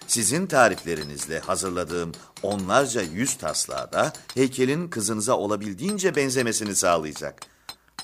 Sizin 0.07 0.47
tariflerinizle 0.47 1.39
hazırladığım 1.39 2.13
onlarca 2.43 3.03
yüz 3.03 3.39
taslağı 3.39 3.93
da 3.93 4.13
heykelin 4.35 4.89
kızınıza 4.89 5.37
olabildiğince 5.37 6.17
benzemesini 6.17 6.77
sağlayacak. 6.77 7.41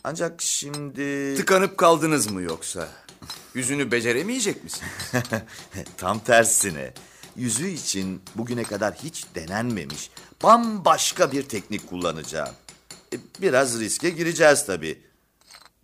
Ancak 0.05 0.43
şimdi... 0.43 1.35
Tıkanıp 1.37 1.79
kaldınız 1.79 2.31
mı 2.31 2.43
yoksa? 2.43 2.89
Yüzünü 3.55 3.91
beceremeyecek 3.91 4.65
misin? 4.65 4.83
Tam 5.97 6.19
tersine. 6.19 6.93
Yüzü 7.37 7.69
için 7.69 8.23
bugüne 8.35 8.63
kadar 8.63 8.95
hiç 8.95 9.25
denenmemiş 9.35 10.11
bambaşka 10.43 11.33
bir 11.33 11.43
teknik 11.43 11.89
kullanacağım. 11.89 12.55
E, 13.13 13.17
Biraz 13.43 13.81
riske 13.81 14.11
gireceğiz 14.11 14.67
tabii. 14.67 15.01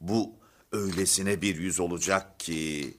Bu 0.01 0.33
öylesine 0.73 1.43
bir 1.43 1.57
yüz 1.57 1.81
olacak 1.81 2.41
ki... 2.41 2.95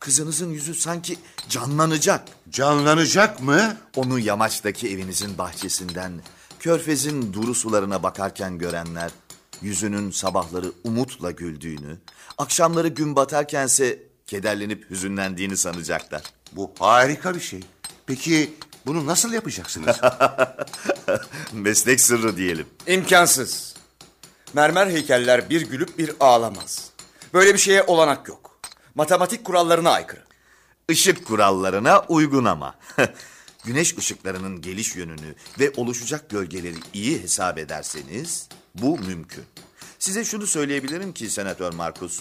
Kızınızın 0.00 0.50
yüzü 0.50 0.74
sanki 0.74 1.18
canlanacak. 1.48 2.28
Canlanacak 2.50 3.42
mı? 3.42 3.76
Onu 3.96 4.18
yamaçtaki 4.18 4.88
evinizin 4.90 5.38
bahçesinden, 5.38 6.12
körfezin 6.58 7.32
duru 7.32 7.54
sularına 7.54 8.02
bakarken 8.02 8.58
görenler, 8.58 9.10
yüzünün 9.62 10.10
sabahları 10.10 10.72
umutla 10.84 11.30
güldüğünü, 11.30 11.98
akşamları 12.38 12.88
gün 12.88 13.16
batarkense 13.16 13.98
kederlenip 14.26 14.90
hüzünlendiğini 14.90 15.56
sanacaklar. 15.56 16.22
Bu 16.52 16.72
harika 16.78 17.34
bir 17.34 17.40
şey. 17.40 17.60
Peki 18.06 18.54
bunu 18.86 19.06
nasıl 19.06 19.32
yapacaksınız? 19.32 19.96
Meslek 21.52 22.00
sırrı 22.00 22.36
diyelim. 22.36 22.66
İmkansız. 22.86 23.74
Mermer 24.54 24.86
heykeller 24.86 25.50
bir 25.50 25.60
gülüp 25.60 25.98
bir 25.98 26.12
ağlamaz. 26.20 26.90
Böyle 27.34 27.54
bir 27.54 27.58
şeye 27.58 27.82
olanak 27.82 28.28
yok. 28.28 28.60
Matematik 28.94 29.44
kurallarına 29.44 29.90
aykırı. 29.90 30.22
Işık 30.88 31.26
kurallarına 31.26 32.00
uygun 32.08 32.44
ama. 32.44 32.74
Güneş 33.64 33.98
ışıklarının 33.98 34.60
geliş 34.60 34.96
yönünü 34.96 35.34
ve 35.58 35.72
oluşacak 35.76 36.30
gölgeleri 36.30 36.76
iyi 36.92 37.22
hesap 37.22 37.58
ederseniz 37.58 38.48
bu 38.74 38.98
mümkün. 38.98 39.44
Size 39.98 40.24
şunu 40.24 40.46
söyleyebilirim 40.46 41.12
ki 41.12 41.30
Senatör 41.30 41.72
Markus. 41.72 42.20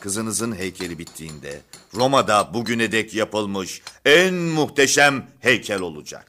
Kızınızın 0.00 0.56
heykeli 0.56 0.98
bittiğinde 0.98 1.60
Roma'da 1.94 2.54
bugüne 2.54 2.92
dek 2.92 3.14
yapılmış 3.14 3.82
en 4.04 4.34
muhteşem 4.34 5.26
heykel 5.40 5.80
olacak. 5.80 6.26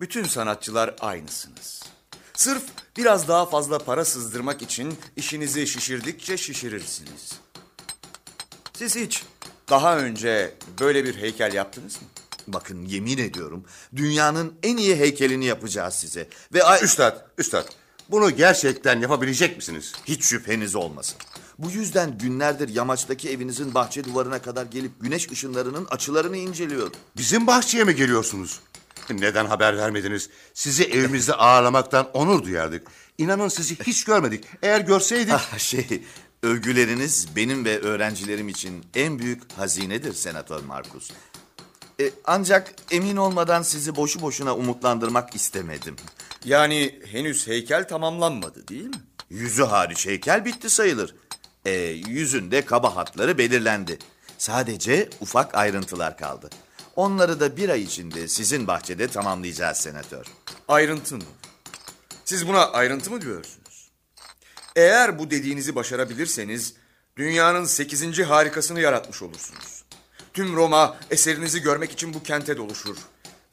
Bütün 0.00 0.24
sanatçılar 0.24 0.94
aynısınız. 1.00 1.82
Sırf 2.34 2.62
biraz 2.96 3.28
daha 3.28 3.46
fazla 3.46 3.78
para 3.78 4.04
sızdırmak 4.04 4.62
için 4.62 4.98
işinizi 5.16 5.66
şişirdikçe 5.66 6.36
şişirirsiniz. 6.36 7.32
Siz 8.72 8.96
hiç 8.96 9.24
daha 9.70 9.98
önce 9.98 10.54
böyle 10.80 11.04
bir 11.04 11.16
heykel 11.16 11.54
yaptınız 11.54 11.96
mı? 11.96 12.08
Bakın 12.48 12.86
yemin 12.86 13.18
ediyorum 13.18 13.64
dünyanın 13.96 14.54
en 14.62 14.76
iyi 14.76 14.96
heykelini 14.96 15.44
yapacağız 15.44 15.94
size. 15.94 16.28
Ve 16.54 16.64
ay- 16.64 16.84
üstad, 16.84 17.26
üstad. 17.38 17.68
Bunu 18.10 18.36
gerçekten 18.36 19.00
yapabilecek 19.00 19.56
misiniz? 19.56 19.92
Hiç 20.04 20.24
şüpheniz 20.24 20.74
olmasın. 20.74 21.16
Bu 21.58 21.70
yüzden 21.70 22.18
günlerdir 22.18 22.68
yamaçtaki 22.68 23.30
evinizin 23.30 23.74
bahçe 23.74 24.04
duvarına 24.04 24.42
kadar 24.42 24.66
gelip 24.66 24.92
güneş 25.00 25.30
ışınlarının 25.30 25.86
açılarını 25.90 26.36
inceliyor. 26.36 26.90
Bizim 27.16 27.46
bahçeye 27.46 27.84
mi 27.84 27.94
geliyorsunuz? 27.94 28.60
Neden 29.10 29.46
haber 29.46 29.76
vermediniz? 29.76 30.30
Sizi 30.54 30.84
evimizde 30.84 31.34
ağırlamaktan 31.34 32.10
onur 32.14 32.42
duyardık. 32.42 32.86
İnanın 33.18 33.48
sizi 33.48 33.78
hiç 33.78 34.04
görmedik. 34.04 34.44
Eğer 34.62 34.80
görseydik... 34.80 35.34
Ah, 35.34 35.58
şey, 35.58 36.02
övgüleriniz 36.42 37.36
benim 37.36 37.64
ve 37.64 37.80
öğrencilerim 37.80 38.48
için 38.48 38.84
en 38.94 39.18
büyük 39.18 39.52
hazinedir 39.52 40.12
Senatör 40.12 40.62
Markus. 40.62 41.10
E, 42.00 42.10
ancak 42.24 42.74
emin 42.90 43.16
olmadan 43.16 43.62
sizi 43.62 43.96
boşu 43.96 44.20
boşuna 44.20 44.56
umutlandırmak 44.56 45.34
istemedim. 45.34 45.96
Yani 46.44 47.00
henüz 47.12 47.46
heykel 47.46 47.88
tamamlanmadı 47.88 48.68
değil 48.68 48.86
mi? 48.86 49.02
Yüzü 49.30 49.62
hariç 49.62 50.06
heykel 50.06 50.44
bitti 50.44 50.70
sayılır. 50.70 51.14
E, 51.64 51.70
yüzünde 52.08 52.64
kaba 52.64 52.96
hatları 52.96 53.38
belirlendi. 53.38 53.98
Sadece 54.38 55.08
ufak 55.20 55.54
ayrıntılar 55.54 56.16
kaldı. 56.16 56.50
Onları 56.96 57.40
da 57.40 57.56
bir 57.56 57.68
ay 57.68 57.82
içinde 57.82 58.28
sizin 58.28 58.66
bahçede 58.66 59.08
tamamlayacağız 59.08 59.76
senatör. 59.76 60.26
Ayrıntı 60.68 61.16
mı? 61.16 61.22
Siz 62.24 62.48
buna 62.48 62.70
ayrıntı 62.70 63.10
mı 63.10 63.20
diyorsunuz? 63.20 63.90
Eğer 64.76 65.18
bu 65.18 65.30
dediğinizi 65.30 65.74
başarabilirseniz 65.74 66.74
dünyanın 67.16 67.64
sekizinci 67.64 68.24
harikasını 68.24 68.80
yaratmış 68.80 69.22
olursunuz. 69.22 69.84
Tüm 70.32 70.56
Roma 70.56 70.96
eserinizi 71.10 71.62
görmek 71.62 71.92
için 71.92 72.14
bu 72.14 72.22
kente 72.22 72.56
doluşur. 72.56 72.96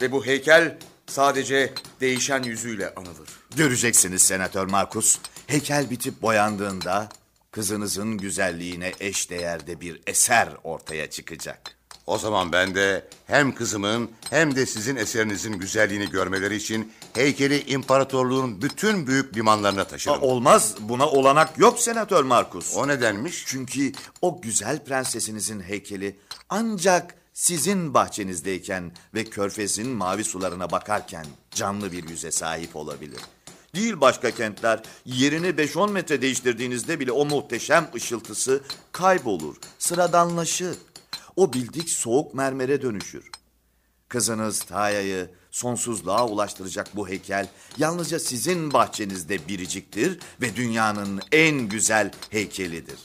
Ve 0.01 0.11
bu 0.11 0.25
heykel 0.25 0.77
Sadece 1.07 1.73
değişen 2.01 2.43
yüzüyle 2.43 2.95
anılır. 2.95 3.29
Göreceksiniz 3.55 4.21
Senatör 4.21 4.67
Markus. 4.67 5.17
Heykel 5.47 5.89
bitip 5.89 6.21
boyandığında 6.21 7.09
kızınızın 7.51 8.17
güzelliğine 8.17 8.93
eş 8.99 9.29
değerde 9.29 9.81
bir 9.81 10.01
eser 10.07 10.49
ortaya 10.63 11.09
çıkacak. 11.09 11.77
O 12.07 12.17
zaman 12.17 12.51
ben 12.51 12.75
de 12.75 13.07
hem 13.25 13.55
kızımın 13.55 14.11
hem 14.29 14.55
de 14.55 14.65
sizin 14.65 14.95
eserinizin 14.95 15.53
güzelliğini 15.53 16.09
görmeleri 16.09 16.55
için 16.55 16.93
heykeli 17.13 17.63
imparatorluğun 17.63 18.61
bütün 18.61 19.07
büyük 19.07 19.37
limanlarına 19.37 19.83
taşırım. 19.83 20.21
Olmaz. 20.21 20.75
Buna 20.79 21.07
olanak 21.07 21.57
yok 21.57 21.79
Senatör 21.79 22.23
Markus. 22.23 22.75
O 22.75 22.87
nedenmiş? 22.87 23.43
Çünkü 23.47 23.91
o 24.21 24.41
güzel 24.41 24.83
prensesinizin 24.85 25.61
heykeli 25.61 26.19
ancak 26.49 27.15
sizin 27.37 27.93
bahçenizdeyken 27.93 28.91
ve 29.13 29.23
körfezin 29.23 29.89
mavi 29.89 30.23
sularına 30.23 30.71
bakarken 30.71 31.25
canlı 31.51 31.91
bir 31.91 32.09
yüze 32.09 32.31
sahip 32.31 32.75
olabilir. 32.75 33.19
Değil 33.75 34.01
başka 34.01 34.31
kentler 34.31 34.83
yerini 35.05 35.47
5-10 35.47 35.91
metre 35.91 36.21
değiştirdiğinizde 36.21 36.99
bile 36.99 37.11
o 37.11 37.25
muhteşem 37.25 37.89
ışıltısı 37.95 38.63
kaybolur, 38.91 39.55
sıradanlaşır. 39.79 40.77
O 41.35 41.53
bildik 41.53 41.89
soğuk 41.89 42.33
mermere 42.33 42.81
dönüşür. 42.81 43.31
Kızınız 44.09 44.59
Taya'yı 44.59 45.29
sonsuzluğa 45.51 46.27
ulaştıracak 46.27 46.95
bu 46.95 47.09
heykel 47.09 47.47
yalnızca 47.77 48.19
sizin 48.19 48.73
bahçenizde 48.73 49.47
biriciktir 49.47 50.19
ve 50.41 50.55
dünyanın 50.55 51.21
en 51.31 51.69
güzel 51.69 52.11
heykelidir. 52.29 52.99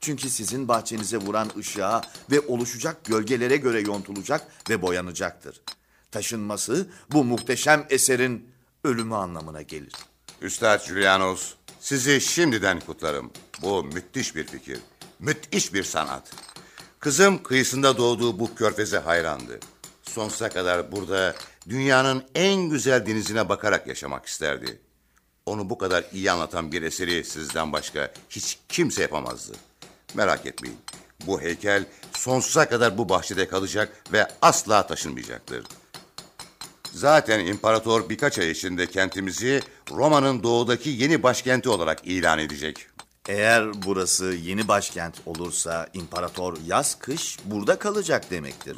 Çünkü 0.00 0.30
sizin 0.30 0.68
bahçenize 0.68 1.16
vuran 1.16 1.50
ışığa 1.58 2.02
ve 2.30 2.40
oluşacak 2.40 3.04
gölgelere 3.04 3.56
göre 3.56 3.80
yontulacak 3.80 4.46
ve 4.70 4.82
boyanacaktır. 4.82 5.60
Taşınması 6.10 6.88
bu 7.12 7.24
muhteşem 7.24 7.86
eserin 7.90 8.50
ölümü 8.84 9.14
anlamına 9.14 9.62
gelir. 9.62 9.92
Üstad 10.40 10.84
Julianos, 10.86 11.54
sizi 11.80 12.20
şimdiden 12.20 12.80
kutlarım. 12.80 13.30
Bu 13.62 13.84
müthiş 13.84 14.36
bir 14.36 14.46
fikir. 14.46 14.78
Müthiş 15.18 15.74
bir 15.74 15.84
sanat. 15.84 16.32
Kızım 17.00 17.42
kıyısında 17.42 17.98
doğduğu 17.98 18.38
bu 18.38 18.54
körfeze 18.54 18.98
hayrandı. 18.98 19.60
Sonsuza 20.02 20.48
kadar 20.48 20.92
burada 20.92 21.34
dünyanın 21.68 22.24
en 22.34 22.68
güzel 22.68 23.06
denizine 23.06 23.48
bakarak 23.48 23.86
yaşamak 23.86 24.26
isterdi. 24.26 24.80
Onu 25.46 25.70
bu 25.70 25.78
kadar 25.78 26.04
iyi 26.12 26.30
anlatan 26.30 26.72
bir 26.72 26.82
eseri 26.82 27.24
sizden 27.24 27.72
başka 27.72 28.12
hiç 28.30 28.58
kimse 28.68 29.02
yapamazdı. 29.02 29.52
Merak 30.14 30.46
etmeyin. 30.46 30.78
Bu 31.26 31.40
heykel 31.40 31.84
sonsuza 32.12 32.68
kadar 32.68 32.98
bu 32.98 33.08
bahçede 33.08 33.48
kalacak 33.48 34.02
ve 34.12 34.28
asla 34.42 34.86
taşınmayacaktır. 34.86 35.66
Zaten 36.92 37.46
imparator 37.46 38.08
birkaç 38.08 38.38
ay 38.38 38.50
içinde 38.50 38.86
kentimizi 38.86 39.62
Roma'nın 39.90 40.42
doğudaki 40.42 40.90
yeni 40.90 41.22
başkenti 41.22 41.68
olarak 41.68 42.06
ilan 42.06 42.38
edecek. 42.38 42.86
Eğer 43.28 43.82
burası 43.86 44.24
yeni 44.24 44.68
başkent 44.68 45.14
olursa 45.26 45.88
imparator 45.94 46.56
yaz 46.66 46.98
kış 46.98 47.38
burada 47.44 47.78
kalacak 47.78 48.30
demektir. 48.30 48.76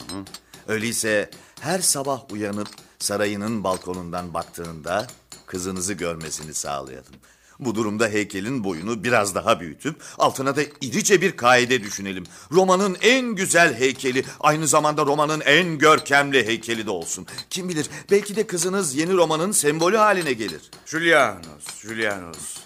Öyleyse 0.68 1.30
her 1.60 1.78
sabah 1.78 2.32
uyanıp 2.32 2.68
sarayının 2.98 3.64
balkonundan 3.64 4.34
baktığında 4.34 5.06
kızınızı 5.46 5.92
görmesini 5.92 6.54
sağlayalım. 6.54 7.14
Bu 7.61 7.74
durumda 7.74 8.08
heykelin 8.08 8.64
boyunu 8.64 9.04
biraz 9.04 9.34
daha 9.34 9.61
büyütüp 9.61 9.96
altına 10.18 10.56
da 10.56 10.62
irice 10.80 11.20
bir 11.20 11.36
kaide 11.36 11.82
düşünelim. 11.82 12.24
Roma'nın 12.52 12.96
en 13.02 13.34
güzel 13.34 13.74
heykeli 13.74 14.24
aynı 14.40 14.66
zamanda 14.66 15.06
Roma'nın 15.06 15.40
en 15.40 15.78
görkemli 15.78 16.46
heykeli 16.46 16.86
de 16.86 16.90
olsun. 16.90 17.26
Kim 17.50 17.68
bilir 17.68 17.86
belki 18.11 18.36
de 18.36 18.46
kızınız 18.46 18.94
yeni 18.94 19.12
Roma'nın 19.12 19.52
sembolü 19.52 19.96
haline 19.96 20.32
gelir. 20.32 20.61
Julianos, 20.86 21.80
Julianos. 21.82 22.56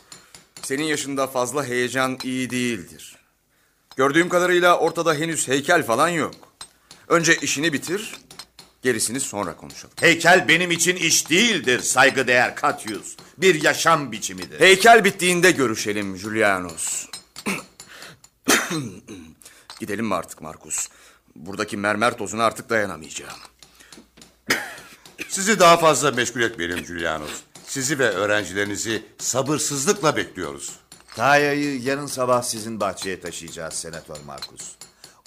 Senin 0.63 0.85
yaşında 0.85 1.27
fazla 1.27 1.65
heyecan 1.65 2.19
iyi 2.25 2.51
değildir. 2.51 3.17
Gördüğüm 3.97 4.29
kadarıyla 4.29 4.79
ortada 4.79 5.15
henüz 5.15 5.49
heykel 5.49 5.87
falan 5.87 6.09
yok. 6.09 6.35
Önce 7.09 7.37
işini 7.37 7.73
bitir, 7.73 8.15
gerisini 8.83 9.21
sonra 9.21 9.57
konuşalım. 9.57 9.95
Heykel 10.01 10.49
benim 10.49 10.71
için 10.71 10.97
iş 10.97 11.31
değildir 11.31 11.81
saygıdeğer 11.81 12.57
Katyus. 12.57 13.17
Bir 13.39 13.63
yaşam 13.63 14.13
biçimidir. 14.13 14.61
Heykel 14.61 15.05
bittiğinde 15.05 15.51
görüşelim 15.51 16.17
Julianos. 16.17 17.07
Gidelim 19.81 20.07
mi 20.07 20.15
artık 20.15 20.41
Markus? 20.41 20.89
Buradaki 21.37 21.77
mermer 21.77 22.19
tozuna 22.19 22.45
artık 22.45 22.71
dayanamayacağım. 22.71 23.39
Sizi 25.29 25.59
daha 25.59 25.77
fazla 25.77 26.11
meşgul 26.11 26.41
etmeyelim 26.41 26.85
Julianos. 26.85 27.41
Sizi 27.67 27.99
ve 27.99 28.09
öğrencilerinizi 28.09 29.03
sabırsızlıkla 29.19 30.17
bekliyoruz. 30.17 30.73
Taya'yı 31.17 31.83
yarın 31.83 32.07
sabah 32.07 32.43
sizin 32.43 32.81
bahçeye 32.81 33.21
taşıyacağız 33.21 33.75
Senatör 33.75 34.21
Markus. 34.27 34.73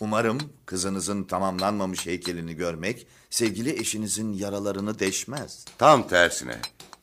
Umarım 0.01 0.37
kızınızın 0.65 1.23
tamamlanmamış 1.23 2.05
heykelini 2.05 2.55
görmek 2.55 3.07
sevgili 3.29 3.79
eşinizin 3.79 4.33
yaralarını 4.33 4.99
deşmez. 4.99 5.65
Tam 5.77 6.07
tersine. 6.07 6.61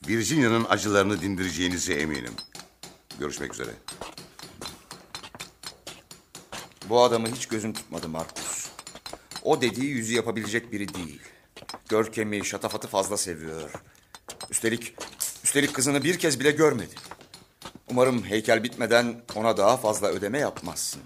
Virginia'nın 0.09 0.67
acılarını 0.69 1.21
dindireceğinize 1.21 1.95
eminim. 1.95 2.35
Görüşmek 3.19 3.55
üzere. 3.55 3.71
Bu 6.89 7.03
adamı 7.03 7.29
hiç 7.29 7.47
gözüm 7.47 7.73
tutmadı 7.73 8.09
Markus. 8.09 8.69
O 9.43 9.61
dediği 9.61 9.87
yüzü 9.87 10.15
yapabilecek 10.15 10.73
biri 10.73 10.95
değil. 10.95 11.21
Görkemi, 11.89 12.47
şatafatı 12.47 12.89
fazla 12.89 13.17
seviyor. 13.17 13.71
Üstelik, 14.51 14.95
üstelik 15.45 15.75
kızını 15.75 16.05
bir 16.05 16.19
kez 16.19 16.41
bile 16.41 16.51
görmedi. 16.51 16.95
Umarım 17.91 18.25
heykel 18.25 18.65
bitmeden 18.65 19.23
ona 19.35 19.57
daha 19.57 19.77
fazla 19.77 20.09
ödeme 20.09 20.39
yapmazsın. 20.39 21.03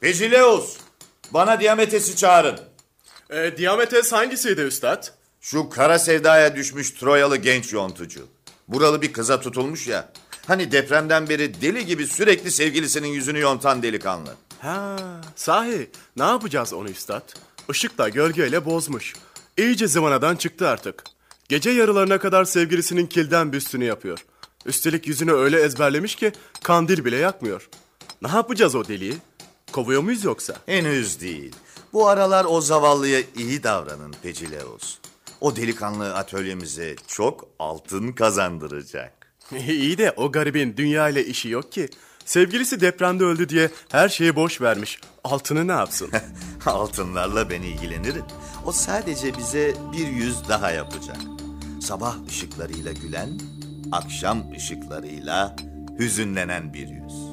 Pezileus, 0.00 0.76
bana 1.30 1.60
Diametes'i 1.60 2.16
çağırın. 2.16 2.60
E, 3.30 3.58
Diametes 3.58 4.12
hangisiydi 4.12 4.60
üstad? 4.60 5.23
Şu 5.44 5.68
kara 5.68 5.98
sevdaya 5.98 6.56
düşmüş 6.56 6.90
Troyalı 6.90 7.36
genç 7.36 7.72
yontucu. 7.72 8.26
Buralı 8.68 9.02
bir 9.02 9.12
kıza 9.12 9.40
tutulmuş 9.40 9.86
ya. 9.86 10.12
Hani 10.46 10.72
depremden 10.72 11.28
beri 11.28 11.60
deli 11.60 11.86
gibi 11.86 12.06
sürekli 12.06 12.50
sevgilisinin 12.50 13.08
yüzünü 13.08 13.40
yontan 13.40 13.82
delikanlı. 13.82 14.34
Ha, 14.60 14.96
sahi 15.36 15.90
ne 16.16 16.22
yapacağız 16.22 16.72
onu 16.72 16.88
üstad? 16.88 17.22
Işıkla 17.70 18.08
gölgeyle 18.08 18.64
bozmuş. 18.64 19.14
İyice 19.56 19.88
zıvanadan 19.88 20.36
çıktı 20.36 20.68
artık. 20.68 21.04
Gece 21.48 21.70
yarılarına 21.70 22.18
kadar 22.18 22.44
sevgilisinin 22.44 23.06
kilden 23.06 23.52
büstünü 23.52 23.84
yapıyor. 23.84 24.24
Üstelik 24.66 25.06
yüzünü 25.06 25.32
öyle 25.32 25.62
ezberlemiş 25.62 26.14
ki 26.14 26.32
kandil 26.62 27.04
bile 27.04 27.16
yakmıyor. 27.16 27.68
Ne 28.22 28.28
yapacağız 28.28 28.74
o 28.74 28.88
deliği? 28.88 29.16
Kovuyor 29.72 30.02
muyuz 30.02 30.24
yoksa? 30.24 30.54
Henüz 30.66 31.20
değil. 31.20 31.54
Bu 31.92 32.08
aralar 32.08 32.46
o 32.48 32.60
zavallıya 32.60 33.20
iyi 33.36 33.62
davranın 33.62 34.14
Pecileus. 34.22 34.98
O 35.40 35.56
delikanlı 35.56 36.14
atölyemize 36.14 36.96
çok 37.06 37.48
altın 37.58 38.12
kazandıracak. 38.12 39.12
İyi 39.68 39.98
de 39.98 40.12
o 40.16 40.32
garibin 40.32 40.76
dünya 40.76 41.08
ile 41.08 41.26
işi 41.26 41.48
yok 41.48 41.72
ki. 41.72 41.88
Sevgilisi 42.24 42.80
depremde 42.80 43.24
öldü 43.24 43.48
diye 43.48 43.70
her 43.88 44.08
şeyi 44.08 44.36
boş 44.36 44.60
vermiş. 44.60 44.98
Altını 45.24 45.68
ne 45.68 45.72
yapsın? 45.72 46.10
Altınlarla 46.66 47.50
ben 47.50 47.62
ilgilenirim. 47.62 48.24
O 48.66 48.72
sadece 48.72 49.38
bize 49.38 49.74
bir 49.92 50.06
yüz 50.06 50.48
daha 50.48 50.70
yapacak. 50.70 51.16
Sabah 51.80 52.16
ışıklarıyla 52.28 52.92
gülen, 52.92 53.40
akşam 53.92 54.52
ışıklarıyla 54.52 55.56
hüzünlenen 55.98 56.74
bir 56.74 56.88
yüz. 56.88 57.23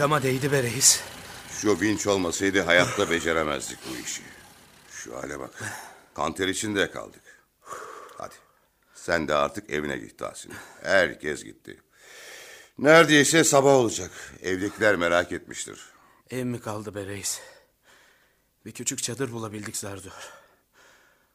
Ama 0.00 0.22
değdi 0.22 0.52
be 0.52 0.62
reis. 0.62 1.00
Şu 1.50 1.80
vinç 1.80 2.06
olmasaydı 2.06 2.60
hayatta 2.60 3.10
beceremezdik 3.10 3.78
bu 3.90 4.04
işi. 4.04 4.22
Şu 4.90 5.16
hale 5.16 5.40
bak. 5.40 5.64
Kanter 6.14 6.48
içinde 6.48 6.90
kaldık. 6.90 7.22
Hadi. 8.18 8.34
Sen 8.94 9.28
de 9.28 9.34
artık 9.34 9.70
evine 9.70 9.98
git 9.98 10.18
Tahsin. 10.18 10.52
Herkes 10.82 11.44
gitti. 11.44 11.82
Neredeyse 12.78 13.44
sabah 13.44 13.70
olacak. 13.70 14.10
Evdekiler 14.42 14.96
merak 14.96 15.32
etmiştir. 15.32 15.80
Ev 16.30 16.44
mi 16.44 16.60
kaldı 16.60 16.94
be 16.94 17.06
reis? 17.06 17.40
Bir 18.66 18.72
küçük 18.72 19.02
çadır 19.02 19.32
bulabildik 19.32 19.76
zar 19.76 19.96
zor. 19.96 20.32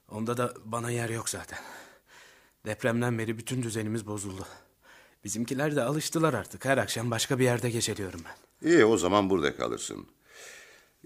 Onda 0.07 0.37
da 0.37 0.53
bana 0.65 0.91
yer 0.91 1.09
yok 1.09 1.29
zaten. 1.29 1.59
Depremden 2.65 3.19
beri 3.19 3.37
bütün 3.37 3.63
düzenimiz 3.63 4.07
bozuldu. 4.07 4.47
Bizimkiler 5.25 5.75
de 5.75 5.81
alıştılar 5.81 6.33
artık. 6.33 6.65
Her 6.65 6.77
akşam 6.77 7.11
başka 7.11 7.39
bir 7.39 7.43
yerde 7.43 7.69
geceliyorum 7.69 8.19
ben. 8.25 8.69
İyi 8.69 8.85
o 8.85 8.97
zaman 8.97 9.29
burada 9.29 9.55
kalırsın. 9.55 10.07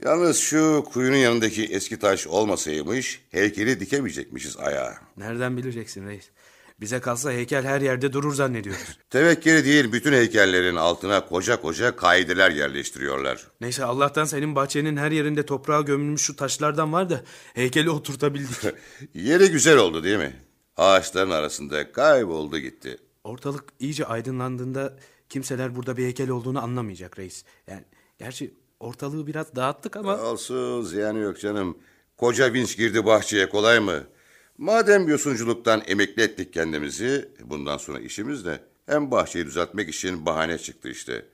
Yalnız 0.03 0.37
şu 0.37 0.85
kuyunun 0.93 1.15
yanındaki 1.15 1.65
eski 1.65 1.99
taş 1.99 2.27
olmasaymış 2.27 3.21
heykeli 3.31 3.79
dikemeyecekmişiz 3.79 4.57
ayağa. 4.57 4.97
Nereden 5.17 5.57
bileceksin 5.57 6.07
reis? 6.07 6.29
Bize 6.81 6.99
kalsa 6.99 7.31
heykel 7.31 7.63
her 7.63 7.81
yerde 7.81 8.13
durur 8.13 8.33
zannediyoruz. 8.33 8.97
Tevekkeli 9.09 9.65
değil 9.65 9.91
bütün 9.91 10.13
heykellerin 10.13 10.75
altına 10.75 11.25
koca 11.25 11.61
koca 11.61 11.95
kaideler 11.95 12.51
yerleştiriyorlar. 12.51 13.47
Neyse 13.61 13.83
Allah'tan 13.83 14.25
senin 14.25 14.55
bahçenin 14.55 14.97
her 14.97 15.11
yerinde 15.11 15.45
toprağa 15.45 15.81
gömülmüş 15.81 16.21
şu 16.21 16.35
taşlardan 16.35 16.93
var 16.93 17.09
da 17.09 17.23
heykeli 17.53 17.89
oturtabildik. 17.89 18.73
Yeri 19.13 19.51
güzel 19.51 19.77
oldu 19.77 20.03
değil 20.03 20.17
mi? 20.17 20.35
Ağaçların 20.77 21.31
arasında 21.31 21.91
kayboldu 21.91 22.57
gitti. 22.57 22.97
Ortalık 23.29 23.63
iyice 23.79 24.05
aydınlandığında 24.05 24.97
kimseler 25.29 25.75
burada 25.75 25.97
bir 25.97 26.03
heykel 26.03 26.29
olduğunu 26.29 26.63
anlamayacak 26.63 27.19
reis. 27.19 27.43
Yani 27.67 27.83
gerçi 28.19 28.53
ortalığı 28.79 29.27
biraz 29.27 29.55
dağıttık 29.55 29.95
ama... 29.95 30.21
Olsun 30.21 30.83
ziyanı 30.83 31.19
yok 31.19 31.39
canım. 31.39 31.77
Koca 32.17 32.53
vinç 32.53 32.77
girdi 32.77 33.05
bahçeye 33.05 33.49
kolay 33.49 33.79
mı? 33.79 34.03
Madem 34.57 35.07
yosunculuktan 35.07 35.83
emekli 35.87 36.21
ettik 36.21 36.53
kendimizi, 36.53 37.29
bundan 37.43 37.77
sonra 37.77 37.99
işimiz 37.99 38.45
de 38.45 38.63
hem 38.85 39.11
bahçeyi 39.11 39.45
düzeltmek 39.45 39.89
için 39.89 40.25
bahane 40.25 40.57
çıktı 40.57 40.89
işte. 40.89 41.25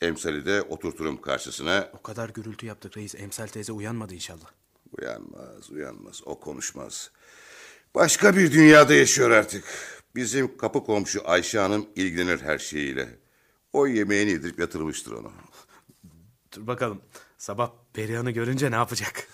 Emsali 0.00 0.46
de 0.46 0.62
oturturum 0.62 1.20
karşısına. 1.20 1.90
O 1.98 2.02
kadar 2.02 2.28
gürültü 2.28 2.66
yaptık 2.66 2.96
reis. 2.96 3.14
Emsal 3.14 3.46
teyze 3.46 3.72
uyanmadı 3.72 4.14
inşallah. 4.14 4.50
Uyanmaz, 4.98 5.70
uyanmaz. 5.70 6.20
O 6.24 6.40
konuşmaz. 6.40 7.10
Başka 7.94 8.36
bir 8.36 8.52
dünyada 8.52 8.94
yaşıyor 8.94 9.30
artık. 9.30 9.64
Bizim 10.14 10.56
kapı 10.56 10.84
komşu 10.84 11.28
Ayşe 11.30 11.58
Hanım 11.58 11.86
ilgilenir 11.96 12.40
her 12.40 12.58
şeyiyle. 12.58 13.18
O 13.72 13.86
yemeğini 13.86 14.30
yedirip 14.30 14.58
yatırmıştır 14.58 15.12
onu. 15.12 15.32
Dur 16.52 16.66
bakalım. 16.66 17.02
Sabah 17.38 17.70
Perihan'ı 17.92 18.30
görünce 18.30 18.70
ne 18.70 18.74
yapacak? 18.74 19.28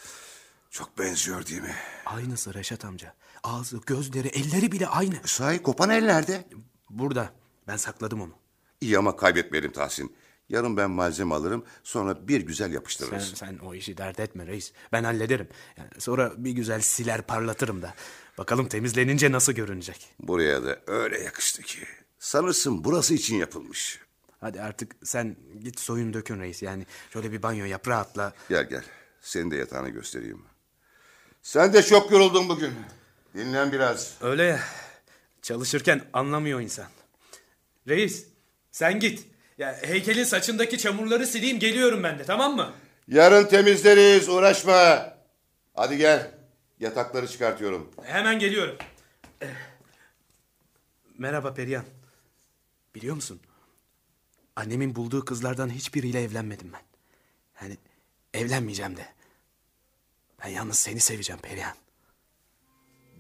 Çok 0.71 0.99
benziyor 0.99 1.47
değil 1.47 1.63
mi? 1.63 1.75
Aynısı 2.07 2.55
Reşat 2.55 2.85
amca. 2.85 3.15
Ağzı, 3.45 3.81
gözleri, 3.87 4.29
elleri 4.29 4.73
bile 4.73 4.87
aynı. 4.87 5.15
Sahi 5.25 5.63
kopan 5.63 5.91
el 5.91 6.05
nerede? 6.05 6.49
Burada. 6.91 7.33
Ben 7.69 7.77
sakladım 7.77 8.21
onu. 8.21 8.33
İyi 8.81 8.99
ama 8.99 9.17
kaybetmeyelim 9.17 9.73
Tahsin. 9.73 10.17
Yarın 10.49 10.77
ben 10.77 10.91
malzeme 10.91 11.35
alırım 11.35 11.65
sonra 11.83 12.29
bir 12.29 12.41
güzel 12.41 12.67
Sen, 12.67 12.75
yapıştırırız. 12.75 13.33
sen 13.35 13.59
o 13.59 13.75
işi 13.75 13.97
dert 13.97 14.21
etme 14.21 14.47
reis. 14.47 14.73
Ben 14.93 15.05
hallederim. 15.05 15.49
Yani 15.77 15.89
sonra 15.99 16.33
bir 16.37 16.51
güzel 16.51 16.81
siler 16.81 17.23
parlatırım 17.23 17.83
da. 17.83 17.95
Bakalım 18.39 18.69
temizlenince 18.69 19.33
nasıl 19.33 19.53
görünecek. 19.53 20.09
Buraya 20.21 20.65
da 20.65 20.81
öyle 20.87 21.21
yakıştı 21.21 21.63
ki. 21.63 21.79
Sanırsın 22.19 22.85
burası 22.85 23.15
için 23.15 23.37
yapılmış. 23.37 24.01
Hadi 24.41 24.61
artık 24.63 24.97
sen 25.05 25.37
git 25.61 25.81
soyun 25.81 26.13
dökün 26.15 26.41
reis. 26.41 26.63
Yani 26.63 26.87
şöyle 27.13 27.33
bir 27.33 27.43
banyo 27.43 27.65
yap 27.65 27.89
rahatla. 27.89 28.33
Gel 28.49 28.69
gel. 28.69 28.85
Senin 29.21 29.51
de 29.51 29.57
yatağını 29.57 29.89
göstereyim. 29.89 30.43
Sen 31.43 31.73
de 31.73 31.83
çok 31.83 32.11
yoruldun 32.11 32.49
bugün. 32.49 32.73
Dinlen 33.35 33.73
biraz. 33.73 34.15
Öyle 34.21 34.43
ya. 34.43 34.61
Çalışırken 35.43 36.05
anlamıyor 36.13 36.61
insan. 36.61 36.87
Reis 37.89 38.27
sen 38.71 39.01
git. 39.01 39.36
Ya 39.59 39.79
heykelin 39.83 40.25
saçındaki 40.25 40.79
çamurları 40.79 41.27
sileyim 41.27 41.59
geliyorum 41.59 42.03
ben 42.03 42.19
de 42.19 42.25
tamam 42.25 42.57
mı? 42.57 42.73
Yarın 43.09 43.47
temizleriz 43.47 44.29
uğraşma. 44.29 45.13
Hadi 45.75 45.97
gel. 45.97 46.31
Yatakları 46.81 47.29
çıkartıyorum. 47.29 47.91
Hemen 48.03 48.39
geliyorum. 48.39 48.77
Eh. 49.41 49.47
Merhaba 51.19 51.55
Perihan. 51.55 51.85
Biliyor 52.95 53.15
musun? 53.15 53.41
Annemin 54.57 54.95
bulduğu 54.95 55.25
kızlardan 55.25 55.71
hiçbiriyle 55.71 56.23
evlenmedim 56.23 56.73
ben. 56.73 56.81
Yani 57.63 57.77
evlenmeyeceğim 58.35 58.97
de. 58.97 59.07
Ben 60.45 60.49
yalnız 60.49 60.79
seni 60.79 61.01
seveceğim 61.01 61.41
Perihan. 61.43 61.75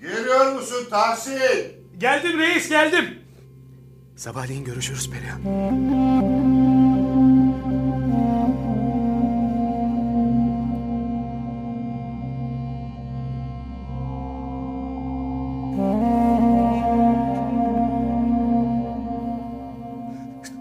Geliyor 0.00 0.52
musun 0.52 0.86
Tahsin? 0.90 1.88
Geldim 1.98 2.38
reis 2.38 2.68
geldim. 2.68 3.25
Sabahleyin 4.16 4.64
görüşürüz 4.64 5.10
Perihan. 5.10 5.40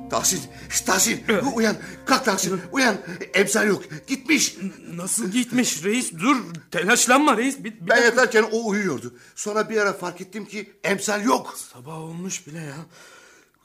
Tahsin, 0.09 0.41
Tahsin 0.85 1.23
uyan. 1.55 1.75
Kalk 2.05 2.25
Tahsin 2.25 2.61
uyan. 2.71 2.97
Emsal 3.33 3.67
yok. 3.67 3.83
Gitmiş. 4.07 4.55
Nasıl 4.93 5.31
gitmiş 5.31 5.83
reis? 5.83 6.13
Dur 6.13 6.37
telaşlanma 6.71 7.37
reis. 7.37 7.59
Bir, 7.59 7.63
bir 7.63 7.79
Ben 7.81 7.87
dakika. 7.87 8.05
yatarken 8.05 8.45
o 8.51 8.67
uyuyordu. 8.67 9.13
Sonra 9.35 9.69
bir 9.69 9.77
ara 9.77 9.93
fark 9.93 10.21
ettim 10.21 10.45
ki 10.45 10.73
emsal 10.83 11.23
yok. 11.23 11.55
Sabah 11.73 11.97
olmuş 11.97 12.47
bile 12.47 12.59
ya. 12.61 12.75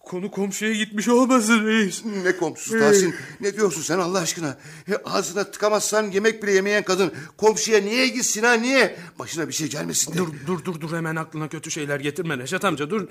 Konu 0.00 0.30
komşuya 0.30 0.72
gitmiş 0.72 1.08
olmasın 1.08 1.66
reis. 1.66 2.04
Ne 2.04 2.36
komşusu 2.36 2.78
Tahsin? 2.78 3.14
Ne 3.40 3.56
diyorsun 3.56 3.82
sen 3.82 3.98
Allah 3.98 4.18
aşkına? 4.18 4.58
E, 4.88 4.94
ağzına 4.94 5.50
tıkamazsan 5.50 6.10
yemek 6.10 6.42
bile 6.42 6.52
yemeyen 6.52 6.84
kadın 6.84 7.12
komşuya 7.36 7.80
niye 7.80 8.08
gitsin 8.08 8.42
ha 8.42 8.52
niye? 8.52 8.96
Başına 9.18 9.48
bir 9.48 9.52
şey 9.52 9.68
gelmesin 9.68 10.12
de. 10.12 10.18
Dur 10.18 10.28
dur 10.46 10.64
dur 10.64 10.80
dur 10.80 10.96
hemen 10.96 11.16
aklına 11.16 11.48
kötü 11.48 11.70
şeyler 11.70 12.00
getirme 12.00 12.38
Reşat 12.38 12.64
amca 12.64 12.90
dur. 12.90 13.08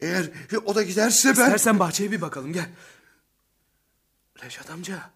Eğer 0.00 0.30
e, 0.52 0.58
o 0.58 0.74
da 0.74 0.82
giderse 0.82 1.28
ben... 1.28 1.32
İstersen 1.32 1.78
bahçeye 1.78 2.12
bir 2.12 2.20
bakalım 2.20 2.52
gel. 2.52 2.70
Reşat 4.44 4.70
amca. 4.70 5.10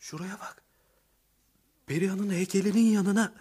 Şuraya 0.00 0.40
bak. 0.40 0.62
Perihan'ın 1.86 2.30
heykelinin 2.30 2.90
yanına... 2.90 3.32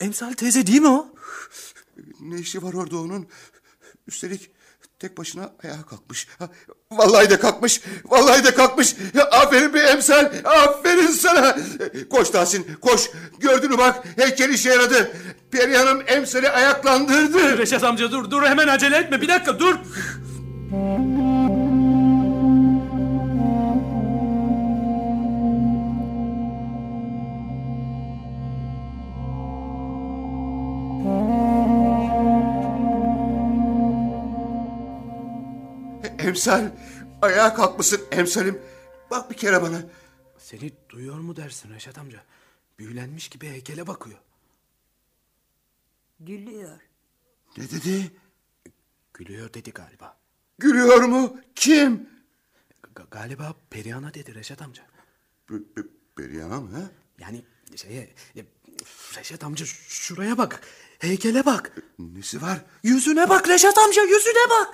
Emsal 0.00 0.32
teyze 0.32 0.66
değil 0.66 0.80
mi 0.80 0.88
o? 0.88 1.14
Ne 2.20 2.38
işi 2.38 2.62
var 2.62 2.72
orada 2.72 2.98
onun? 2.98 3.28
Üstelik 4.06 4.50
tek 5.00 5.18
başına 5.18 5.50
ayağa 5.64 5.82
kalkmış. 5.82 6.28
Vallahi 6.92 7.30
de 7.30 7.40
kalkmış. 7.40 7.80
Vallahi 8.04 8.44
de 8.44 8.54
kalkmış. 8.54 8.96
Aferin 9.30 9.74
bir 9.74 9.84
emsal. 9.84 10.32
Aferin 10.44 11.06
sana. 11.06 11.56
Koş 12.10 12.30
Tahsin 12.30 12.66
koş. 12.80 13.10
Gördün 13.38 13.70
mü 13.70 13.78
bak 13.78 14.04
heykel 14.16 14.48
işe 14.48 14.70
yaradı. 14.70 15.10
Perihan'ım 15.50 16.02
emsali 16.06 16.50
ayaklandırdı. 16.50 17.58
Reşat 17.58 17.84
amca 17.84 18.10
dur 18.10 18.30
dur 18.30 18.42
hemen 18.42 18.68
acele 18.68 18.96
etme 18.96 19.20
bir 19.20 19.28
dakika 19.28 19.58
dur. 19.58 19.74
Emsal 36.24 36.70
ayağa 37.22 37.54
kalkmışsın 37.54 38.00
emsalim. 38.10 38.62
Bak 39.10 39.30
bir 39.30 39.36
kere 39.36 39.62
bana. 39.62 39.82
Seni 40.38 40.72
duyuyor 40.88 41.18
mu 41.20 41.36
dersin 41.36 41.74
Reşat 41.74 41.98
amca? 41.98 42.24
Büyülenmiş 42.78 43.28
gibi 43.28 43.48
heykele 43.48 43.86
bakıyor. 43.86 44.18
Gülüyor. 46.20 46.78
Ne 47.56 47.70
dedi? 47.70 48.10
Gülüyor 49.14 49.54
dedi 49.54 49.70
galiba. 49.70 50.16
Gülüyor 50.58 51.02
mu? 51.02 51.36
Kim? 51.54 52.08
Ga- 52.94 53.10
galiba 53.10 53.54
Perihan'a 53.70 54.14
dedi 54.14 54.34
Reşat 54.34 54.62
amca. 54.62 54.82
B- 55.50 55.76
B- 55.76 55.88
Perihan'a 56.16 56.60
mı? 56.60 56.76
ha? 56.76 56.90
Yani 57.18 57.44
şeye... 57.76 58.14
ya, 58.34 58.44
Reşat 59.16 59.44
amca 59.44 59.66
şuraya 59.66 60.38
bak. 60.38 60.60
Heykele 61.00 61.46
bak. 61.46 61.72
Nesi 61.98 62.42
var? 62.42 62.58
Yüzüne 62.82 63.28
bak 63.28 63.48
Reşat 63.48 63.78
amca 63.78 64.02
yüzüne 64.02 64.50
bak. 64.50 64.68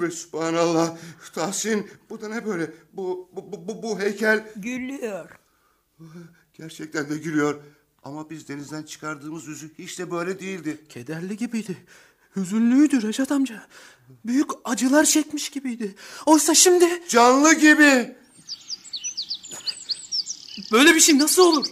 Ve 0.00 0.10
subhanallah. 0.10 0.96
Tahsin 1.34 1.90
bu 2.10 2.20
da 2.20 2.28
ne 2.28 2.46
böyle? 2.46 2.70
Bu, 2.92 3.28
bu, 3.32 3.52
bu, 3.52 3.68
bu, 3.68 3.82
bu 3.82 4.00
heykel 4.00 4.52
Gülüyor. 4.56 5.30
gerçekten 6.54 7.10
de 7.10 7.16
gülüyor. 7.18 7.60
Ama 8.04 8.30
biz 8.30 8.48
denizden 8.48 8.82
çıkardığımız 8.82 9.46
yüzü 9.46 9.70
hiç 9.78 9.98
de 9.98 10.10
böyle 10.10 10.40
değildi. 10.40 10.80
Kederli 10.88 11.36
gibiydi. 11.36 11.76
Hüzünlüydü 12.36 13.02
Reşat 13.02 13.32
amca. 13.32 13.66
Büyük 14.24 14.50
acılar 14.64 15.04
çekmiş 15.04 15.48
gibiydi. 15.50 15.94
Oysa 16.26 16.54
şimdi 16.54 17.02
Canlı 17.08 17.54
gibi. 17.54 18.16
böyle 20.72 20.94
bir 20.94 21.00
şey 21.00 21.18
nasıl 21.18 21.42
olur? 21.42 21.66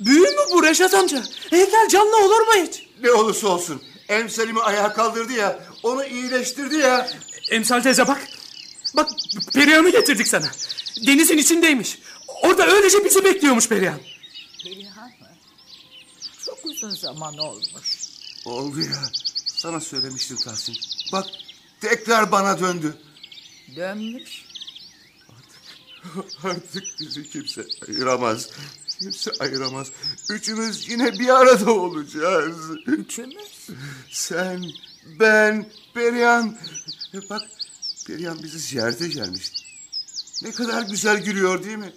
Büyü 0.00 0.20
mü 0.20 0.36
bu 0.52 0.62
Reşat 0.62 0.94
amca? 0.94 1.22
Heykel 1.50 1.88
canlı 1.88 2.16
olur 2.24 2.40
mu 2.40 2.52
hiç? 2.66 2.83
Ne 3.02 3.12
olursa 3.12 3.48
olsun. 3.48 3.82
Emsalimi 4.08 4.60
ayağa 4.62 4.92
kaldırdı 4.92 5.32
ya. 5.32 5.64
Onu 5.82 6.04
iyileştirdi 6.04 6.76
ya. 6.76 7.10
Emsal 7.50 7.80
teyze 7.82 8.08
bak. 8.08 8.28
Bak 8.96 9.10
Perihan'ı 9.54 9.90
getirdik 9.90 10.28
sana. 10.28 10.46
Denizin 11.06 11.38
içindeymiş. 11.38 11.98
Orada 12.42 12.66
öylece 12.66 13.04
bizi 13.04 13.24
bekliyormuş 13.24 13.68
Perihan. 13.68 14.00
Perihan 14.64 15.06
mı? 15.08 15.26
Çok 16.46 16.58
uzun 16.64 16.90
zaman 16.90 17.38
olmuş. 17.38 17.98
Oldu 18.44 18.80
ya. 18.80 19.02
Sana 19.46 19.80
söylemiştim 19.80 20.36
Tahsin. 20.36 20.76
Bak 21.12 21.26
tekrar 21.80 22.32
bana 22.32 22.60
döndü. 22.60 22.96
Dönmüş. 23.76 24.44
Artık 26.44 26.84
bizi 27.00 27.30
kimse 27.30 27.66
ayıramaz. 27.88 28.48
Kimse 29.04 29.30
ayıramaz. 29.40 29.86
Üçümüz 30.30 30.88
yine 30.88 31.18
bir 31.18 31.28
arada 31.28 31.72
olacağız. 31.72 32.56
Üçümüz. 32.86 33.68
Sen, 34.10 34.64
ben, 35.20 35.70
Perihan. 35.94 36.56
Bak 37.30 37.42
Perihan 38.06 38.42
bizi 38.42 38.58
ziyarete 38.58 39.08
gelmiş. 39.08 39.52
Ne 40.42 40.52
kadar 40.52 40.82
güzel 40.82 41.24
gülüyor 41.24 41.64
değil 41.64 41.76
mi? 41.76 41.92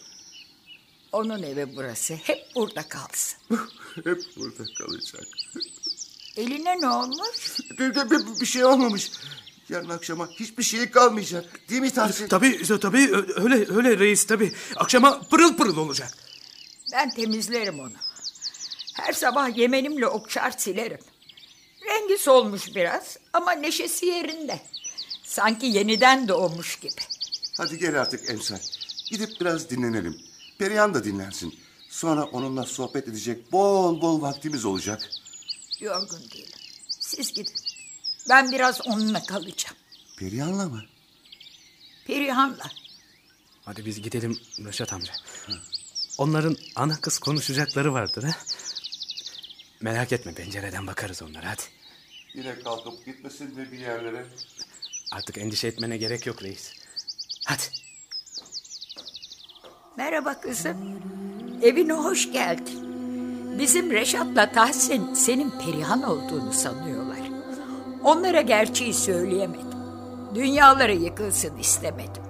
Onun 1.11 1.43
evi 1.43 1.75
burası. 1.75 2.13
Hep 2.13 2.39
burada 2.55 2.87
kalsın. 2.87 3.39
Hep 4.03 4.21
burada 4.37 4.63
kalacak. 4.77 5.27
Eline 6.37 6.81
ne 6.81 6.89
olmuş? 6.89 7.59
Bir, 7.79 7.95
bir, 7.95 8.41
bir 8.41 8.45
şey 8.45 8.65
olmamış. 8.65 9.11
Yarın 9.69 9.89
akşama 9.89 10.27
hiçbir 10.27 10.63
şey 10.63 10.91
kalmayacak. 10.91 11.69
Değil 11.69 11.81
mi 11.81 11.93
Tahsin? 11.93 12.27
Tabii 12.27 12.79
tabii 12.81 13.11
öyle 13.35 13.75
öyle 13.75 13.99
reis 13.99 14.25
tabii. 14.25 14.53
Akşama 14.75 15.21
pırıl 15.21 15.57
pırıl 15.57 15.77
olacak. 15.77 16.26
Ben 16.91 17.09
temizlerim 17.09 17.79
onu. 17.79 17.91
Her 18.93 19.13
sabah 19.13 19.57
yemenimle 19.57 20.07
okşar 20.07 20.51
silerim. 20.51 20.99
Rengi 21.85 22.17
solmuş 22.17 22.75
biraz 22.75 23.17
ama 23.33 23.51
neşesi 23.51 24.05
yerinde. 24.05 24.59
Sanki 25.23 25.65
yeniden 25.65 26.27
doğmuş 26.27 26.79
gibi. 26.79 27.01
Hadi 27.57 27.77
gel 27.77 28.01
artık 28.01 28.29
Emsal. 28.29 28.57
Gidip 29.09 29.29
biraz 29.41 29.69
dinlenelim. 29.69 30.17
Perihan 30.59 30.93
da 30.93 31.03
dinlensin. 31.03 31.59
Sonra 31.89 32.23
onunla 32.23 32.63
sohbet 32.65 33.07
edecek 33.07 33.51
bol 33.51 34.01
bol 34.01 34.21
vaktimiz 34.21 34.65
olacak. 34.65 35.09
Yorgun 35.79 36.19
değilim. 36.33 36.59
Siz 36.89 37.33
gidin. 37.33 37.55
Ben 38.29 38.51
biraz 38.51 38.87
onunla 38.87 39.23
kalacağım. 39.23 39.75
Perihan'la 40.19 40.69
mı? 40.69 40.83
Perihan'la. 42.07 42.71
Hadi 43.65 43.85
biz 43.85 44.01
gidelim 44.01 44.39
Reşat 44.65 44.93
amca. 44.93 45.13
Onların 46.17 46.57
ana 46.75 47.01
kız 47.01 47.19
konuşacakları 47.19 47.93
vardır 47.93 48.23
ha. 48.23 48.31
Merak 49.81 50.11
etme 50.11 50.33
pencereden 50.33 50.87
bakarız 50.87 51.21
onlara 51.21 51.49
hadi. 51.49 51.61
Yine 52.33 52.59
kalkıp 52.59 53.05
gitmesin 53.05 53.55
mi 53.55 53.71
bir 53.71 53.79
yerlere? 53.79 54.25
Artık 55.11 55.37
endişe 55.37 55.67
etmene 55.67 55.97
gerek 55.97 56.25
yok 56.25 56.43
reis. 56.43 56.73
Hadi. 57.45 57.63
Merhaba 59.97 60.41
kızım. 60.41 60.77
Evine 61.61 61.93
hoş 61.93 62.31
geldin. 62.31 62.87
Bizim 63.59 63.91
Reşat'la 63.91 64.51
Tahsin 64.51 65.13
senin 65.13 65.49
Perihan 65.49 66.03
olduğunu 66.03 66.53
sanıyorlar. 66.53 67.17
Onlara 68.03 68.41
gerçeği 68.41 68.93
söyleyemedim. 68.93 69.67
Dünyaları 70.35 70.95
yıkılsın 70.95 71.57
istemedim. 71.57 72.23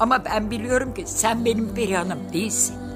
Ama 0.00 0.24
ben 0.24 0.50
biliyorum 0.50 0.94
ki 0.94 1.04
sen 1.06 1.44
benim 1.44 1.74
Perihan'ım 1.74 2.32
değilsin. 2.32 2.87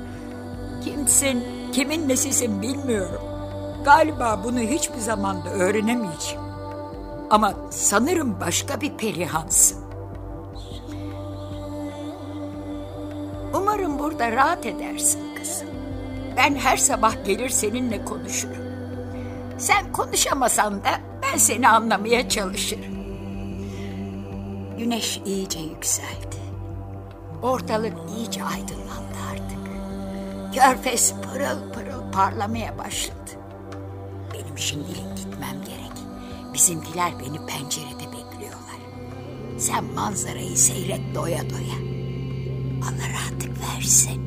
Kimsin, 0.84 1.44
kimin 1.72 2.08
nesisin 2.08 2.62
bilmiyorum. 2.62 3.22
Galiba 3.84 4.40
bunu 4.44 4.58
hiçbir 4.58 4.98
zaman 4.98 5.44
da 5.44 5.50
öğrenemeyeceğim. 5.50 6.42
Ama 7.30 7.54
sanırım 7.70 8.40
başka 8.40 8.80
bir 8.80 8.96
Perihan'sın. 8.96 9.78
Umarım 13.54 13.98
burada 13.98 14.32
rahat 14.32 14.66
edersin 14.66 15.34
kızım. 15.34 15.68
Ben 16.36 16.54
her 16.54 16.76
sabah 16.76 17.24
gelir 17.24 17.48
seninle 17.48 18.04
konuşurum. 18.04 18.62
Sen 19.58 19.92
konuşamasan 19.92 20.84
da 20.84 20.90
ben 21.22 21.38
seni 21.38 21.68
anlamaya 21.68 22.28
çalışırım. 22.28 22.94
Güneş 24.78 25.20
iyice 25.24 25.58
yükseldi. 25.60 26.42
Ortalık 27.42 27.94
iyice 28.16 28.44
aydınlandı. 28.44 29.12
Körfez 30.54 31.14
pırıl 31.22 31.72
pırıl 31.72 32.12
parlamaya 32.12 32.78
başladı. 32.78 33.30
Benim 34.34 34.58
şimdilik 34.58 35.16
gitmem 35.16 35.62
gerek. 35.66 35.92
Bizimkiler 36.54 37.12
beni 37.18 37.46
pencerede 37.46 38.06
bekliyorlar. 38.06 38.80
Sen 39.58 39.84
manzarayı 39.84 40.56
seyret 40.56 41.14
doya 41.14 41.50
doya. 41.50 41.78
Allah 42.82 43.08
rahatlık 43.12 43.52
versin. 43.60 44.22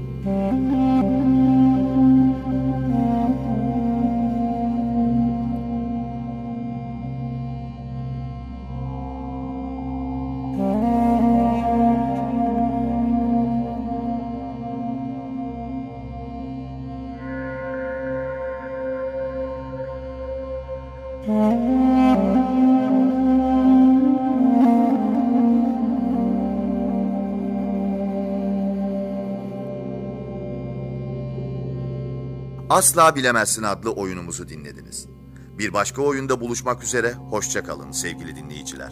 Asla 32.75 33.15
Bilemezsin 33.15 33.63
adlı 33.63 33.91
oyunumuzu 33.91 34.47
dinlediniz. 34.47 35.07
Bir 35.57 35.73
başka 35.73 36.01
oyunda 36.01 36.41
buluşmak 36.41 36.83
üzere, 36.83 37.13
hoşça 37.13 37.63
kalın 37.63 37.91
sevgili 37.91 38.35
dinleyiciler. 38.35 38.91